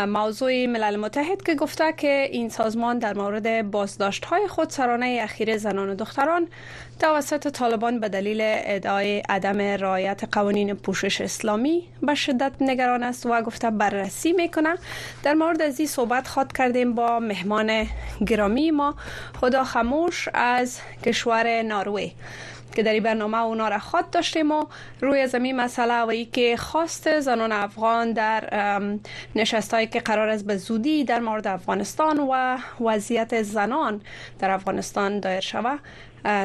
موضوع 0.07 0.65
ملل 0.65 0.95
متحد 0.95 1.43
که 1.43 1.55
گفته 1.55 1.93
که 1.93 2.27
این 2.31 2.49
سازمان 2.49 2.99
در 2.99 3.13
مورد 3.13 3.71
بازداشت 3.71 4.25
های 4.25 4.47
خودسرانه 4.47 5.19
اخیر 5.21 5.57
زنان 5.57 5.89
و 5.89 5.95
دختران 5.95 6.47
توسط 6.99 7.47
طالبان 7.47 7.99
به 7.99 8.09
دلیل 8.09 8.39
ادعای 8.43 9.19
عدم 9.29 9.61
رعایت 9.61 10.23
قوانین 10.31 10.73
پوشش 10.73 11.21
اسلامی 11.21 11.87
به 12.01 12.15
شدت 12.15 12.51
نگران 12.61 13.03
است 13.03 13.25
و 13.25 13.41
گفته 13.41 13.69
بررسی 13.69 14.33
می‌کنه. 14.33 14.75
در 15.23 15.33
مورد 15.33 15.61
از 15.61 15.79
این 15.79 15.87
صحبت 15.87 16.27
خواد 16.27 16.57
کردیم 16.57 16.93
با 16.93 17.19
مهمان 17.19 17.87
گرامی 18.27 18.71
ما 18.71 18.95
خدا 19.41 19.63
خموش 19.63 20.29
از 20.33 20.79
کشور 21.03 21.61
ناروی. 21.61 22.11
که 22.75 22.83
در 22.83 22.93
این 22.93 23.03
برنامه 23.03 23.37
اونا 23.37 23.67
را 23.67 23.79
خواد 23.79 24.09
داشتیم 24.09 24.51
و 24.51 24.65
روی 25.01 25.27
زمین 25.27 25.55
مسئله 25.55 26.01
و 26.01 26.07
ای 26.07 26.25
که 26.25 26.57
خواست 26.57 27.19
زنان 27.19 27.51
افغان 27.51 28.13
در 28.13 28.79
نشستایی 29.35 29.87
که 29.87 29.99
قرار 29.99 30.29
است 30.29 30.45
به 30.45 30.57
زودی 30.57 31.03
در 31.03 31.19
مورد 31.19 31.47
افغانستان 31.47 32.19
و 32.19 32.57
وضعیت 32.81 33.41
زنان 33.41 34.01
در 34.39 34.51
افغانستان 34.51 35.19
دایر 35.19 35.39
شوه 35.39 35.77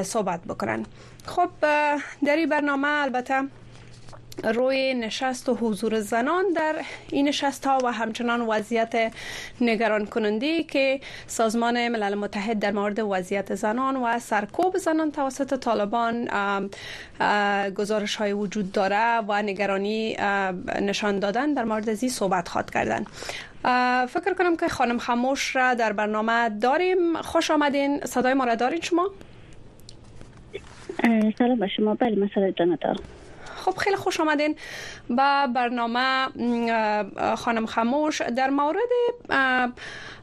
صحبت 0.02 0.40
بکنن. 0.44 0.86
خب 1.26 1.48
در 2.24 2.36
این 2.36 2.48
برنامه 2.48 2.88
البته 2.88 3.42
روی 4.44 4.94
نشست 4.94 5.48
و 5.48 5.54
حضور 5.54 6.00
زنان 6.00 6.44
در 6.56 6.74
این 7.10 7.28
نشست 7.28 7.66
ها 7.66 7.78
و 7.84 7.92
همچنان 7.92 8.40
وضعیت 8.40 9.12
نگران 9.60 10.06
کننده 10.06 10.62
که 10.62 11.00
سازمان 11.26 11.88
ملل 11.88 12.14
متحد 12.14 12.58
در 12.58 12.72
مورد 12.72 12.98
وضعیت 12.98 13.54
زنان 13.54 13.96
و 13.96 14.18
سرکوب 14.18 14.78
زنان 14.78 15.10
توسط 15.10 15.58
طالبان 15.58 16.28
گزارش 17.76 18.16
های 18.16 18.32
وجود 18.32 18.72
داره 18.72 19.18
و 19.28 19.42
نگرانی 19.42 20.16
نشان 20.82 21.18
دادن 21.18 21.54
در 21.54 21.64
مورد 21.64 21.94
زی 21.94 22.08
صحبت 22.08 22.48
خواد 22.48 22.70
کردن. 22.70 23.04
فکر 24.06 24.34
کنم 24.38 24.56
که 24.56 24.68
خانم 24.68 24.98
خموش 24.98 25.56
را 25.56 25.74
در 25.74 25.92
برنامه 25.92 26.48
داریم. 26.48 27.22
خوش 27.22 27.50
آمدین. 27.50 28.00
صدای 28.04 28.34
ما 28.34 28.44
را 28.44 28.54
دارین 28.54 28.80
شما؟ 28.80 29.10
سلام 31.38 31.58
به 31.58 31.68
شما. 31.68 31.94
بله 31.94 32.24
مسئله 32.24 32.50
دارم 32.50 32.96
خب 33.66 33.76
خیلی 33.76 33.96
خوش 33.96 34.20
آمدین 34.20 34.56
با 35.10 35.46
برنامه 35.54 36.26
خانم 37.36 37.66
خموش 37.66 38.22
در 38.22 38.50
مورد 38.50 38.76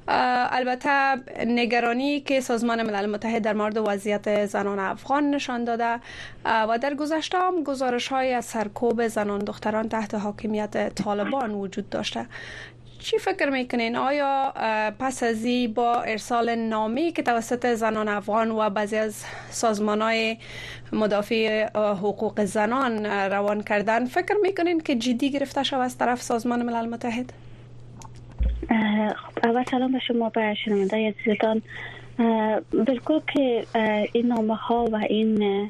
البته 0.07 1.15
نگرانی 1.45 2.21
که 2.21 2.41
سازمان 2.41 2.83
ملل 2.83 3.05
متحد 3.05 3.41
در 3.41 3.53
مورد 3.53 3.77
وضعیت 3.77 4.45
زنان 4.45 4.79
افغان 4.79 5.29
نشان 5.29 5.63
داده 5.63 5.99
و 6.45 6.79
در 6.81 6.93
گذشته 6.93 7.37
هم 7.37 7.63
گزارش 7.63 8.07
های 8.07 8.33
از 8.33 8.45
سرکوب 8.45 9.07
زنان 9.07 9.39
دختران 9.39 9.89
تحت 9.89 10.15
حاکمیت 10.15 10.95
طالبان 10.95 11.51
وجود 11.51 11.89
داشته. 11.89 12.25
چی 13.03 13.17
فکر 13.17 13.49
می‌کنین؟ 13.49 13.95
آیا 13.95 14.53
پس 14.99 15.23
از 15.23 15.45
با 15.73 16.01
ارسال 16.01 16.55
نامی 16.55 17.11
که 17.11 17.23
توسط 17.23 17.73
زنان 17.73 18.07
افغان 18.07 18.51
و 18.51 18.69
بعضی 18.69 18.95
از 18.95 19.25
سازمان 19.49 20.01
های 20.01 20.37
مدافع 20.91 21.67
حقوق 21.75 22.43
زنان 22.45 23.05
روان 23.05 23.63
کردن 23.63 24.05
فکر 24.05 24.35
می‌کنین 24.41 24.79
که 24.79 24.95
جدی 24.95 25.31
گرفته 25.31 25.63
شود 25.63 25.81
از 25.81 25.97
طرف 25.97 26.21
سازمان 26.21 26.61
ملل 26.61 26.89
متحد؟ 26.89 27.33
خب 29.15 29.39
اول 29.43 29.63
سلام 29.71 29.91
به 29.91 29.99
شما 30.07 30.29
به 30.29 30.55
شنونده 30.65 31.13
عزیزتان. 31.19 31.61
بالکل 32.71 33.19
که 33.33 33.65
این 34.13 34.27
نامه 34.27 34.55
ها 34.55 34.85
و 34.91 34.95
این 35.09 35.69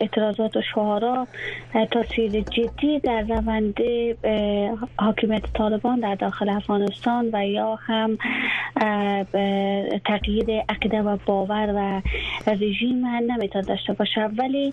اعتراضات 0.00 0.56
و 0.56 0.62
شعارا 0.74 1.26
تاثیر 1.90 2.40
جدی 2.40 2.98
در 2.98 3.20
روند 3.20 3.76
حاکمیت 4.98 5.42
طالبان 5.54 6.00
در 6.00 6.14
داخل 6.14 6.48
افغانستان 6.48 7.30
و 7.32 7.46
یا 7.46 7.74
هم 7.74 8.18
تغییر 10.04 10.46
عقیده 10.68 11.02
و 11.02 11.16
باور 11.26 11.74
و 11.76 12.00
رژیم 12.50 13.06
نمی‌تونه 13.06 13.64
داشته 13.64 13.92
باشه. 13.92 14.20
ولی 14.20 14.72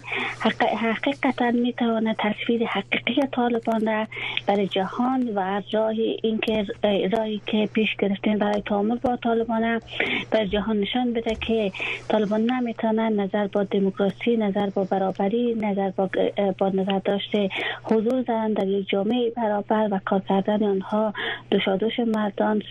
حقیقتا 0.78 1.52
می‌تونه 1.52 2.16
تصویر 2.20 2.68
حقیقی 2.68 3.22
طالبان 3.32 3.88
را 3.88 4.08
برای 4.48 4.68
جهان 4.68 5.30
و 5.36 5.62
راه 5.72 5.96
اینکه 6.24 6.66
راهی 7.12 7.42
که 7.46 7.70
پیش 7.74 7.96
گرفتین 8.00 8.38
برای 8.38 8.62
تعامل 8.62 8.96
با 8.96 9.16
طالبان 9.16 9.82
بر 10.32 10.46
جهان 10.46 10.80
نشان 10.80 11.14
بده 11.14 11.36
که 11.36 11.72
طالبان 12.10 12.42
نمی‌تونن 12.42 13.20
نظر 13.20 13.48
با 13.48 13.64
دموکراسی 13.64 14.38
نظر 14.38 14.70
با 14.70 14.84
برابری 14.84 15.56
نظر 15.62 15.90
با, 15.90 16.10
با 16.58 16.70
نظر 16.70 17.00
داشته 17.00 17.50
حضور 17.84 18.22
دارن 18.22 18.54
در 18.54 18.68
یک 18.68 18.90
جامعه 18.90 19.32
برابر 19.38 19.88
و 19.92 20.00
کار 20.06 20.22
کردن 20.30 20.64
آنها 20.64 21.14
دوشادوش 21.52 22.00
مردان 22.00 22.62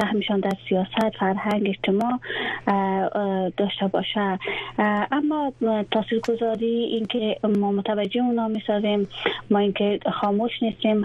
سهمشان 0.00 0.40
در 0.40 0.52
سیاست 0.68 1.16
فرهنگ 1.18 1.68
اجتماع 1.68 2.18
داشته 3.56 3.86
باشه. 3.86 4.38
اما 5.12 5.52
تاثیرگذاری 5.90 6.66
اینکه 6.66 7.36
ما 7.58 7.72
متوجه 7.72 8.20
اونا 8.20 8.48
می‌سازیم 8.48 9.08
ما 9.50 9.58
اینکه 9.58 9.98
خاموش 10.20 10.62
نیستیم 10.62 11.04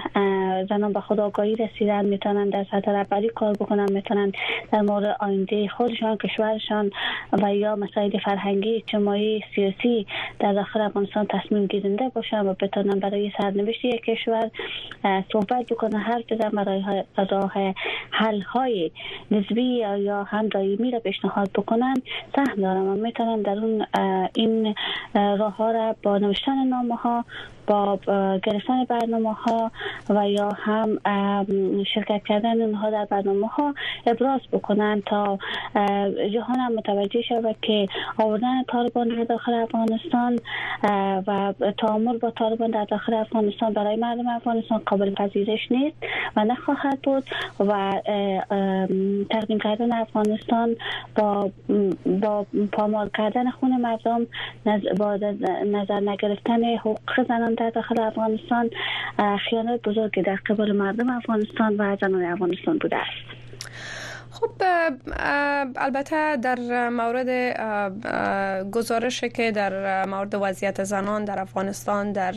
زنان 0.70 0.94
به 0.94 1.02
خود 1.02 1.20
آگاهی 1.20 1.56
رسیدن 1.56 2.06
می‌تونن 2.06 2.50
در 2.50 2.66
سطح 2.72 2.92
رهبری 2.92 3.30
کار 3.30 3.54
بکنن 3.54 3.92
می‌تونن 3.92 4.32
در 4.72 4.82
مورد 4.82 5.18
آینده 5.52 5.68
خودشان 5.68 6.18
کشورشان 6.18 6.92
و 7.32 7.56
یا 7.56 7.76
مسائل 7.76 8.20
فرهنگی 8.26 8.76
اجتماعی 8.76 9.44
سیاسی 9.56 10.06
در 10.40 10.54
داخل 10.54 10.82
افغانستان 10.82 11.28
تصمیم 11.30 11.66
گیرنده 11.66 12.10
باشن 12.10 12.48
و 12.48 12.54
بتونن 12.54 13.00
برای 13.00 13.32
سرنوشت 13.38 13.86
یک 13.86 14.02
کشور 14.02 14.52
صحبت 15.34 15.66
بکنن 15.66 16.00
هر 16.00 16.24
بزن 16.30 16.50
برای 16.50 17.04
راه 17.32 17.54
حل 18.12 18.42
های 18.42 18.92
نسبی 19.32 19.64
یا 19.64 20.24
هم 20.24 20.48
دایمی 20.48 20.92
را 20.92 21.00
پیشنهاد 21.00 21.50
بکنن 21.56 21.94
سهم 22.36 22.56
دارم 22.56 22.88
و 22.88 22.96
می‌تونن 22.96 23.42
در 23.42 23.58
اون 23.58 23.86
این 24.36 24.76
راه 25.16 25.56
ها 25.56 25.72
را 25.72 25.96
با 26.04 26.18
نوشتن 26.18 26.64
نامه 26.64 26.96
ها 26.96 27.26
با 27.70 28.00
گرفتن 28.44 28.84
برنامه 28.84 29.34
ها 29.34 29.72
و 30.10 30.30
یا 30.30 30.50
هم 30.50 30.98
شرکت 31.94 32.22
کردن 32.28 32.62
اونها 32.62 32.90
در 32.90 33.06
برنامه 33.06 33.48
ها 33.48 33.74
ابراز 34.06 34.42
بکنن 34.52 35.02
تا 35.06 35.40
جهان 36.34 36.60
هم 36.60 36.76
متوجه 36.76 37.22
شود 37.22 37.56
که 37.62 37.88
آوردن 38.18 38.64
طالبان 38.64 39.08
در 39.08 39.24
داخل 39.24 39.54
افغانستان 39.54 40.40
و 41.28 41.54
تعامل 41.78 42.18
با 42.18 42.32
طالبان 42.32 42.72
در 42.72 42.86
داخل 42.86 43.14
افغانستان 43.14 43.74
برای 43.74 43.96
مردم 43.96 44.28
افغانستان 44.28 44.82
قابل 44.86 45.14
پذیرش 45.14 45.72
نیست 45.72 45.98
و 46.36 46.44
نخواهد 46.44 47.02
بود 47.02 47.24
و 47.60 48.02
تقدیم 49.30 49.60
کردن 49.60 49.94
افغانستان 49.94 50.76
با 51.16 51.52
با 52.22 52.46
پامال 52.72 53.10
کردن 53.18 53.52
خون 53.52 53.82
مردم 53.82 54.28
با 54.98 55.16
نظر 55.66 56.00
نگرفتن 56.00 56.64
حقوق 56.64 57.26
زنان 57.28 57.56
در 57.60 57.70
داخل 57.70 58.02
افغانستان 58.02 58.70
خیانت 59.50 59.82
بزرگی 59.82 60.22
در 60.22 60.36
قبال 60.36 60.72
مردم 60.72 61.10
افغانستان 61.10 61.76
و 61.78 61.98
زنان 62.02 62.24
افغانستان 62.26 62.78
بوده 62.78 62.98
است. 62.98 63.49
خب 64.40 64.52
البته 65.76 66.38
در 66.38 66.90
مورد 66.90 67.30
گزارش 68.72 69.24
که 69.24 69.52
در 69.52 70.06
مورد 70.06 70.36
وضعیت 70.36 70.84
زنان 70.84 71.26
در 71.26 71.40
افغانستان 71.40 72.12
در 72.12 72.34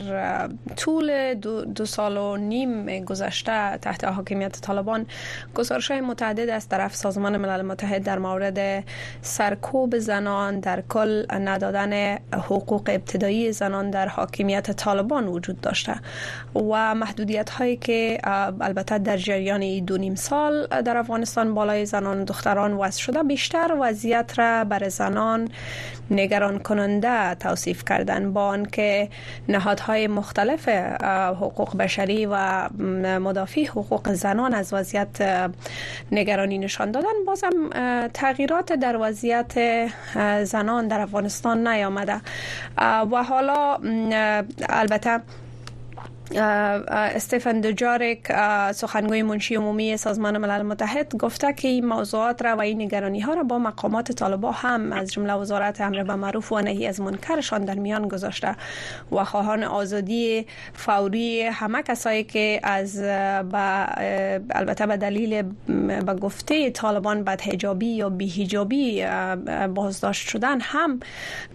طول 0.77 1.35
دو, 1.35 1.65
دو 1.65 1.87
سال 1.87 2.17
و 2.17 2.37
نیم 2.37 3.05
گذشته 3.05 3.77
تحت 3.77 4.05
حاکمیت 4.05 4.61
طالبان 4.61 5.07
گزارش 5.55 5.91
های 5.91 6.01
متعدد 6.01 6.49
از 6.49 6.69
طرف 6.69 6.95
سازمان 6.95 7.37
ملل 7.37 7.63
متحد 7.63 8.03
در 8.03 8.19
مورد 8.19 8.85
سرکوب 9.23 9.99
زنان 9.99 10.61
در 10.61 10.81
کل 10.81 11.25
ندادن 11.31 12.15
حقوق 12.33 12.91
ابتدایی 12.93 13.53
زنان 13.53 13.91
در 13.91 14.09
حاکمیت 14.09 14.71
طالبان 14.71 15.27
وجود 15.27 15.61
داشته 15.61 15.95
و 16.55 16.95
محدودیت 16.95 17.51
هایی 17.51 17.77
که 17.77 18.21
البته 18.61 18.99
در 18.99 19.17
جریان 19.17 19.85
دو 19.85 19.99
نیم 19.99 20.15
سال 20.15 20.67
در 20.67 20.97
افغانستان 20.97 21.55
بالای 21.55 21.87
زنان 21.93 22.23
و 22.23 22.25
دختران 22.25 22.73
وضع 22.73 23.01
شده. 23.01 23.23
بیشتر 23.23 23.77
وضعیت 23.81 24.39
را 24.39 24.65
بر 24.65 24.89
زنان 24.89 25.49
نگران 26.11 26.59
کننده 26.59 27.35
توصیف 27.35 27.85
کردن. 27.85 28.33
با 28.33 28.47
آنکه 28.47 29.09
نهادهای 29.49 30.07
مختلف 30.07 30.69
حقوق 31.43 31.77
بشری 31.77 32.27
و 32.27 32.69
مدافع 33.19 33.65
حقوق 33.65 34.13
زنان 34.13 34.55
از 34.55 34.73
وضعیت 34.73 35.51
نگرانی 36.13 36.59
نشان 36.59 36.91
دادن 36.91 37.17
بازم 37.27 37.69
تغییرات 38.15 38.73
در 38.73 38.97
وضعیت 39.01 39.53
زنان 40.45 40.89
در 40.89 41.01
افغانستان 41.01 41.69
نیامده. 41.69 42.21
و 43.13 43.23
حالا 43.23 43.79
البته 44.69 45.21
استفن 46.31 47.61
دوجارک 47.61 48.33
سخنگوی 48.73 49.23
منشی 49.23 49.55
عمومی 49.55 49.97
سازمان 49.97 50.39
ملل 50.39 50.63
متحد 50.63 51.17
گفته 51.17 51.53
که 51.53 51.69
این 51.69 51.87
موضوعات 51.87 52.43
را 52.43 52.57
و 52.57 52.61
این 52.61 52.83
نگرانی 52.83 53.21
ها 53.21 53.35
را 53.35 53.43
با 53.43 53.59
مقامات 53.59 54.13
طالبا 54.13 54.51
هم 54.51 54.93
از 54.93 55.13
جمله 55.13 55.33
وزارت 55.33 55.81
امر 55.81 56.03
به 56.03 56.15
معروف 56.15 56.53
و 56.53 56.61
نهی 56.61 56.87
از 56.87 57.01
منکرشان 57.01 57.65
در 57.65 57.75
میان 57.75 58.09
گذاشته. 58.09 58.57
و 59.13 59.25
خواهان 59.25 59.65
آزادی 59.65 60.47
فوری 60.75 61.43
همه 61.43 61.83
کسایی 61.83 62.25
که 62.25 62.61
از 62.63 63.03
با 63.53 63.87
البته 64.51 64.87
به 64.87 64.97
دلیل 64.97 65.43
به 66.07 66.15
گفته 66.15 66.71
طالبان 66.71 67.25
بد 67.25 67.41
حجابی 67.41 67.87
یا 67.87 68.09
بی 68.09 68.29
حجابی 68.29 69.07
بازداشت 69.75 70.29
شدن 70.29 70.61
هم 70.61 71.01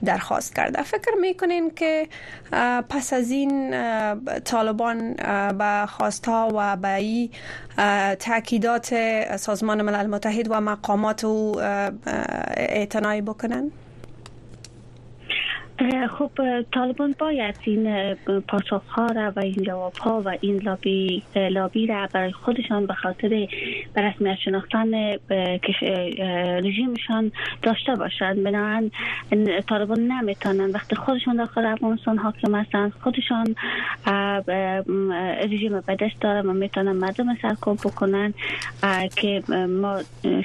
درخواست 0.06 0.56
کرده. 0.56 0.84
فکر 0.84 1.16
می‌کنین 1.22 1.72
که 1.76 2.08
پس 2.90 3.14
از 3.14 3.32
این 3.32 3.76
طالبان 4.58 5.14
به 5.58 5.86
خواستها 5.88 6.52
و 6.56 6.76
به 6.78 6.96
ای 6.96 7.30
تاکیدات 8.20 8.96
سازمان 9.36 9.82
ملل 9.82 10.08
متحد 10.08 10.48
و 10.52 10.62
مقامات 10.62 11.26
او 11.26 11.60
اعتنایی 12.58 13.22
بکنن؟ 13.22 13.72
خب 16.18 16.32
طالبان 16.74 17.16
باید 17.20 17.56
این 17.64 18.14
پاسخ 18.48 18.88
ها 18.90 19.06
را 19.06 19.34
و 19.36 19.40
این 19.40 19.64
جواب 19.64 19.94
ها 19.94 20.22
و 20.26 20.38
این 20.42 20.58
لابی, 20.58 21.24
لابی 21.36 21.88
را 21.88 22.08
برای 22.14 22.32
خودشان 22.32 22.86
به 22.86 22.94
خاطر 22.94 23.48
به 23.94 24.02
رسمیت 24.02 24.38
شناختن 24.46 25.18
رژیمشان 26.64 27.32
داشته 27.62 27.96
باشند. 27.96 28.44
بنابراین 28.44 28.92
طالبان 29.70 30.00
نمی‌تونن 30.00 30.72
وقتی 30.72 30.96
خودشان 30.96 31.36
داخل 31.36 31.66
افغانستان 31.66 32.18
حاکم 32.18 32.56
هستند 32.56 32.94
خودشان 33.04 33.56
رژیم 35.44 35.80
دست 35.80 36.22
دارن 36.22 36.46
و 36.46 36.54
می‌تونن 36.54 36.92
مردم 36.92 37.36
سرکوب 37.42 37.78
بکنن. 37.78 38.34
که 39.16 39.44
ما 39.70 40.00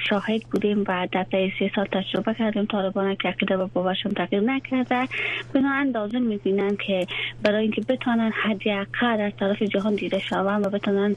شاهد 0.09 0.41
بودیم 0.51 0.83
و 0.87 1.07
در 1.11 1.25
سه 1.31 1.71
سال 1.75 1.85
تجربه 1.85 2.33
کردیم 2.33 2.65
طالبان 2.65 3.15
که 3.15 3.27
عقیده 3.27 3.57
و 3.57 3.67
باورشون 3.67 4.11
تغییر 4.11 4.41
نکرده. 4.41 5.07
بنابراین 5.53 5.91
لازم 5.91 6.21
می‌بینن 6.21 6.75
که 6.75 7.07
برای 7.43 7.61
اینکه 7.61 7.81
بتونن 7.81 8.31
حداقل 8.43 9.21
از 9.21 9.31
طرف 9.39 9.61
جهان 9.61 9.95
دیده 9.95 10.19
شوند 10.19 10.65
و 10.65 10.69
بتونن 10.69 11.15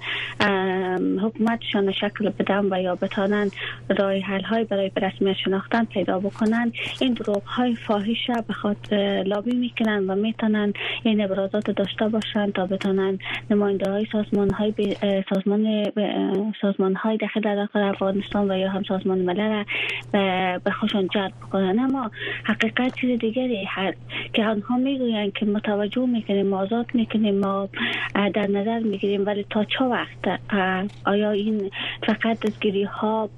حکومتشان 1.23 1.93
شکل 1.93 2.29
بدن 2.29 2.73
و 2.73 2.83
یا 2.83 2.95
بتونن 2.95 3.51
رای 3.99 4.21
حل 4.21 4.43
های 4.43 4.65
برای 4.65 4.91
رسمیت 5.03 5.37
شناختن 5.37 5.85
پیدا 5.85 6.19
بکنن 6.19 6.73
این 7.01 7.13
دروغ 7.13 7.43
های 7.45 7.75
فاحش 7.75 8.31
به 8.49 8.55
خاطر 8.55 9.25
لابی 9.27 9.57
می‌کنن 9.57 10.11
و 10.11 10.15
می‌تونن 10.15 10.73
این 11.03 11.25
ابرازات 11.25 11.71
داشته 11.71 12.09
باشن 12.09 12.51
تا 12.51 12.67
بتونن 12.67 13.19
نماینده 13.51 13.91
های 13.91 14.07
سازمان 14.13 14.51
های 14.51 14.73
سازمان 15.31 15.85
سازمان 16.61 16.95
های 16.95 17.17
داخل 17.17 17.41
داخل 17.41 17.81
افغانستان 17.81 18.51
و 18.51 18.59
یا 18.59 18.71
هم 18.71 18.83
سازمان 18.83 19.19
ملل 19.19 19.65
به 20.65 20.71
خوشان 20.81 21.09
جلب 21.15 21.33
بکنن. 21.43 21.79
اما 21.79 22.11
حقیقت 22.45 23.01
چیز 23.01 23.19
دیگری 23.19 23.65
هست 24.11 24.35
که 24.35 24.45
آنها 24.45 24.77
می‌گویند 24.77 25.33
که 25.33 25.47
متوجه 25.47 26.07
می‌کنیم 26.07 26.53
آزاد 26.53 26.87
می‌کنیم 26.95 27.39
ما 27.39 27.69
در 28.35 28.47
نظر 28.47 28.79
می‌گیریم 28.79 29.27
ولی 29.27 29.47
تا 29.51 29.65
چه 29.65 29.85
وقت؟ 29.85 30.41
آیا 31.05 31.31
این 31.31 31.71
فقط 32.07 32.41
دستگیری 32.41 32.85
ها 32.85 33.29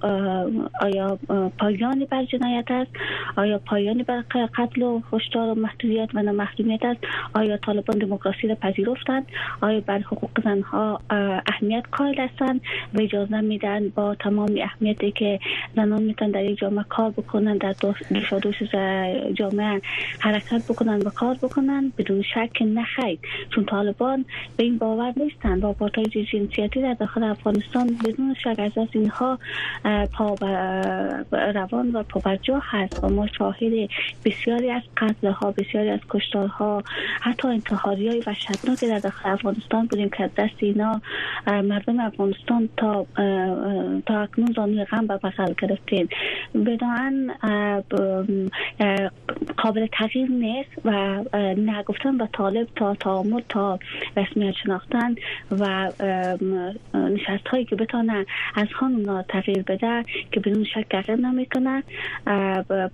آیا 0.81 1.19
پایانی 1.59 2.05
بر 2.05 2.25
جنایت 2.25 2.71
است؟ 2.71 2.91
آیا 3.37 3.59
پایانی 3.59 4.03
بر 4.03 4.25
قتل 4.59 4.83
و 4.83 5.01
خشدار 5.11 5.49
و 5.49 5.55
محدودیت 5.55 6.09
و 6.15 6.23
محدودیت 6.23 6.85
است؟ 6.85 7.01
آیا 7.35 7.57
طالبان 7.57 7.99
دموکراسی 7.99 8.49
را 8.49 8.55
پذیرفتند؟ 8.55 9.27
آیا 9.61 9.81
بر 9.81 9.99
حقوق 9.99 10.31
زنها 10.45 11.01
اهمیت 11.47 11.85
قائل 11.93 12.21
هستند؟ 12.21 12.61
و 12.95 13.01
اجازه 13.01 13.41
میدن 13.41 13.89
با 13.89 14.15
تمام 14.15 14.49
اهمیتی 14.63 15.13
که 15.13 15.41
زنان 15.77 16.03
می‌تونن 16.03 16.31
در 16.31 16.45
یک 16.45 16.59
جامعه 16.59 16.85
کار 16.89 17.11
بکنن 17.11 17.57
در 17.57 17.75
دوش 18.43 18.63
جامعه 19.35 19.81
حرکت 20.21 20.48
بکنن 20.53 21.03
و 21.03 21.11
کار 21.11 21.35
بکنن 21.35 21.93
بدون 21.99 22.23
شک 22.23 22.63
نخیر 22.63 23.19
چون 23.55 23.65
طالبان 23.65 24.25
به 24.57 24.65
این 24.65 24.79
باور 24.79 25.13
نیستند. 25.17 25.61
با 25.61 25.73
پارتای 25.73 26.05
جنسیتی 26.05 26.83
در 26.83 26.95
داخل 26.95 27.23
افغانستان 27.23 27.97
بدون 28.05 28.35
شک 28.35 28.59
از 28.59 28.89
اینها 28.93 29.39
پا 30.13 30.35
روان 31.31 31.91
و 31.91 32.03
پا 32.03 32.21
هست 32.63 33.05
و 33.05 33.09
ما 33.09 33.27
شاهد 33.27 33.91
بسیاری 34.25 34.71
از 34.71 34.83
قتل 34.97 35.29
ها 35.29 35.51
بسیاری 35.51 35.91
از 35.91 36.01
کشتارها 36.11 36.83
حتی 37.21 37.49
انتحاری 37.49 38.09
های 38.09 38.23
وحشتناک 38.27 38.85
در 38.85 38.99
داخل 38.99 39.31
افغانستان 39.31 39.87
بودیم 39.87 40.09
که 40.09 40.31
دست 40.37 40.55
اینا 40.59 41.01
مردم 41.47 42.01
افغانستان 42.01 42.69
تا 42.77 43.07
تا 44.07 44.21
اکنون 44.21 44.53
زانوی 44.57 44.85
غم 44.85 45.07
به 45.07 45.17
بغل 45.17 45.53
گرفتین 45.63 46.09
بدان 46.55 47.33
قابل 49.57 49.87
تغییر 49.93 50.31
نیست 50.39 50.71
و 50.85 51.25
نگفتن 51.57 52.19
به 52.19 52.29
طالب 52.33 52.69
تا 52.77 52.95
تعامل 52.95 53.43
تا 53.49 53.79
رسمیت 54.17 54.55
شناختن 54.55 55.15
و 55.51 55.93
نشست 56.95 57.49
هایی 57.49 57.65
که 57.65 57.77
بتانه 57.77 58.27
از 58.55 58.67
خانم 58.81 59.23
تغییر 59.23 59.63
بده 59.63 60.05
که 60.33 60.41
بدون 60.41 60.65
شک 60.65 60.87
تغییر 60.91 61.19
نمی‌کنه. 61.19 61.83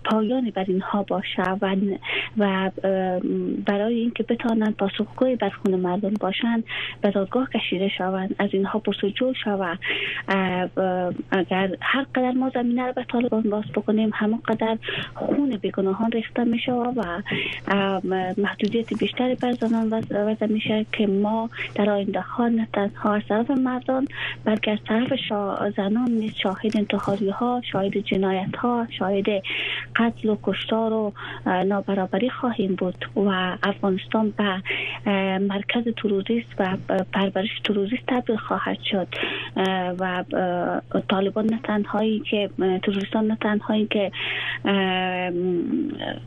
پایانی 0.05 0.51
بر 0.51 0.65
اینها 0.69 1.03
باشه 1.03 1.43
و 1.43 1.77
و 2.39 2.71
برای 3.67 3.95
اینکه 3.95 4.23
بتانن 4.23 4.73
پاسخگوی 4.73 5.37
بر 5.37 5.51
خون 5.51 5.75
مردم 5.75 6.15
باشن 6.21 6.65
به 7.01 7.11
دادگاه 7.11 7.49
کشیده 7.51 7.89
شوند. 7.89 8.35
از 8.39 8.51
اینها 8.53 8.79
پرسجو 8.79 9.35
شود 9.45 9.79
اگر 11.31 11.77
هر 11.81 12.07
قدر 12.15 12.31
ما 12.31 12.51
زمینه 12.55 12.87
رو 12.87 12.93
به 12.93 13.05
طالبان 13.05 13.43
باز 13.43 13.65
بکنیم 13.75 14.11
همون 14.15 14.41
قدر 14.49 14.79
خون 15.15 15.57
بیگناهان 15.57 16.11
ریخته 16.11 16.45
می 16.45 16.61
و 16.69 17.23
محدودیت 18.39 18.99
بیشتری 18.99 19.35
بر 19.35 19.53
زنان 19.53 20.03
وضع 20.11 20.47
میشه 20.47 20.87
که 20.93 21.07
ما 21.07 21.51
در 21.75 21.91
آینده 21.91 22.21
ها 22.21 22.49
نه 22.49 22.69
تنها 22.73 23.15
از 23.15 23.23
طرف 23.29 23.51
مردان 23.51 24.09
بلکه 24.45 24.71
از 24.71 24.79
طرف 24.89 25.13
زنان 25.77 26.11
نیز 26.11 26.33
شاهد 26.35 26.77
انتحاری 26.77 27.31
ها 27.31 27.61
شاهد 27.73 27.99
جنایت 27.99 28.57
ها 28.57 28.87
شاهد 28.99 29.43
قتل 29.97 30.29
و 30.29 30.37
کشتار 30.43 30.93
و 30.93 31.13
نابرابری 31.47 32.31
خواهیم 32.31 32.75
بود 32.75 33.05
و 33.17 33.57
افغانستان 33.63 34.31
به 34.31 34.63
مرکز 35.39 35.85
تروریست 35.97 36.49
و 36.59 36.77
پرورش 37.13 37.61
تروریست 37.65 38.03
تبدیل 38.07 38.37
خواهد 38.37 38.79
شد. 38.91 39.09
و 39.99 40.25
طالبان 41.09 41.47
نه 41.47 41.59
تنهایی 41.65 42.23
که 42.31 42.51
تروریستان 42.83 43.27
نه 43.27 43.37
تنهایی 43.41 43.87
که 43.87 44.13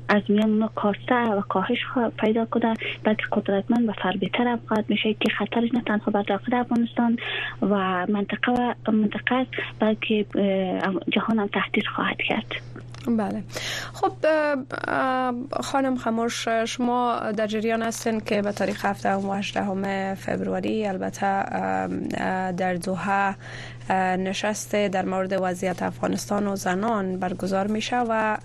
از 0.10 0.22
میان 0.30 0.50
کاسته 0.88 1.16
و 1.16 1.42
کاهش 1.42 1.78
پیدا 2.20 2.46
کنه 2.46 2.74
بلکه 3.04 3.24
قدرتمند 3.32 3.90
و 3.90 3.94
فربیتر 3.94 4.48
افغان 4.48 4.84
میشه 4.88 5.14
که 5.14 5.30
خطرش 5.30 5.74
نه 5.74 5.82
تنها 5.82 6.12
بر 6.12 6.22
داخل 6.22 6.54
افغانستان 6.54 7.18
و 7.62 8.06
منطقه 8.10 8.76
و 8.88 8.92
منطقه 8.92 9.48
بلکه 9.80 10.26
جهان 11.10 11.40
هم 11.40 11.48
تهدید 11.48 11.88
خواهد 11.96 12.18
کرد. 12.18 12.56
بله. 13.08 13.44
خب 13.94 14.12
خانم 15.62 15.98
خموش 15.98 16.48
شما 16.48 17.20
در 17.38 17.48
جریان 17.48 17.82
هستین 17.82 18.20
که 18.20 18.42
به 18.42 18.52
تاریخ 18.52 18.86
7 18.86 19.06
و 19.06 19.32
18 19.32 20.16
فبروری 20.16 20.88
البته 20.88 21.44
در 22.52 22.74
دوحه 22.74 23.36
نشست 23.94 24.76
در 24.76 25.06
مورد 25.06 25.34
وضعیت 25.42 25.84
افغانستان 25.84 26.48
و 26.48 26.56
زنان 26.56 27.20
برگزار 27.20 27.68
میشه 27.68 27.98
و 27.98 28.38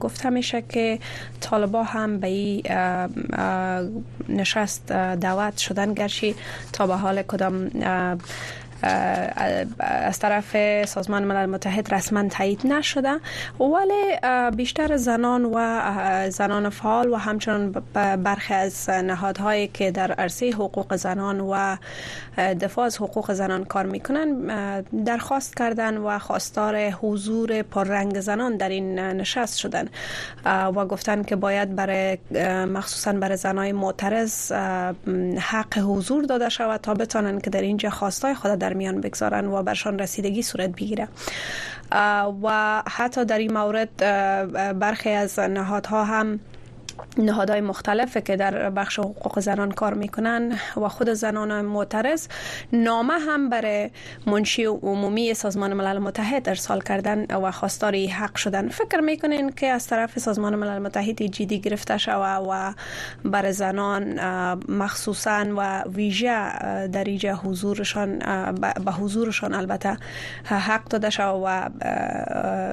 گفته 0.00 0.30
میشه 0.30 0.62
که 0.62 0.98
طالبا 1.40 1.82
هم 1.82 2.20
به 2.20 2.26
این 2.26 2.62
نشست 4.28 4.92
دعوت 4.92 5.56
شدن 5.56 5.94
گرچه 5.94 6.34
تا 6.72 6.86
به 6.86 6.94
حال 6.94 7.22
کدام 7.22 7.70
از 8.82 10.18
طرف 10.18 10.56
سازمان 10.84 11.24
ملل 11.24 11.46
متحد 11.46 11.94
رسما 11.94 12.28
تایید 12.28 12.66
نشده. 12.66 13.20
ولی 13.60 14.16
بیشتر 14.56 14.96
زنان 14.96 15.44
و 15.44 16.30
زنان 16.30 16.68
فعال 16.68 17.08
و 17.08 17.16
همچنان 17.16 17.72
برخی 18.24 18.54
از 18.54 18.90
نهادهایی 18.90 19.68
که 19.68 19.90
در 19.90 20.12
عرصه 20.12 20.50
حقوق 20.50 20.96
زنان 20.96 21.40
و 21.40 21.76
دفاع 22.60 22.84
از 22.84 22.96
حقوق 22.96 23.32
زنان 23.32 23.64
کار 23.64 23.86
می‌کنن 23.86 24.30
درخواست 25.04 25.56
کردن 25.56 25.96
و 25.96 26.18
خواستار 26.18 26.90
حضور 26.90 27.62
پررنگ 27.62 28.20
زنان 28.20 28.56
در 28.56 28.68
این 28.68 28.98
نشست 28.98 29.58
شدن. 29.58 29.88
و 30.46 30.86
گفتن 30.86 31.22
که 31.22 31.36
باید 31.36 31.76
برای 31.76 32.18
مخصوصا 32.64 33.12
برای 33.12 33.36
زنای 33.36 33.72
معترض 33.72 34.52
حق 35.38 35.78
حضور 35.78 36.24
داده 36.24 36.48
شود 36.48 36.80
تا 36.80 36.94
بتانن 36.94 37.38
که 37.40 37.50
در 37.50 37.60
اینجا 37.60 37.90
خواستای 37.90 38.34
خود 38.34 38.50
در 38.50 38.69
میان 38.74 39.00
بگذارن 39.00 39.46
و 39.46 39.62
برشان 39.62 39.98
رسیدگی 39.98 40.42
صورت 40.42 40.70
بگیره. 40.70 41.08
و 42.42 42.82
حتی 42.88 43.24
در 43.24 43.38
این 43.38 43.52
مورد 43.52 43.96
برخی 44.78 45.10
از 45.10 45.38
نهادها 45.38 46.04
هم 46.04 46.40
نهادهای 47.18 47.60
مختلفه 47.60 48.20
که 48.20 48.36
در 48.36 48.70
بخش 48.70 48.98
حقوق 48.98 49.40
زنان 49.40 49.72
کار 49.72 49.94
می‌کنن 49.94 50.52
و 50.76 50.88
خود 50.88 51.08
زنان 51.08 51.60
معترض. 51.60 52.26
نامه 52.72 53.14
هم 53.14 53.48
برای 53.48 53.90
منشی 54.26 54.64
عمومی 54.64 55.34
سازمان 55.34 55.72
ملل 55.72 55.98
متحد 55.98 56.48
ارسال 56.48 56.80
کردن 56.80 57.26
و 57.36 57.50
خواستاری 57.50 58.06
حق 58.06 58.36
شدن. 58.36 58.68
فکر 58.68 59.00
می‌کنین 59.00 59.50
که 59.50 59.66
از 59.66 59.86
طرف 59.86 60.18
سازمان 60.18 60.56
ملل 60.56 60.78
متحد 60.78 61.22
جدی 61.22 61.60
گرفته 61.60 61.98
شوه 61.98 62.36
و 62.36 62.72
بر 63.24 63.50
زنان 63.50 64.20
مخصوصا 64.68 65.46
و 65.56 65.82
ویژه 65.82 66.50
اینجا 67.06 67.34
حضورشان 67.34 68.18
به 68.84 68.92
حضورشان 68.92 69.54
البته 69.54 69.96
حق 70.44 70.84
داده 70.84 71.10
شوه 71.10 71.42
و 71.46 71.68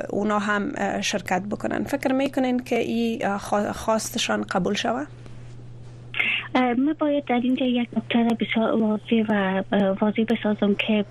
اونا 0.10 0.40
هم 0.40 0.74
شرکت 1.02 1.42
بکنن. 1.42 1.84
فکر 1.84 2.14
می‌کنین 2.14 2.60
که 2.60 2.76
این 2.76 3.38
خواست 3.72 4.17
شان 4.18 4.44
قبول 4.44 4.76
شوه؟ 4.76 5.08
ما 6.56 6.94
باید 7.00 7.26
در 7.26 7.40
اینجا 7.44 7.66
یک 7.66 7.90
نکته 7.98 8.28
بسیار 8.40 8.82
واضح 8.82 9.24
و 9.30 9.64
واضح 10.02 10.24
بسازم 10.24 10.76
که 10.76 11.06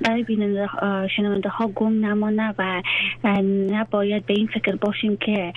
برای 0.00 0.22
بیننده 0.22 0.68
شنونده 1.16 1.48
ها 1.48 1.66
گم 1.66 2.06
نمانه 2.06 2.54
و 2.58 2.82
نباید 3.70 4.26
به 4.26 4.34
این 4.34 4.46
فکر 4.46 4.76
باشیم 4.76 5.16
که 5.16 5.52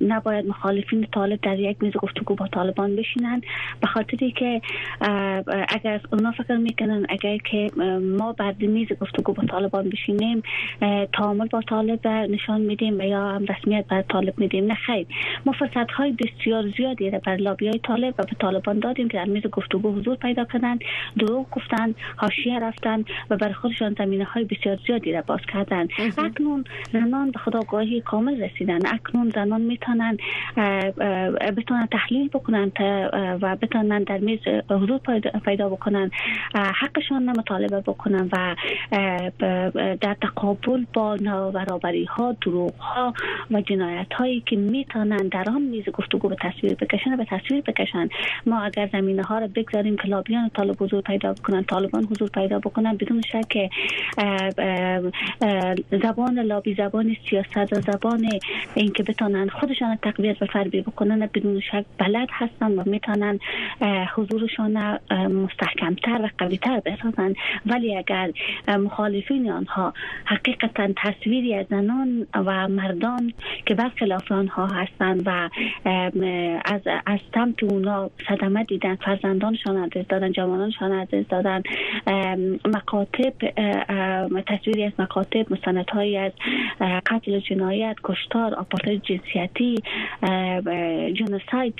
نباید 0.00 0.46
مخالفین 0.46 1.06
طالب 1.12 1.40
در 1.40 1.58
یک 1.58 1.76
میز 1.82 1.92
گفتگو 1.92 2.34
با 2.34 2.46
طالبان 2.46 2.96
بشینن 2.96 3.42
به 3.80 3.86
خاطری 3.86 4.32
که 4.32 4.60
اگر 5.68 6.00
اونا 6.12 6.32
فکر 6.32 6.56
می‌کنن 6.56 7.06
اگر 7.08 7.36
که 7.36 7.70
ما 8.18 8.32
بعد 8.32 8.62
میز 8.62 8.88
گفتگو 9.00 9.32
با 9.32 9.42
طالبان 9.42 9.88
بشینیم 9.88 10.42
تعامل 11.12 11.46
با 11.46 11.60
طالب 11.60 12.08
نشان 12.08 12.60
میدیم 12.60 12.98
و 12.98 13.02
یا 13.02 13.28
هم 13.28 13.44
رسمیت 13.44 13.86
بر 13.86 14.02
طالب 14.02 14.38
میدیم 14.38 14.66
نه 14.66 14.74
خیر. 14.74 15.06
ما 15.46 15.52
فرصت 15.52 15.90
های 15.90 16.12
بسیار 16.18 16.68
زیادی 16.76 17.10
را 17.10 17.18
بر 17.18 17.36
لابی 17.36 17.68
های 17.68 17.78
طالب 17.78 18.14
و 18.18 18.22
به 18.22 18.36
طالبان 18.40 18.78
دادیم 18.78 19.08
که 19.08 19.18
در 19.18 19.24
میز 19.24 19.46
گفتگو 19.46 19.92
حضور 19.92 20.16
پیدا 20.16 20.44
کنند 20.44 20.80
دروغ 21.18 21.50
گفتن 21.50 21.94
حاشیه 22.16 22.58
رفتن 22.58 23.04
و 23.30 23.36
بر 23.36 23.52
خودشان 23.52 23.94
زمینه 23.98 24.24
های 24.24 24.44
بسیار 24.44 24.78
زیادی 24.86 25.12
را 25.12 25.22
باز 25.22 25.40
کردن 25.52 25.88
اکنون 26.18 26.64
زنان 26.92 27.30
به 27.30 27.38
خداگاهی 27.38 28.00
کامل 28.00 28.42
رسیدن 28.42 28.86
اکنون 28.86 29.30
زنان 29.34 29.60
می‌تونن 29.60 30.16
بتونن 31.56 31.86
تحلیل 31.86 32.28
بکنن 32.28 32.72
و 33.42 33.56
بتونن 33.56 34.02
در 34.02 34.18
میز 34.18 34.38
حضور 34.70 35.00
پیدا 35.44 35.68
بکنن 35.68 36.10
حقشان 36.54 37.30
مطالبه 37.30 37.80
بکنن 37.80 38.28
و 38.32 38.56
در 40.00 40.16
تقابل 40.22 40.84
با 40.92 41.16
نابرابری 41.16 42.04
ها 42.04 42.36
دروغ 42.42 42.74
ها 42.74 43.14
و 43.50 43.60
جنایت 43.60 44.12
هایی 44.12 44.42
که 44.46 44.56
می‌تونن 44.56 45.28
در 45.28 45.44
آن 45.48 45.62
میز 45.62 45.84
گفتگو 45.98 46.28
به 46.28 46.36
تصویر 46.40 46.74
بکشن 46.74 47.16
به 47.16 47.24
تصویر 47.24 47.60
بکشن. 47.60 48.08
ما 48.46 48.62
اگر 48.62 48.88
زمینه 48.92 49.22
ها 49.22 49.38
رو 49.38 49.48
بگذاریم 49.48 49.96
که 49.96 50.08
لابیان 50.08 50.50
طالب 50.54 50.82
حضور 50.82 51.00
پیدا 51.02 51.32
بکنن 51.32 51.62
طالبان 51.62 52.04
حضور 52.04 52.28
پیدا 52.28 52.58
بکنن 52.58 52.96
بدون 52.96 53.22
شک 53.32 53.70
زبان 56.02 56.38
لابی 56.38 56.74
زبان 56.74 57.16
سیاست 57.30 57.72
و 57.72 57.80
زبان 57.80 58.28
اینکه 58.74 59.02
بتونن 59.02 59.48
خودشان 59.48 59.96
تقویت 60.02 60.42
و 60.42 60.46
فربی 60.46 60.80
بکنن 60.80 61.28
بدون 61.34 61.60
شک 61.60 61.84
بلد 61.98 62.28
هستن 62.32 62.72
و 62.72 62.82
می‌تونن 62.86 63.38
حضورشان 64.14 64.98
مستحکمتر 65.10 66.20
و 66.22 66.28
قویتر 66.38 66.80
بسازن. 66.80 67.34
ولی 67.66 67.96
اگر 67.96 68.30
مخالفین 68.68 69.50
آنها 69.50 69.94
حقیقتا 70.24 70.88
تصویری 70.96 71.54
از 71.54 71.66
زنان 71.70 72.26
و 72.34 72.68
مردان 72.68 73.32
که 73.66 73.74
برخلاف 73.74 74.32
آنها 74.32 74.66
هستند 74.66 75.22
و 75.26 75.48
از 76.64 76.80
از 77.06 77.20
سمت 77.34 77.62
اونا 77.62 78.10
صدمه 78.28 78.64
دیدن 78.64 78.96
فرزندانشان 78.96 79.76
از 79.76 79.90
دادن 80.08 80.32
جوانانشان 80.32 80.92
از 80.92 81.08
دادن. 81.28 81.62
مکاتب 82.64 83.32
تصویری 84.46 84.84
از 84.84 84.92
مکاتب 84.98 85.52
مستندهایی 85.52 86.16
از 86.16 86.32
قتل 87.06 87.38
جنایت 87.38 87.96
کشتار 88.04 88.54
آپارتاید 88.54 89.02
جنسیتی 89.02 89.82
جنوساید 91.14 91.74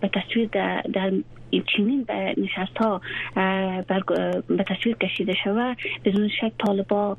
به 0.00 0.10
تصویر 0.14 0.48
در 0.92 1.12
چنین 1.76 2.04
به 2.04 2.34
نشست 2.36 2.76
ها 2.76 3.00
به 4.48 4.64
تصویر 4.68 4.96
کشیده 4.96 5.34
شود 5.44 5.76
بدون 6.04 6.28
شک 6.28 6.52
طالبا 6.66 7.16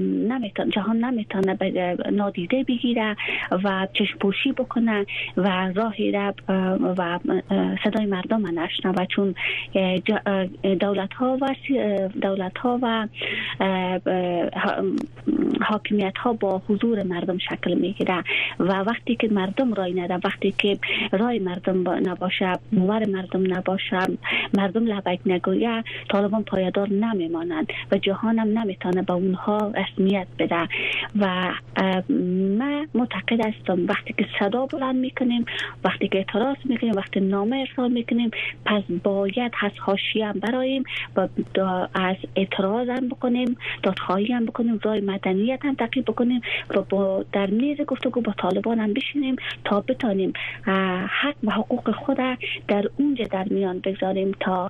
نمیتون 0.00 0.70
جهان 0.70 0.96
نمی‌تونه 1.04 1.56
نادیده 2.12 2.64
بگیره 2.64 3.16
و 3.64 3.88
چشم 3.92 4.18
پوشی 4.20 4.52
بکنه 4.52 5.06
و 5.36 5.72
راهی 5.74 6.12
را 6.12 6.34
و 6.96 7.18
صدای 7.84 8.06
مردم 8.06 8.60
نشنوه. 8.60 9.06
چون 9.06 9.34
دولت 10.80 11.12
ها 11.14 11.38
و 11.40 11.54
دولت 12.22 12.58
ها 12.58 12.78
و 12.82 13.08
حاکمیت 15.60 16.18
ها 16.18 16.32
با 16.32 16.62
حضور 16.68 17.02
مردم 17.02 17.38
شکل 17.38 17.74
می‌گیره. 17.74 18.24
و 18.60 18.72
وقتی 18.72 19.16
که 19.16 19.28
مردم 19.28 19.74
رای 19.74 20.00
نده 20.00 20.18
وقتی 20.24 20.54
که 20.58 20.78
رای 21.12 21.38
مردم 21.38 21.90
نباشه 22.08 22.52
باور 22.72 23.06
مردم 23.06 23.42
نباشه 23.56 23.61
مردم 24.54 24.86
لبک 24.86 25.20
نگویه 25.26 25.84
طالبان 26.08 26.42
پایدار 26.42 26.88
نمیمانند 26.88 27.66
و 27.92 27.98
جهان 27.98 28.38
هم 28.38 28.58
نمی‌تونه 28.58 29.02
به 29.02 29.12
اونها 29.12 29.72
رسمیت 29.74 30.26
بده. 30.38 30.68
و 31.20 31.52
من 32.58 32.88
معتقد 32.94 33.46
هستم 33.46 33.86
وقتی 33.86 34.14
که 34.18 34.26
صدا 34.38 34.66
بلند 34.66 34.96
می‌کنیم 34.96 35.44
وقتی 35.84 36.08
که 36.08 36.18
اعتراض 36.18 36.56
می‌کنیم 36.64 36.92
وقتی 36.96 37.20
نامه 37.20 37.56
ارسال 37.56 37.92
می‌کنیم 37.92 38.30
پس 38.64 38.82
باید 39.04 39.52
از 39.62 39.72
حاشیه 39.78 40.26
هم 40.26 40.40
برایم 40.40 40.84
و 41.16 41.28
از 41.94 42.16
اعتراض 42.36 42.88
هم 42.88 43.08
بکنیم 43.08 43.56
دادخواهی 43.82 44.32
هم 44.32 44.46
بکنیم 44.46 44.80
رای 44.82 45.00
مدنیت 45.00 45.64
هم 45.64 45.74
تقیب 45.74 46.04
بکنیم 46.04 46.40
و 46.70 46.82
با 46.82 47.24
در 47.32 47.46
میز 47.46 47.80
گفتگو 47.80 48.20
با 48.20 48.34
طالبان 48.38 48.78
هم 48.78 48.92
بشینیم 48.92 49.36
تا 49.64 49.80
بتانیم 49.80 50.32
حق 51.06 51.34
و 51.44 51.50
حقوق 51.50 51.90
خود 51.90 52.18
در 52.68 52.84
اونجا 52.98 53.24
در 53.24 53.44
میان 53.52 53.78
بگذاریم 53.78 54.32
تا 54.40 54.68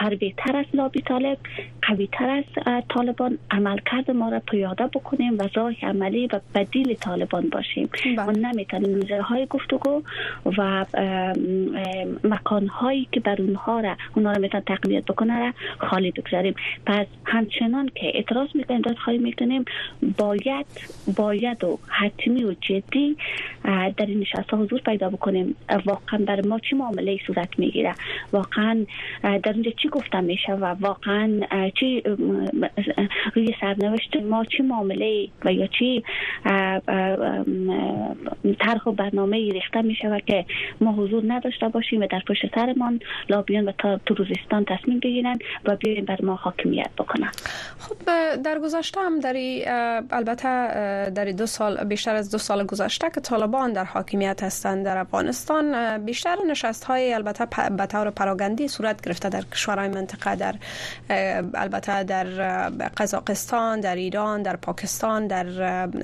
فربی 0.00 0.34
تر 0.36 0.56
از 0.56 0.66
لابی 0.74 1.00
طالب 1.00 1.38
قوی 1.82 2.08
تر 2.12 2.28
از 2.28 2.44
طالبان 2.88 3.38
عملکرد 3.50 4.10
ما 4.10 4.28
را 4.28 4.40
پیاده 4.40 4.86
بکنیم 4.86 5.38
و 5.38 5.48
راه 5.54 5.74
عملی 5.82 6.26
و 6.26 6.40
بدیل 6.54 6.94
طالبان 6.94 7.48
باشیم 7.48 7.88
بله. 8.04 8.24
ما 8.24 8.32
نمی‌تونیم 8.32 8.94
روزه 8.94 9.20
های 9.20 9.46
گفتگو 9.50 10.02
و 10.58 10.84
مکان 12.24 12.66
هایی 12.66 13.08
که 13.12 13.20
بر 13.20 13.42
اونها 13.42 13.80
را 13.80 13.96
اونها 14.16 14.32
را 14.32 14.38
میتون 14.38 14.60
تقویت 14.60 15.04
بکنه 15.04 15.38
را 15.38 15.52
خالی 15.78 16.10
بگذاریم 16.10 16.54
پس 16.86 17.06
همچنان 17.24 17.90
که 17.94 18.06
اعتراض 18.14 18.48
می‌کنیم 18.54 18.82
خواهی 19.04 19.18
می‌کنیم 19.18 19.64
باید 20.18 20.66
باید 21.16 21.64
و 21.64 21.78
حتمی 21.88 22.44
و 22.44 22.54
جدی 22.60 23.16
در 23.96 24.06
این 24.06 24.20
نشست 24.20 24.50
ها 24.50 24.56
حضور 24.56 24.80
پیدا 24.80 25.08
بکنیم. 25.08 25.56
واقعا 25.84 26.18
بر 26.26 26.46
ما 26.46 26.58
چی 26.58 26.76
معامله 26.76 27.18
صورت 27.26 27.58
می‌گیره؟ 27.58 27.94
واقعا 28.32 28.86
در 29.22 29.52
اونجا 29.54 29.70
چی 29.82 29.88
گفتم 29.88 30.24
میشه 30.24 30.52
و 30.52 30.64
واقعا 30.64 31.40
چی 31.80 32.02
روی 33.34 33.54
سرنوشت 33.60 34.16
ما 34.16 34.44
چی 34.44 34.62
معامله 34.62 35.28
و 35.44 35.52
یا 35.52 35.66
چی 35.66 36.04
طرح 38.58 38.82
و 38.86 38.92
برنامه 38.92 39.52
ریخته 39.52 39.82
میشه 39.82 40.08
و 40.08 40.18
که 40.18 40.44
ما 40.80 40.92
حضور 40.92 41.22
نداشته 41.26 41.68
باشیم 41.68 42.00
و 42.00 42.06
در 42.06 42.22
پشت 42.28 42.54
سرمان 42.54 43.00
لابیان 43.28 43.68
و 43.68 43.72
تو 44.06 44.14
روزستان 44.14 44.64
تصمیم 44.64 44.98
بگیرن 44.98 45.38
و 45.64 45.76
بیاین 45.76 46.04
بر 46.04 46.18
ما 46.22 46.34
حاکمیت 46.34 46.90
بکنن. 46.98 47.30
خب 47.78 47.96
در 48.42 48.58
گذشته 48.58 49.00
هم 49.00 49.20
در 49.20 49.34
البته 50.10 50.48
در 51.14 51.24
دو 51.24 51.46
سال 51.46 51.84
بیشتر 51.84 52.14
از 52.14 52.30
دو 52.30 52.38
سال 52.38 52.66
گذشته 52.66 53.10
که 53.10 53.20
طالبان 53.20 53.72
در 53.72 53.84
حاکمیت 53.84 54.42
هستند 54.42 54.84
در 54.84 54.98
افغانستان. 54.98 55.98
بیشتر 55.98 56.36
نشست 56.50 56.84
های 56.84 57.14
البته 57.14 57.46
به 57.76 57.86
طور 57.86 58.10
پراگندی 58.10 58.68
صورت 58.68 59.00
گرفته 59.00 59.28
در 59.28 59.42
کشورهای 59.42 59.88
منطقه 59.88 60.36
در 60.36 60.54
البته 61.54 62.04
در 62.04 62.24
قزاقستان 62.96 63.80
در 63.80 63.96
ایران 63.96 64.42
در 64.42 64.56
پاکستان 64.56 65.26
در 65.26 65.46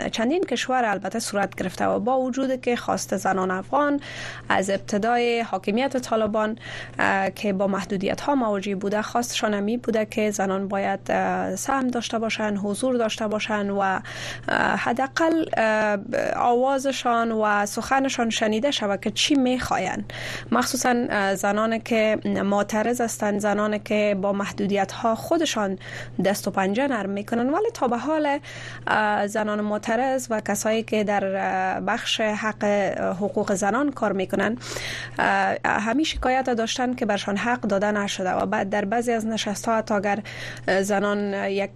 چندین 0.09 0.45
کشور 0.45 0.85
البته 0.85 1.19
صورت 1.19 1.55
گرفته 1.55 1.87
و 1.87 1.99
با 1.99 2.21
وجود 2.21 2.61
که 2.61 2.77
خواست 2.77 3.17
زنان 3.17 3.51
افغان 3.51 4.01
از 4.49 4.71
ابتدای 4.71 5.41
حاکمیت 5.41 5.97
طالبان 5.97 6.59
که 7.35 7.53
با 7.53 7.67
محدودیت 7.67 8.21
ها 8.21 8.35
مواجه 8.35 8.75
بوده 8.75 9.03
خواستشان 9.03 9.61
می 9.61 9.77
بوده 9.77 10.07
که 10.07 10.31
زنان 10.31 10.69
باید 10.69 11.01
سهم 11.57 11.89
داشته 11.89 12.19
باشند 12.19 12.59
حضور 12.63 12.97
داشته 12.97 13.29
باشند 13.29 13.71
و 13.71 14.01
حداقل 14.81 15.45
آوازشان 16.37 17.33
و 17.33 17.67
سخنشان 17.67 18.31
شنیده 18.31 18.71
شود 18.71 19.01
که 19.01 19.11
چی 19.11 19.35
می‌خواین. 19.35 20.05
مخصوصا 20.53 20.95
زنان 21.35 21.79
که 21.79 22.19
معترض 22.25 23.01
هستند 23.01 23.41
زنان 23.41 23.79
که 23.79 24.17
با 24.23 24.33
محدودیت 24.33 24.93
ها 24.93 25.15
خودشان 25.15 25.79
دست 26.25 26.49
و 26.49 26.51
پنجه 26.51 26.87
نرم 26.87 27.11
می‌کنن. 27.11 27.51
ولی 27.51 27.71
تا 27.75 27.89
به 27.89 27.97
حال 27.99 28.39
زنان 29.27 29.61
معترض 29.61 30.27
و 30.31 30.41
کسایی 30.41 30.83
که 30.83 31.05
در 31.05 31.81
بخش 31.81 32.21
حق 32.21 32.65
حقوق 33.21 33.55
زنان 33.55 33.93
کار 33.93 34.13
می‌کنن 34.13 34.59
همین 35.65 36.05
شکایت 36.05 36.51
داشتن 36.51 36.95
که 36.95 37.07
برشان 37.07 37.37
حق 37.37 37.61
داده 37.61 37.91
نشده 37.91 38.31
و 38.31 38.47
بعد 38.47 38.71
در 38.71 38.85
بعضی 38.85 39.13
از 39.13 39.27
نشست 39.27 39.69
ها 39.69 39.83
اگر 39.97 40.19
زنان 40.83 41.35
یک 41.35 41.71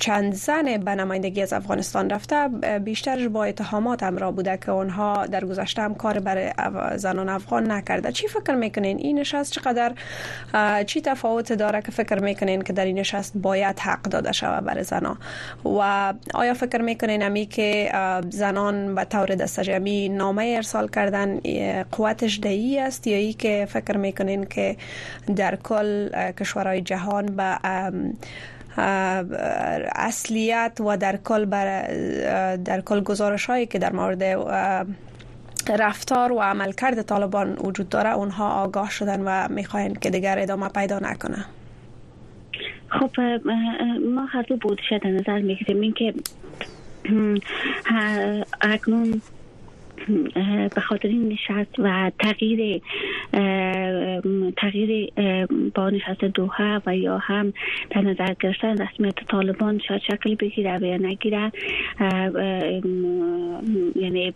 چند 0.00 0.34
زن 0.34 0.76
به 0.76 0.94
نمایندگی 0.94 1.42
از 1.42 1.52
افغانستان 1.52 2.03
رفته 2.10 2.48
بیشترش 2.84 3.28
با 3.28 3.44
اتهامات 3.44 4.02
را 4.02 4.32
بوده 4.32 4.56
که 4.56 4.70
اونها 4.70 5.26
در 5.26 5.44
گذشته 5.44 5.82
هم 5.82 5.94
کار 5.94 6.18
برای 6.18 6.52
زنان 6.96 7.28
افغان 7.28 7.72
نکرده. 7.72 8.12
چی 8.12 8.28
فکر 8.28 8.54
می‌کنین؟ 8.54 8.98
این 8.98 9.18
نشست 9.18 9.52
چقدر 9.52 9.92
چی 10.86 11.00
تفاوت 11.00 11.52
داره 11.52 11.82
که 11.82 11.90
فکر 11.90 12.18
می‌کنین 12.18 12.62
که 12.62 12.72
در 12.72 12.84
این 12.84 12.98
نشست 12.98 13.32
باید 13.36 13.78
حق 13.78 14.02
داده 14.02 14.32
شود 14.32 14.64
برای 14.64 14.84
زنان 14.84 15.18
و 15.64 16.12
آیا 16.34 16.54
فکر 16.54 16.82
می‌کنین 16.82 17.22
امی 17.22 17.46
که 17.46 17.92
زنان 18.30 18.94
به 18.94 19.04
طور 19.04 19.26
دست 19.26 19.60
جمعی 19.60 20.08
نامه 20.08 20.52
ارسال 20.56 20.88
کردن 20.88 21.40
قوتش 21.92 22.40
دهی 22.42 22.80
است؟ 22.80 23.06
یا 23.06 23.16
ای 23.16 23.32
که 23.32 23.66
فکر 23.70 23.96
می‌کنین 23.96 24.44
که 24.44 24.76
در 25.36 25.56
کل 25.56 26.08
کشورهای 26.32 26.80
جهان 26.80 27.26
به 27.26 27.58
اصلیت 29.96 30.80
و 30.80 30.96
در 30.96 31.16
کل 31.16 31.44
بر 31.44 31.86
در 32.56 32.80
کل 32.80 33.00
گزارش 33.00 33.46
هایی 33.46 33.66
که 33.66 33.78
در 33.78 33.92
مورد 33.92 34.22
رفتار 35.78 36.32
و 36.32 36.40
عملکرد 36.40 37.02
طالبان 37.02 37.56
وجود 37.64 37.88
داره 37.88 38.14
اونها 38.14 38.62
آگاه 38.62 38.90
شدن 38.90 39.20
و 39.20 39.48
می‌خواین 39.48 39.94
که 39.94 40.10
دیگر 40.10 40.38
ادامه 40.38 40.68
پیدا 40.68 40.98
نکنه. 40.98 41.44
خب 42.88 43.20
ما 44.14 44.24
هر 44.24 44.42
دو 44.42 44.56
بودش 44.56 44.92
در 45.02 45.10
نظر 45.10 45.38
می‌گیریم 45.38 45.80
اینکه 45.80 46.14
اکنون 48.60 49.22
به 50.74 50.80
خاطر 50.80 51.08
این 51.08 51.28
نشست 51.28 51.78
و 51.78 52.10
تغییر 52.18 52.82
تغییر 54.56 55.10
با 55.74 55.90
نشست 55.90 56.24
دوها 56.24 56.82
و 56.86 56.96
یا 56.96 57.18
هم 57.18 57.52
در 57.90 58.00
نظر 58.00 58.34
گرفتن 58.40 58.82
رسمیت 58.82 59.14
طالبان 59.28 59.80
شاید 59.88 60.02
شکل 60.02 60.34
بگیره 60.34 60.78
و 60.78 60.84
یا 60.84 60.96
نگیره. 60.96 61.52
یعنی 63.96 64.32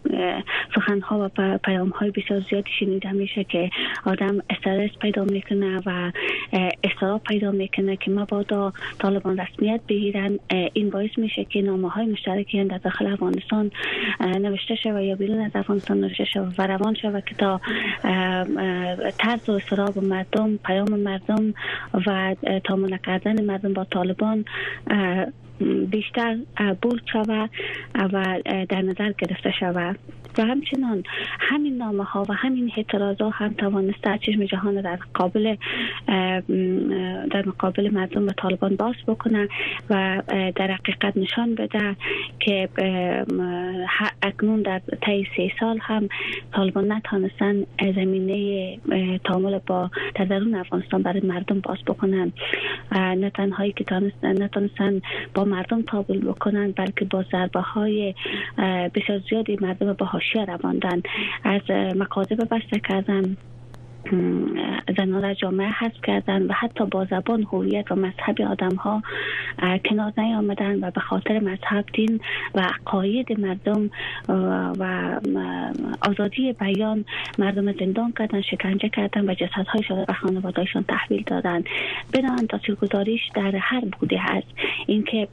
سخن 0.75 1.01
ها 1.01 1.31
و 1.37 1.59
پیام 1.59 1.89
های 1.89 2.11
بسیار 2.11 2.41
زیادی 2.51 2.71
شنیده 2.79 3.13
میشه 3.13 3.45
که 3.45 3.71
آدم 4.07 4.43
استرس 4.51 4.91
پیدا 5.01 5.25
می‌کنه 5.25 5.81
و 5.87 6.13
استراب 6.85 7.23
پیدا 7.23 7.51
می‌کنه 7.51 7.97
که 7.97 8.11
مبادا 8.11 8.73
طالبان 8.99 9.41
رسمیت 9.41 9.81
بگیرن. 9.89 10.39
این 10.73 10.91
باعث 10.91 11.19
میشه 11.19 11.45
که 11.45 11.63
نامه 11.63 11.91
های 11.91 12.07
مشترکی 12.07 12.65
در 12.65 12.79
داخل 12.79 13.07
افغانستان 13.07 13.71
نوشته 14.21 14.75
شود 14.75 15.03
یا 15.03 15.15
بیرون 15.15 15.41
از 15.41 15.51
افغانستان 15.59 16.01
نوشته 16.01 16.25
شود 16.25 16.55
و 16.59 16.67
روان 16.67 16.95
شود 16.95 17.25
که 17.25 17.35
تا 17.35 17.61
طرز 19.19 19.49
و 19.97 20.01
مردم 20.01 20.57
پیام 20.57 21.01
مردم 21.01 21.55
و 22.07 22.37
تامل 22.65 22.97
کردن 22.97 23.45
مردم 23.45 23.73
با 23.73 23.85
طالبان 23.85 24.45
بیشتر 25.91 26.37
بول 26.83 27.01
شود 27.13 27.51
و 27.95 28.41
در 28.69 28.83
نظر 28.83 29.13
گرفته 29.13 29.53
شود 29.61 29.99
و 30.39 30.43
همچنان 30.43 31.03
همین 31.41 31.77
نامه 31.77 32.05
ها 32.05 32.27
و 32.29 32.33
همین 32.33 32.73
اعتراض 32.77 33.17
هم 33.33 33.53
توانسته 33.53 34.19
چشم 34.19 34.45
جهان 34.45 34.81
در 34.81 34.99
قابل 35.15 35.57
در 37.31 37.47
مقابل 37.47 37.91
مردم 37.91 38.27
و 38.27 38.33
طالبان 38.33 38.77
باز 38.77 38.95
بکنه 39.07 39.49
و 39.91 40.23
در 40.57 40.71
حقیقت 40.71 41.17
نشان 41.17 41.55
بده 41.55 41.97
که 42.41 42.69
اکنون 44.23 44.63
در 44.63 44.81
طی 45.03 45.27
سه 45.37 45.53
سال 45.61 45.79
هم 45.83 46.09
طالبان 46.53 46.93
نتانستن 46.93 47.65
زمینه 47.95 48.79
تعامل 49.25 49.59
با 49.67 49.91
در 50.15 50.25
درون 50.25 50.55
افغانستان 50.55 51.03
برای 51.03 51.21
مردم 51.21 51.61
باز 51.61 51.79
بکنن. 51.87 52.33
نه 52.93 53.31
تنهایی 53.31 53.73
که 53.73 53.85
نتانستن 54.23 55.01
با 55.35 55.45
مردم 55.49 55.83
تابل 55.83 56.19
بکنن 56.19 56.73
بلکه 56.73 57.05
با 57.05 57.25
ضربه 57.33 57.61
های 57.61 58.15
بسیار 58.95 59.23
زیادی 59.31 59.59
مردم 59.61 59.93
با 59.93 60.07
حاشیه 60.07 60.45
رواندن. 60.45 61.03
از 61.45 61.71
مکاتب 61.71 62.37
بسته 62.37 62.81
کردن 62.89 63.37
زنان 64.97 65.23
را 65.23 65.35
جامعه 65.35 65.69
حذف 65.69 66.01
کردن 66.03 66.43
و 66.43 66.53
حتی 66.53 66.85
با 66.85 67.05
زبان 67.05 67.43
هویت 67.43 67.93
و 67.93 67.95
مذهب 67.95 68.43
آدم 68.43 68.75
ها 68.75 69.03
کنار 69.85 70.13
نیامدن 70.19 70.85
و 70.85 70.91
به 70.91 71.01
خاطر 71.01 71.39
مذهب 71.41 71.85
دین 71.93 72.21
و 72.55 72.61
عقاید 72.61 73.41
مردم 73.41 73.91
و 74.79 75.21
آزادی 76.01 76.53
بیان 76.53 77.05
مردم 77.39 77.73
زندان 77.73 78.13
کردن 78.19 78.41
شکنجه 78.41 78.89
کردن 78.89 79.31
و 79.31 79.35
جسدهایشان 79.35 80.05
به 80.05 80.13
خانوادهایشان 80.13 80.85
تحویل 80.89 81.23
دادن. 81.27 81.65
بنابراین 82.13 82.47
تاثیرگذاریش 82.47 83.21
در 83.35 83.57
هر 83.57 83.83
بوده 84.01 84.19
هست 84.21 84.47
اینکه 84.87 85.29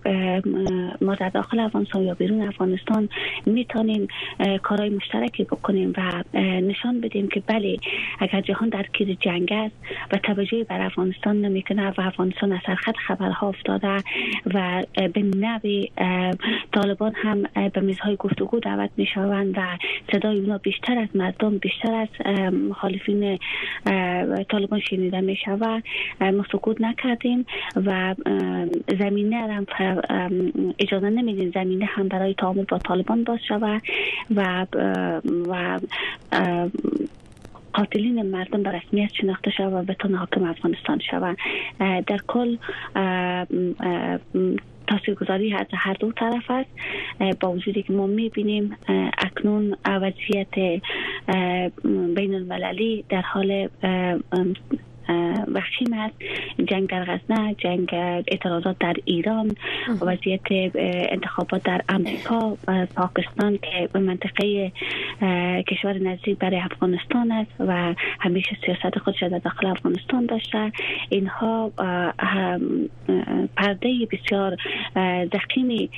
ما 1.01 1.15
در 1.15 1.29
داخل 1.29 1.59
افغانستان 1.59 2.03
یا 2.03 2.13
بیرون 2.13 2.41
افغانستان 2.41 3.09
می‌تونیم 3.45 4.07
کارهای 4.63 4.89
مشترکی 4.89 5.43
بکنیم 5.43 5.93
و 5.97 6.23
نشان 6.39 7.01
بدیم 7.01 7.27
که 7.27 7.43
بله 7.47 7.77
اگر 8.19 8.41
جهان 8.55 8.69
در 8.69 8.83
کیر 8.83 9.13
جنگ 9.13 9.53
است 9.53 9.75
و 10.11 10.17
توجهی 10.17 10.63
بر 10.63 10.81
افغانستان 10.81 11.41
نمی‌کنه 11.41 11.89
و 11.97 12.01
افغانستان 12.01 12.51
از 12.51 12.59
خط 12.77 12.95
خبرها 13.07 13.47
افتاده 13.47 13.97
و 14.53 14.83
به 15.13 15.21
نوی 15.21 15.91
طالبان 16.73 17.13
هم 17.15 17.43
به 17.73 17.81
میزهای 17.81 18.15
گفتگو 18.15 18.59
دعوت 18.59 18.89
می‌شوند 18.97 19.57
و 19.57 19.61
صدای 20.11 20.39
اونا 20.39 20.57
بیشتر 20.57 20.97
از 20.97 21.07
مردم 21.15 21.57
بیشتر 21.57 21.93
از 21.93 22.27
مخالفین 22.53 23.39
طالبان 24.49 24.79
شنیده 24.79 25.21
می‌شود. 25.21 25.83
ما 26.21 26.45
سکوت 26.51 26.81
نکردیم 26.81 27.45
و 27.85 28.15
زمینه 28.99 29.35
هم 29.35 29.65
اجازه 30.79 31.09
نمیدیم 31.09 31.51
زمینه 31.55 31.85
هم 31.85 32.07
برای 32.07 32.33
تعامل 32.33 32.63
با 32.63 32.77
طالبان 32.77 33.23
باز 33.23 33.39
شود 33.47 33.81
و 34.35 34.65
و 35.47 35.79
قاتلین 37.75 38.21
مردم 38.21 38.63
به 38.63 38.71
رسمیت 38.71 39.13
شناخته 39.13 39.51
شود 39.51 39.73
و 39.73 39.83
بتونه 39.83 40.17
حاکم 40.17 40.43
افغانستان 40.43 40.99
شود 40.99 41.37
در 41.79 42.19
کل 42.27 42.57
تاثیرگذاری 44.87 45.53
از 45.53 45.65
هر 45.73 45.93
دو 45.93 46.11
طرف 46.11 46.43
است. 46.51 46.69
با 47.39 47.51
وجودی 47.51 47.83
که 47.83 47.93
ما 47.93 48.07
می‌بینیم 48.07 48.77
اکنون 49.17 49.77
وضعیت 49.85 50.81
بین 52.15 52.35
المللی 52.35 53.05
در 53.09 53.21
حال 53.21 53.69
وخیم 55.53 55.93
است 55.93 56.15
جنگ 56.67 56.89
در 56.89 57.03
غزنه 57.03 57.55
جنگ 57.57 57.89
اعتراضات 58.27 58.77
در 58.79 58.95
ایران 59.05 59.55
وضعیت 60.01 60.41
انتخابات 61.11 61.63
در 61.63 61.81
امریکا 61.89 62.57
پاکستان 62.95 63.57
که 63.57 63.89
به 63.93 63.99
منطقه 63.99 64.71
کشور 65.67 65.97
نزدیک 65.97 66.37
برای 66.37 66.59
افغانستان 66.59 67.31
است 67.31 67.51
و 67.59 67.93
همیشه 68.19 68.57
سیاست 68.65 68.99
خودش 68.99 69.23
در 69.23 69.37
داخل 69.37 69.67
افغانستان 69.67 70.25
داشته. 70.25 70.71
اینها 71.09 71.71
پرده 73.57 74.07
بسیار 74.11 74.57
دقیقی 75.25 75.89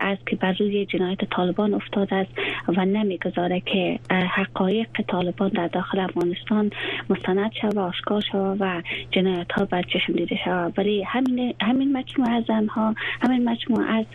است 0.00 0.26
که 0.26 0.36
بر 0.36 0.52
روی 0.52 0.86
جنایت 0.86 1.24
طالبان 1.24 1.74
افتاده 1.74 2.16
است 2.16 2.30
و 2.76 2.84
نمی‌گذاره 2.84 3.60
که 3.60 3.98
حقایق 4.10 4.88
طالبان 5.08 5.48
در 5.48 5.66
داخل 5.66 6.00
افغانستان 6.00 6.70
مستند 7.10 7.52
شود 7.60 7.78
آشکار 7.78 8.20
شود 8.34 8.56
و 8.60 8.82
جنایت 9.10 9.52
ها 9.52 9.64
بر 9.64 9.82
چشم 9.82 10.12
دیده 10.12 10.36
شود 10.44 10.78
ولی 10.78 11.02
همین 11.02 11.54
همین 11.60 11.92
مجموعه 11.92 12.32
از 12.32 12.44
زنها 12.48 12.94
همین 13.22 13.48
مجموعه 13.48 13.86
از 13.92 14.06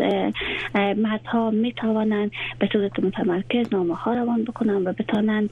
مردها 0.98 1.52
می 1.52 1.74
توانند 1.74 2.32
به 2.60 2.70
صورت 2.74 3.00
متمرکز 3.00 3.74
نامه 3.74 3.96
ها 3.96 4.14
روان 4.14 4.44
بکنن 4.44 4.88
و 4.88 4.94
بتانند 4.94 5.50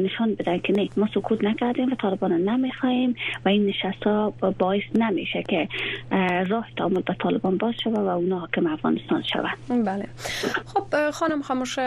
نشان 0.00 0.34
بدن 0.34 0.58
که 0.58 0.72
نه 0.72 0.88
ما 0.96 1.08
سکوت 1.14 1.44
نکردیم 1.44 1.92
و 1.92 1.94
طالبان 1.94 2.32
نمی‌خواهیم 2.32 3.14
و 3.44 3.48
این 3.48 3.66
نشست 3.66 4.02
ها 4.02 4.34
باعث 4.58 4.82
نمیشه 4.94 5.42
که 5.42 5.68
راه 6.48 6.66
تعامل 6.76 7.00
با 7.00 7.14
طالبان 7.22 7.56
باز 7.56 7.74
شود 7.84 7.98
و 7.98 8.08
اونا 8.08 8.38
حاکم 8.38 8.66
افغانستان 8.66 9.22
شود 9.22 9.84
بله. 9.84 10.08
خب 10.66 11.10
خانم 11.10 11.42
خاموش 11.42 11.78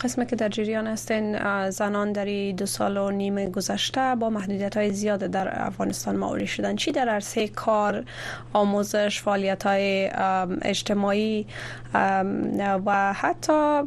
قسمی 0.00 0.26
که 0.26 0.36
در 0.36 0.48
جریان 0.48 0.86
هستین 0.86 1.36
زنان 1.70 2.12
در 2.12 2.52
دو 2.56 2.66
سال 2.66 2.96
و 2.96 3.10
نیم 3.10 3.50
گذشته 3.50 4.14
با 4.20 4.30
محدودیت 4.30 4.76
های 4.76 4.90
زیاد 4.90 5.20
در 5.20 5.41
افغانستان 5.48 6.16
معوری 6.16 6.46
شدن. 6.46 6.76
چی 6.76 6.92
در 6.92 7.08
عرصه 7.08 7.48
کار 7.48 8.04
آموزش 8.52 9.20
فعالیت 9.20 9.66
های 9.66 10.10
اجتماعی 10.62 11.46
و 12.86 13.12
حتی 13.12 13.82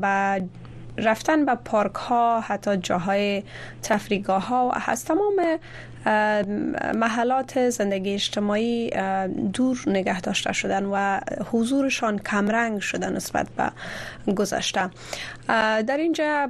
به 0.00 0.42
رفتن 0.98 1.44
به 1.44 1.54
پارک 1.54 1.94
ها 1.94 2.40
حتی 2.40 2.76
جاهای 2.76 3.42
تفریگاه 3.82 4.46
ها 4.48 4.68
و 4.68 4.72
از 4.86 5.04
تمام 5.04 5.58
محلات 6.94 7.70
زندگی 7.70 8.14
اجتماعی 8.14 8.90
دور 9.52 9.78
نگه 9.86 10.20
داشته 10.20 10.52
شدن 10.52 10.84
و 10.84 11.20
حضورشان 11.52 12.18
کمرنگ 12.18 12.80
شدن 12.80 13.16
نسبت 13.16 13.46
به 14.26 14.32
گذشته. 14.32 14.90
در 15.86 15.96
اینجا 15.96 16.48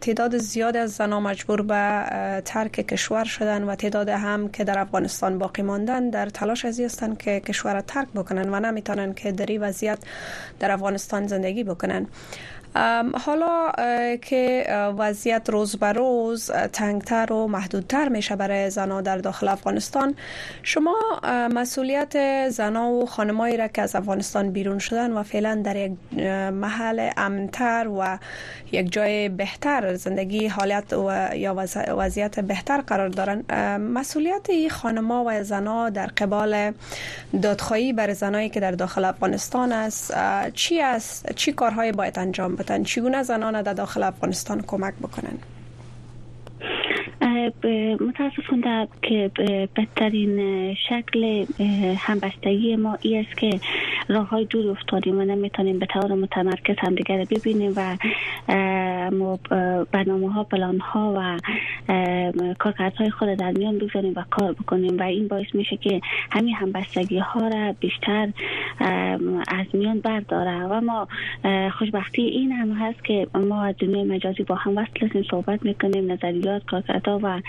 تعداد 0.00 0.38
زیاد 0.38 0.76
از 0.76 0.92
زنان 0.92 1.22
مجبور 1.22 1.62
به 1.62 2.04
ترک 2.44 2.72
کشور 2.72 3.24
شدن 3.24 3.62
و 3.62 3.74
تعداد 3.74 4.08
هم 4.08 4.48
که 4.48 4.64
در 4.64 4.78
افغانستان 4.78 5.38
باقی 5.38 5.62
ماندن 5.62 6.10
در 6.10 6.26
تلاش 6.26 6.64
ازی 6.64 6.84
هستند 6.84 7.18
که 7.18 7.40
کشور 7.40 7.74
را 7.74 7.80
ترک 7.82 8.08
بکنن 8.14 8.54
و 8.54 8.60
نمی‌تونن 8.60 9.14
که 9.14 9.32
در 9.32 9.46
این 9.46 9.62
وضعیت 9.62 9.98
در 10.60 10.70
افغانستان 10.70 11.26
زندگی 11.26 11.64
بکنن. 11.64 12.06
حالا 13.14 13.72
که 14.22 14.66
وضعیت 14.98 15.50
روز 15.50 15.76
به 15.76 15.92
روز 15.92 16.50
تنگتر 16.50 17.32
و 17.32 17.46
محدودتر 17.46 18.08
میشه 18.08 18.36
برای 18.36 18.70
زنها 18.70 19.00
در 19.00 19.16
داخل 19.16 19.48
افغانستان. 19.48 20.14
شما 20.62 20.96
مسئولیت 21.54 22.48
زنها 22.48 22.90
و 22.90 23.06
خانمایی 23.06 23.56
را 23.56 23.68
که 23.68 23.82
از 23.82 23.96
افغانستان 23.96 24.50
بیرون 24.50 24.78
شدن 24.78 25.12
و 25.12 25.22
فعلا 25.22 25.60
در 25.64 25.76
یک 25.76 25.92
محل 26.52 27.10
امنتر 27.16 27.88
و 27.98 28.18
یک 28.72 28.92
جای 28.92 29.28
بهتر 29.28 29.94
زندگی 29.94 30.46
حالت 30.46 30.92
و 30.92 31.28
یا 31.34 31.66
وضعیت 31.88 32.40
بهتر 32.40 32.80
قرار 32.80 33.08
دارن 33.08 33.44
مسئولیت 33.78 34.50
این 34.50 34.70
خانما 34.70 35.24
و 35.26 35.42
زنها 35.42 35.90
در 35.90 36.06
قبال 36.06 36.72
دادخواهی 37.42 37.92
بر 37.92 38.12
زنایی 38.12 38.48
که 38.48 38.60
در 38.60 38.70
داخل 38.70 39.04
افغانستان 39.04 39.72
است 39.72 40.14
چی 40.54 40.80
است؟ 40.80 41.32
چی 41.32 41.52
کارهایی 41.52 41.92
باید 41.92 42.18
انجام 42.18 42.56
بدن 42.66 42.82
چگونه 42.82 43.22
زنان 43.22 43.62
در 43.62 43.72
داخل 43.72 44.02
افغانستان 44.02 44.62
کمک 44.62 44.94
بکنن 44.94 45.38
متاسفانه 48.00 48.88
که 49.02 49.30
بهترین 49.74 50.74
شکل 50.74 51.46
همبستگی 51.98 52.76
ما 52.76 52.98
ای 53.02 53.18
است 53.18 53.38
که 53.38 53.60
راه 54.08 54.28
های 54.28 54.44
دور 54.44 54.70
افتادیم 54.70 55.18
و 55.18 55.22
نمی‌تونیم 55.22 55.78
به 55.78 55.86
طور 55.86 56.14
متمرکز 56.14 56.76
همدیگر 56.78 57.24
ببینیم 57.30 57.72
و 57.76 57.96
برنامه 59.92 60.32
ها 60.32 60.44
پلان 60.44 60.78
ها 60.78 61.14
و 61.16 61.38
کارکردهای 62.58 63.10
خود 63.10 63.28
در 63.28 63.50
میان 63.52 63.78
بگذاریم 63.78 64.12
و 64.16 64.24
کار 64.30 64.52
بکنیم 64.52 64.98
و 64.98 65.02
این 65.02 65.28
باعث 65.28 65.54
میشه 65.54 65.76
که 65.76 66.00
همین 66.30 66.54
همبستگی 66.54 67.18
ها 67.18 67.48
را 67.48 67.74
بیشتر 67.80 68.28
از 69.48 69.66
میان 69.72 70.00
برداره. 70.00 70.66
و 70.66 70.80
ما 70.80 71.08
خوشبختی 71.78 72.22
این 72.22 72.52
هم 72.52 72.72
هست 72.72 73.04
که 73.04 73.26
ما 73.34 73.64
از 73.64 73.74
دنیای 73.78 74.04
مجازی 74.04 74.42
با 74.42 74.54
هم 74.54 74.78
وصل 74.78 75.06
هستیم 75.06 75.24
صحبت 75.30 75.64
می‌کنیم 75.64 76.12
نظریات 76.12 76.64
کارکردها 76.64 77.15
و 77.22 77.40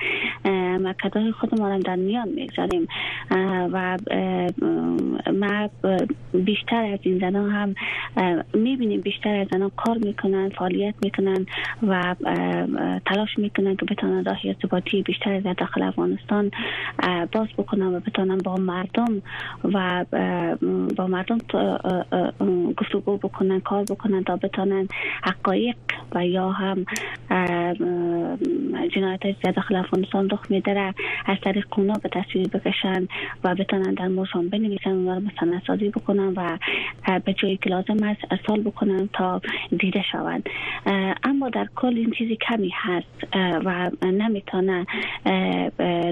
مکدهای 0.80 1.32
خود 1.32 1.60
ما 1.60 1.78
در 1.78 1.96
میان 1.96 2.30
می‌گذاریم. 2.30 2.88
و 3.72 3.98
ما 5.34 5.70
بیشتر 6.34 6.84
از 6.94 7.00
این 7.02 7.20
زنان 7.20 7.50
هم 7.52 7.76
می‌بینیم 8.54 9.02
بیشتر 9.02 9.36
از 9.36 9.48
زنان 9.52 9.72
کار 9.78 9.98
می‌کنن 9.98 10.50
فعالیت 10.50 10.96
می‌کنن 11.02 11.46
و 11.88 12.16
تلاش 13.06 13.38
می‌کنن 13.38 13.76
که 13.76 13.86
بتونن 13.86 14.26
راه 14.26 14.40
ارتباطی 14.44 15.02
بیشتر 15.02 15.34
از 15.34 15.44
داخل 15.58 15.84
افغانستان 15.84 16.52
باز 17.32 17.48
بکنن 17.58 17.96
و 17.96 18.00
بتونن 18.00 18.38
با 18.38 18.56
مردم 18.56 19.22
و 19.64 20.06
با 20.96 21.08
مردم 21.08 21.38
گفتگو 22.78 23.18
بکنن 23.18 23.60
کار 23.60 23.84
بکنن 23.84 24.24
تا 24.24 24.36
بتونن 24.36 24.88
حقایق 25.24 25.76
و 26.16 26.26
یا 26.26 26.50
هم 26.50 26.86
جنایت 28.96 29.24
های 29.24 29.36
داخل 29.58 29.76
افغانستان 29.76 30.30
رخ 30.30 30.52
میده 30.52 30.94
از 31.26 31.38
طریق 31.44 31.68
قونا 31.72 31.94
به 31.94 32.10
تصویر 32.10 32.48
بکشن 32.48 33.08
و 33.44 33.56
بتونن 33.56 33.94
در 33.94 34.08
موشان 34.08 34.50
بنویسن 34.50 34.96
و 34.96 35.20
رو 35.20 35.60
سازی 35.68 35.90
بکنن 35.90 36.34
و 36.36 36.58
به 37.20 37.34
جایی 37.34 37.58
که 37.58 37.70
لازم 37.70 38.04
است 38.04 38.22
ارسال 38.32 38.62
بکنن 38.62 39.10
تا 39.14 39.42
دیده 39.80 40.04
شوند 40.12 40.50
اما 41.24 41.50
در 41.50 41.68
کل 41.76 41.98
این 41.98 42.12
چیزی 42.12 42.36
کمی 42.36 42.72
هست 42.74 43.28
و 43.66 43.92
نمی‌تونه 44.02 44.86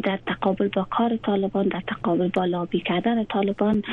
در 0.04 0.20
تقابل 0.28 0.68
با 0.68 0.84
کار 0.84 1.18
طالبان 1.18 1.68
در 1.68 1.82
تقابل 1.88 2.28
با 2.28 2.46
لابی 2.46 2.80
کردن 2.80 3.24
طالبان 3.24 3.84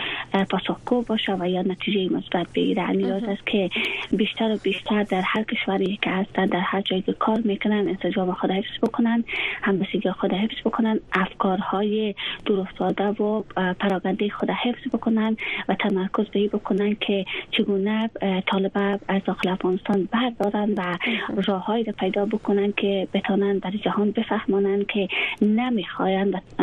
پاسخگو 0.51 1.03
باشه 1.03 1.33
و 1.35 1.49
یا 1.49 1.63
نتیجه 1.63 2.15
مثبت 2.15 2.47
بگیره. 2.55 2.91
نیاز 2.91 3.25
است 3.25 3.47
که 3.47 3.71
بیشتر 4.13 4.53
و 4.55 4.59
بیشتر 4.63 5.03
در 5.03 5.23
هر 5.27 5.43
کشوری 5.43 5.99
که 6.03 6.11
هستن 6.11 6.47
در 6.47 6.61
هر 6.61 6.81
جایی 6.81 7.03
که 7.03 7.13
کار 7.13 7.41
می‌کنن 7.45 7.89
انسجام 7.89 8.33
خود 8.33 8.51
حفظ 8.51 8.79
بکنن. 8.83 9.25
همبستگی 9.63 10.11
خود 10.11 10.33
حفظ 10.33 10.61
بکنن 10.65 11.01
افکارهای 11.13 12.15
دور 12.45 12.61
افتاده 12.61 13.05
و 13.05 13.43
پراگنده 13.81 14.29
خود 14.29 14.51
حفظ 14.51 14.89
بکنن 14.93 15.37
و 15.69 15.75
تمرکز 15.75 16.27
به 16.33 16.49
بکنن 16.49 16.97
که 17.01 17.25
چگونه 17.51 18.11
طالب 18.51 19.01
از 19.09 19.23
داخل 19.25 19.49
افغانستان 19.49 20.09
بردارن 20.13 20.75
و 20.75 20.99
راههایی 21.47 21.85
رو 21.85 21.93
پیدا 21.93 22.25
بکنن 22.25 22.73
که 22.73 23.09
بتانن 23.15 23.59
برای 23.59 23.79
جهان 23.79 24.11
بفهمانن 24.11 24.85
که 24.85 25.09
نمی‌خواین 25.43 26.35
و 26.35 26.63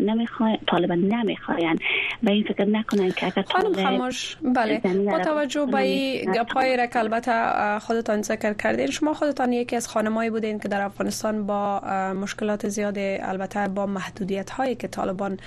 نمی‌خواین 0.00 0.58
طالبان 0.66 0.98
نمی‌خواین 0.98 1.78
و 2.22 2.30
این 2.30 2.44
فکر 2.44 2.64
نکنن 2.64 3.10
که 3.10 3.26
اگر 3.26 3.42
خانم 3.42 3.72
خاموش 3.84 4.36
بله 4.54 4.80
با 5.10 5.18
توجه 5.18 5.66
به 5.66 6.24
گپای 6.34 6.76
را 6.76 6.86
که 6.86 6.98
البته 6.98 7.32
خودتان 7.78 8.22
ذکر 8.22 8.52
کردین. 8.52 8.86
شما 8.86 9.14
خودتان 9.14 9.52
یکی 9.52 9.76
از 9.76 9.88
خانمایی 9.88 10.30
بودین 10.30 10.58
که 10.58 10.68
در 10.68 10.80
افغانستان 10.80 11.46
با 11.46 11.80
مشکلات 12.14 12.68
زیاد 12.68 12.98
البته 12.98 13.68
با 13.68 13.86
محدودیت 13.86 14.50
هایی 14.50 14.74
که 14.74 14.88
طالبان 14.88 15.38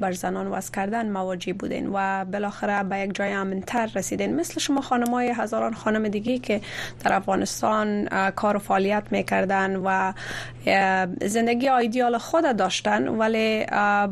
بر 0.00 0.12
زنان 0.12 0.46
وضع 0.46 0.72
کردن 0.72 1.10
مواجه 1.10 1.52
بودین 1.52 1.90
و 1.94 2.24
بالاخره 2.24 2.82
به 2.82 2.98
یک 2.98 3.14
جای 3.14 3.32
امنتر 3.32 3.90
رسیدین. 3.94 4.36
مثل 4.36 4.60
شما 4.60 4.80
خانمای 4.80 5.28
هزاران 5.36 5.74
خانم 5.74 6.08
دیگه 6.08 6.38
که 6.38 6.60
در 7.04 7.12
افغانستان 7.12 8.08
کار 8.30 8.56
و 8.56 8.58
فعالیت 8.58 9.02
می‌کردن 9.10 9.76
و 9.76 10.12
زندگی 11.26 11.68
آیدیال 11.68 12.18
خود 12.18 12.56
داشتن 12.56 13.08
ولی 13.08 13.66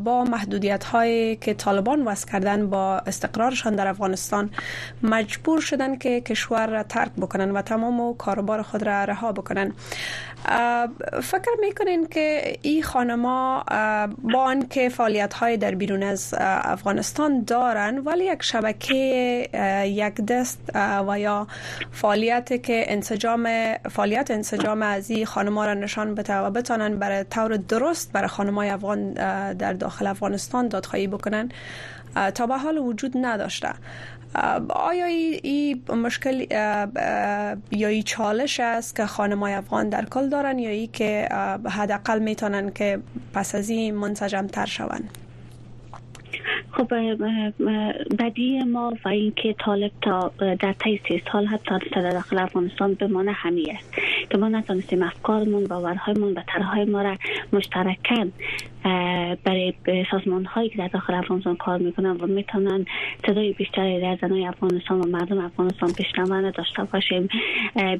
با 0.04 0.24
محدودیت 0.24 0.84
هایی 0.84 1.36
که 1.36 1.54
طالبان 1.54 2.02
وضع 2.02 2.26
کردن 2.26 2.70
با 2.70 2.98
استقرارشان 2.98 3.74
در 3.74 3.86
افغانستان 3.88 4.50
مجبور 5.02 5.60
شدن 5.60 5.96
که 5.96 6.20
کشور 6.20 6.66
را 6.66 6.82
ترک 6.82 7.12
بکنن 7.12 7.50
و 7.50 7.62
تمام 7.62 8.14
کاروبار 8.14 8.62
خود 8.62 8.82
را 8.82 9.04
رها 9.04 9.32
بکنن. 9.32 9.72
فکر 11.22 11.50
می‌کنین 11.60 12.06
که 12.06 12.56
این 12.62 12.82
خانما 12.82 13.64
با 14.22 14.42
آنکه 14.42 14.88
فعالیت 14.88 15.34
های 15.34 15.56
در 15.56 15.74
بیرون 15.74 16.02
از 16.02 16.34
افغانستان 16.38 17.44
دارن 17.44 17.98
ولی 17.98 18.24
یک 18.24 18.42
شبکه 18.42 18.94
یک 19.84 20.14
دست 20.14 20.70
و 21.08 21.20
یا 21.20 21.46
فعالیت 21.92 22.62
که 22.62 22.84
انسجام 22.86 23.74
فعالیت 23.90 24.30
انسجام 24.30 24.82
از 24.82 25.10
این 25.10 25.26
خانما 25.26 25.66
را 25.66 25.74
نشان 25.74 26.14
بده 26.14 26.36
و 26.36 26.50
بتانن 26.50 26.98
برای 26.98 27.24
طور 27.24 27.56
درست 27.56 28.12
برای 28.12 28.28
خانمای 28.28 28.68
افغان 28.68 29.12
در 29.52 29.72
داخل 29.72 30.06
افغانستان 30.06 30.68
دادخواهی 30.68 31.06
بکنن 31.06 31.48
تا 32.34 32.46
به 32.46 32.56
حال 32.56 32.78
وجود 32.78 33.12
نداشته. 33.16 33.74
آیا 34.68 35.06
این 35.06 35.82
مشکل 35.88 36.46
یا 37.70 37.88
ای 37.88 38.02
چالش 38.02 38.60
است 38.60 38.96
که 38.96 39.06
خانمای 39.06 39.52
افغان 39.52 39.88
در 39.88 40.04
کل 40.04 40.28
دارن 40.28 40.58
یا 40.58 40.70
ای 40.70 40.86
که 40.86 41.28
حداقل 41.70 42.18
می‌تونن 42.18 42.70
که 42.70 42.98
پس 43.34 43.54
از 43.54 43.70
این 43.70 43.94
منسجم 43.94 44.46
تر 44.46 44.66
شوند 44.66 45.18
خب 46.72 46.94
بدی 48.18 48.62
ما 48.62 48.92
و 49.04 49.08
اینکه 49.08 49.54
طالب 49.58 49.90
تا 50.02 50.32
در 50.38 50.72
طی 50.72 51.00
سی 51.08 51.22
سال 51.32 51.46
حتی 51.46 51.74
در 51.94 52.10
داخل 52.10 52.38
افغانستان 52.38 52.94
بمانه 52.94 53.32
همی 53.32 53.70
است. 53.70 53.92
که 54.30 54.38
ما 54.38 54.48
نتانستیم 54.48 55.02
افکارمون 55.02 55.64
باورهایمون 55.66 56.32
و 56.32 56.42
طرحهای 56.46 56.84
ما 56.84 57.02
را 57.02 57.16
مشترکن. 57.52 58.32
برای 59.44 59.74
سازمان 60.10 60.44
هایی 60.44 60.68
که 60.68 60.78
در 60.78 60.88
داخل 60.88 61.14
افغانستان 61.14 61.56
کار 61.56 61.78
می‌کنن 61.78 62.10
و 62.10 62.26
می‌تونن 62.26 62.86
صدای 63.26 63.52
بیشتری 63.52 64.00
در 64.00 64.18
زنای 64.20 64.46
افغانستان 64.46 65.00
و 65.00 65.06
مردم 65.06 65.38
افغانستان 65.38 65.90
بشنون 65.98 66.50
داشته 66.50 66.84
باشیم. 66.84 67.28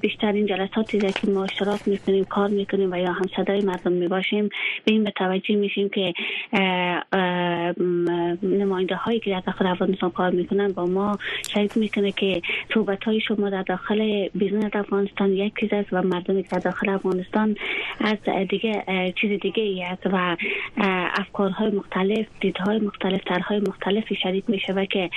بیشتر 0.01 0.33
این 0.33 0.47
جلساتی 0.47 0.99
که 0.99 1.31
ما 1.31 1.45
اشتراک 1.45 1.89
می‌کنیم 1.89 2.25
کار 2.25 2.49
می‌کنیم 2.49 2.93
و 2.93 2.97
یا 2.97 3.13
هم 3.13 3.27
صدای 3.37 3.61
مردم 3.61 3.93
می‌باشیم 3.93 4.49
به 4.85 4.93
این 4.93 5.03
متوجه 5.03 5.57
میشیم 5.57 5.89
که 5.89 6.13
نماینده 8.43 8.95
هایی 8.95 9.21
که 9.21 9.31
در 9.31 9.41
داخل 9.41 9.67
افغانستان 9.67 10.11
کار 10.11 10.31
می‌کنن 10.31 10.73
با 10.73 10.87
ما 10.87 11.19
شریک 11.55 11.77
می‌کنه 11.77 12.13
که 12.13 12.43
صحبت 12.75 13.05
های 13.05 13.21
شما 13.21 13.51
در 13.51 13.63
داخل 13.63 14.29
بیرون 14.35 14.71
افغانستان 14.73 15.33
یک 15.33 15.53
چیز 15.61 15.73
است 15.73 15.89
و 15.93 16.03
مردمی 16.03 16.43
که 16.43 16.49
در 16.53 16.59
داخل 16.59 16.89
افغانستان 16.89 17.57
از 18.01 18.17
دیگه 18.49 18.85
چیز 19.21 19.41
دیگه 19.41 19.87
است 19.87 20.07
و 20.13 20.37
افکارهای 20.81 21.71
مختلف 21.71 22.27
دیدهای 22.41 22.79
مختلف 22.79 23.21
طرحهای 23.27 23.61
مختلفی 23.61 24.15
شریک 24.15 24.45
میشه 24.49 24.73
و 24.73 24.85
که 24.85 25.11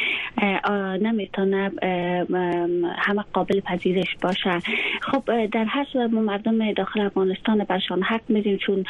نمی‌تونه 1.01 1.72
همه 2.97 3.24
قابل 3.34 3.59
پذیرش 3.59 4.16
باشه. 4.22 4.59
خب 5.01 5.45
در 5.45 5.64
هر 5.64 5.86
صورت 5.93 6.14
ما 6.14 6.22
مردم 6.22 6.72
داخل 6.72 7.01
افغانستان 7.01 7.64
برشان 7.64 8.01
حق 8.01 8.22
میدیم 8.30 8.57
چون 8.57 8.84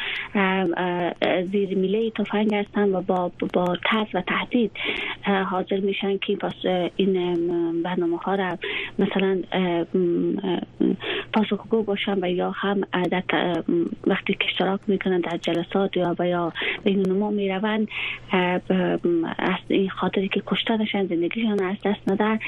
زیر 1.51 1.77
میله 1.77 2.11
تفنگ 2.11 2.55
هستن 2.55 2.89
و 2.89 3.01
با 3.01 3.31
با 3.53 3.77
ترس 3.85 4.07
و 4.13 4.21
تهدید 4.21 4.71
حاضر 5.49 5.79
میشن 5.79 6.17
که 6.17 6.37
این 6.95 7.83
برنامه 7.83 8.17
ها 8.17 8.35
را 8.35 8.57
مثلا 8.99 9.41
پاسخگو 11.33 11.83
باشن 11.83 12.19
و 12.21 12.29
یا 12.29 12.51
هم 12.51 12.81
وقتی 14.07 14.33
که 14.33 14.45
اشتراک 14.45 14.79
می‌کنن 14.87 15.19
در 15.19 15.37
جلسات 15.37 15.97
یا 15.97 16.15
و 16.19 16.50
یا 16.51 16.83
بین 16.83 17.09
نما 17.09 17.29
می‌روند 17.29 17.87
از 19.37 19.59
این 19.67 19.89
خاطری 19.89 20.29
که 20.29 20.43
کشته 20.47 20.77
نشن 20.77 21.07
زندگیشان 21.07 21.63
از 21.63 21.75
دست 21.85 22.09
نده 22.09 22.39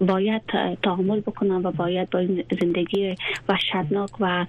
باید 0.00 0.42
تحمل 0.82 1.20
بکنن 1.20 1.56
و 1.56 1.70
باید 1.70 2.10
با 2.10 2.18
این 2.18 2.44
زندگی 2.60 3.14
وحشتناک 3.48 4.10
و 4.20 4.46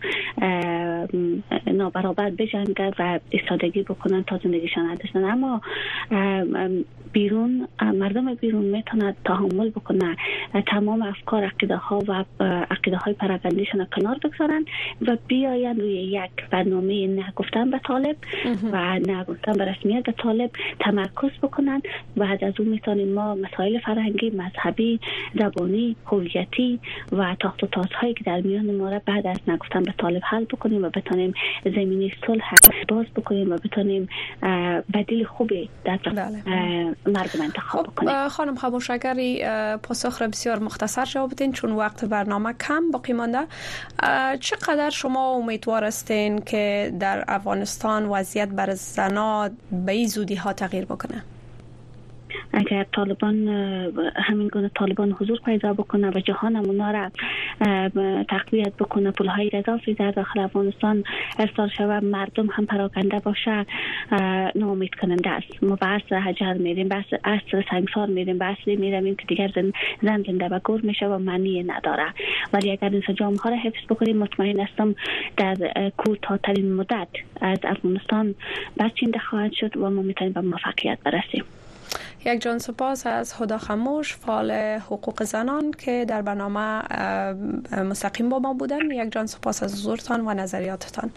نابرابر 1.67 2.29
بجنگن 2.29 2.91
و 2.99 3.19
استادگی 3.31 3.83
بکنن 3.83 4.23
تا 4.23 4.39
زندگیشان 4.43 4.85
از 4.85 4.97
اما 5.15 5.61
بیرون 7.11 7.67
مردم 7.81 8.35
بیرون 8.35 8.65
می‌تونه 8.65 9.15
تحمل 9.25 9.69
بکنه 9.69 10.15
تمام 10.67 11.01
افکار 11.01 11.43
عقیده 11.43 11.75
ها 11.75 12.03
و 12.07 12.23
عقیده 12.71 12.97
های 12.97 13.13
پراگندیشون 13.13 13.87
کنار 13.95 14.17
بگذارن 14.23 14.65
و 15.07 15.17
بیاین 15.27 15.79
روی 15.79 15.93
یک 15.93 16.49
برنامه 16.51 17.07
نگفتن 17.41 17.71
به 17.71 17.79
طالب 17.79 18.15
و 18.71 18.99
نگفتن 18.99 19.53
به 19.53 19.65
رسمیت 19.65 20.03
به 20.03 20.11
طالب 20.11 20.51
تمرکز 20.79 21.31
بکنن 21.41 21.81
و 22.17 22.23
از 22.23 22.53
اون 22.59 22.67
می‌تونیم 22.67 23.13
ما 23.13 23.35
مسائل 23.35 23.79
فرهنگی 23.79 24.29
مذهبی 24.29 24.99
زبانی 25.39 25.95
هویتی 26.05 26.79
و 27.11 27.35
تاخت 27.39 27.63
و 27.63 27.67
تازهایی 27.67 28.13
که 28.13 28.23
در 28.23 28.41
میان 28.41 28.75
ما 28.75 28.89
را 28.89 29.01
بعد 29.05 29.27
از 29.27 29.37
نگفتن 29.47 29.83
به 29.83 29.93
طالب 29.97 30.21
حل 30.25 30.43
بکنیم 30.43 30.83
و 30.83 30.89
بتانیم 30.89 31.33
زمینی 31.63 32.13
صلح 32.27 32.53
باز 32.89 33.05
بکنیم 33.15 33.51
و 33.51 33.57
بتانیم 33.57 34.09
بدیل 34.93 35.23
خوبی 35.23 35.69
در 35.85 35.97
بله. 35.97 36.43
مردم 37.05 37.41
انتخاب 37.41 37.87
خب 37.87 37.95
کنیم 37.95 38.27
خانم 38.27 38.55
خاموش 38.55 38.89
اگر 38.89 39.77
پاسخ 39.77 40.21
را 40.21 40.27
بسیار 40.27 40.59
مختصر 40.59 41.05
جواب 41.05 41.31
بدین 41.31 41.51
چون 41.51 41.71
وقت 41.71 42.05
برنامه 42.05 42.53
کم 42.53 42.91
باقی 42.91 43.13
مانده. 43.13 43.39
چقدر 44.39 44.89
شما 44.89 45.31
امیدوار 45.31 45.83
هستین 45.83 46.39
که 46.39 46.93
در 46.99 47.23
افغانستان 47.31 48.05
وضعیت 48.05 48.49
بر 48.49 48.73
زنان 48.73 49.57
به 49.85 49.91
این 49.91 50.07
زودی 50.07 50.35
ها 50.35 50.53
تغییر 50.53 50.85
بکنه. 50.85 51.23
اگر 52.53 52.85
طالبان 52.93 53.47
همین 54.15 54.47
گونه 54.47 54.71
طالبان 54.75 55.11
حضور 55.11 55.39
پیدا 55.45 55.73
بکنه 55.73 56.09
و 56.09 56.19
جهان 56.19 56.79
را 56.79 57.11
تقویت 58.23 58.73
بکنه 58.75 59.11
پول 59.11 59.27
های 59.27 59.49
اضافی 59.53 59.93
در 59.93 60.11
داخل 60.11 60.39
افغانستان 60.39 61.03
ارسال 61.39 61.69
شود 61.69 62.03
مردم 62.03 62.47
هم 62.51 62.65
پراکنده 62.65 63.19
باشه 63.19 63.65
نامید 64.55 64.95
کننده 64.95 65.29
است. 65.29 65.63
ما 65.63 65.75
بحث 65.75 66.11
حجر 66.13 66.53
میریم 66.53 66.87
بحث 66.87 67.13
اصل 67.23 67.63
سنگسار 67.71 68.07
میریم 68.07 68.37
بحث 68.37 68.67
میریم 68.67 69.15
که 69.15 69.25
دیگر 69.27 69.51
زن, 69.55 69.71
زن 70.01 70.23
زنده 70.23 70.47
و 70.47 70.59
گور 70.63 70.81
میشه 70.81 71.05
و 71.05 71.17
معنی 71.17 71.63
نداره. 71.63 72.13
ولی 72.53 72.71
اگر 72.71 72.89
این 72.89 73.03
سجام 73.07 73.35
ها 73.35 73.49
را 73.49 73.55
حفظ 73.55 73.85
بکنیم 73.89 74.17
مطمئن 74.17 74.59
هستم 74.59 74.95
در 75.37 75.55
کوتاهترین 75.97 76.73
مدت 76.73 77.07
از 77.41 77.59
افغانستان 77.63 78.35
برچینده 78.77 79.19
خواهد 79.19 79.51
شد 79.51 79.77
و 79.77 79.89
ما 79.89 80.01
می‌تونیم 80.01 80.33
به 80.33 80.41
موفقیت 80.41 80.97
برسیم. 81.03 81.43
یک 82.25 82.41
جان 82.41 82.59
سپاس 82.59 83.07
از 83.07 83.33
خدا 83.33 83.57
خموش 83.57 84.15
فعال 84.15 84.51
حقوق 84.51 85.23
زنان 85.23 85.71
که 85.71 86.05
در 86.07 86.21
برنامه 86.21 86.81
مستقیم 87.83 88.29
با 88.29 88.39
ما 88.39 88.53
بودن. 88.53 88.91
یک 88.91 89.11
جان 89.11 89.25
سپاس 89.25 89.63
از 89.63 89.73
حضورتان 89.73 90.27
و 90.27 90.33
نظریاتتان. 90.33 91.11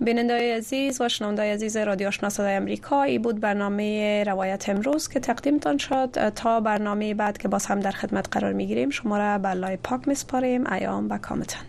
بیننده 0.00 0.56
عزیز 0.56 1.00
و 1.00 1.08
شنونده 1.08 1.42
عزیز 1.54 1.76
رادیو 1.76 2.08
آشنا 2.08 2.28
صدای 2.28 2.56
آمریکا 2.56 3.02
ای 3.02 3.18
بود 3.18 3.40
برنامه 3.40 4.24
روایت 4.24 4.68
امروز 4.68 5.08
که 5.08 5.20
تقدیمتان 5.20 5.78
شد. 5.78 6.28
تا 6.28 6.60
برنامه 6.60 7.14
بعد 7.14 7.38
که 7.38 7.48
باز 7.48 7.66
هم 7.66 7.80
در 7.80 7.90
خدمت 7.90 8.28
قرار 8.30 8.52
می‌گیریم 8.52 8.90
شما 8.90 9.18
را 9.18 9.38
به 9.38 9.54
لای 9.54 9.76
پاک 9.76 10.08
میسپاریم. 10.08 10.72
ایام 10.72 11.10
و 11.10 11.18
کامتان. 11.18 11.62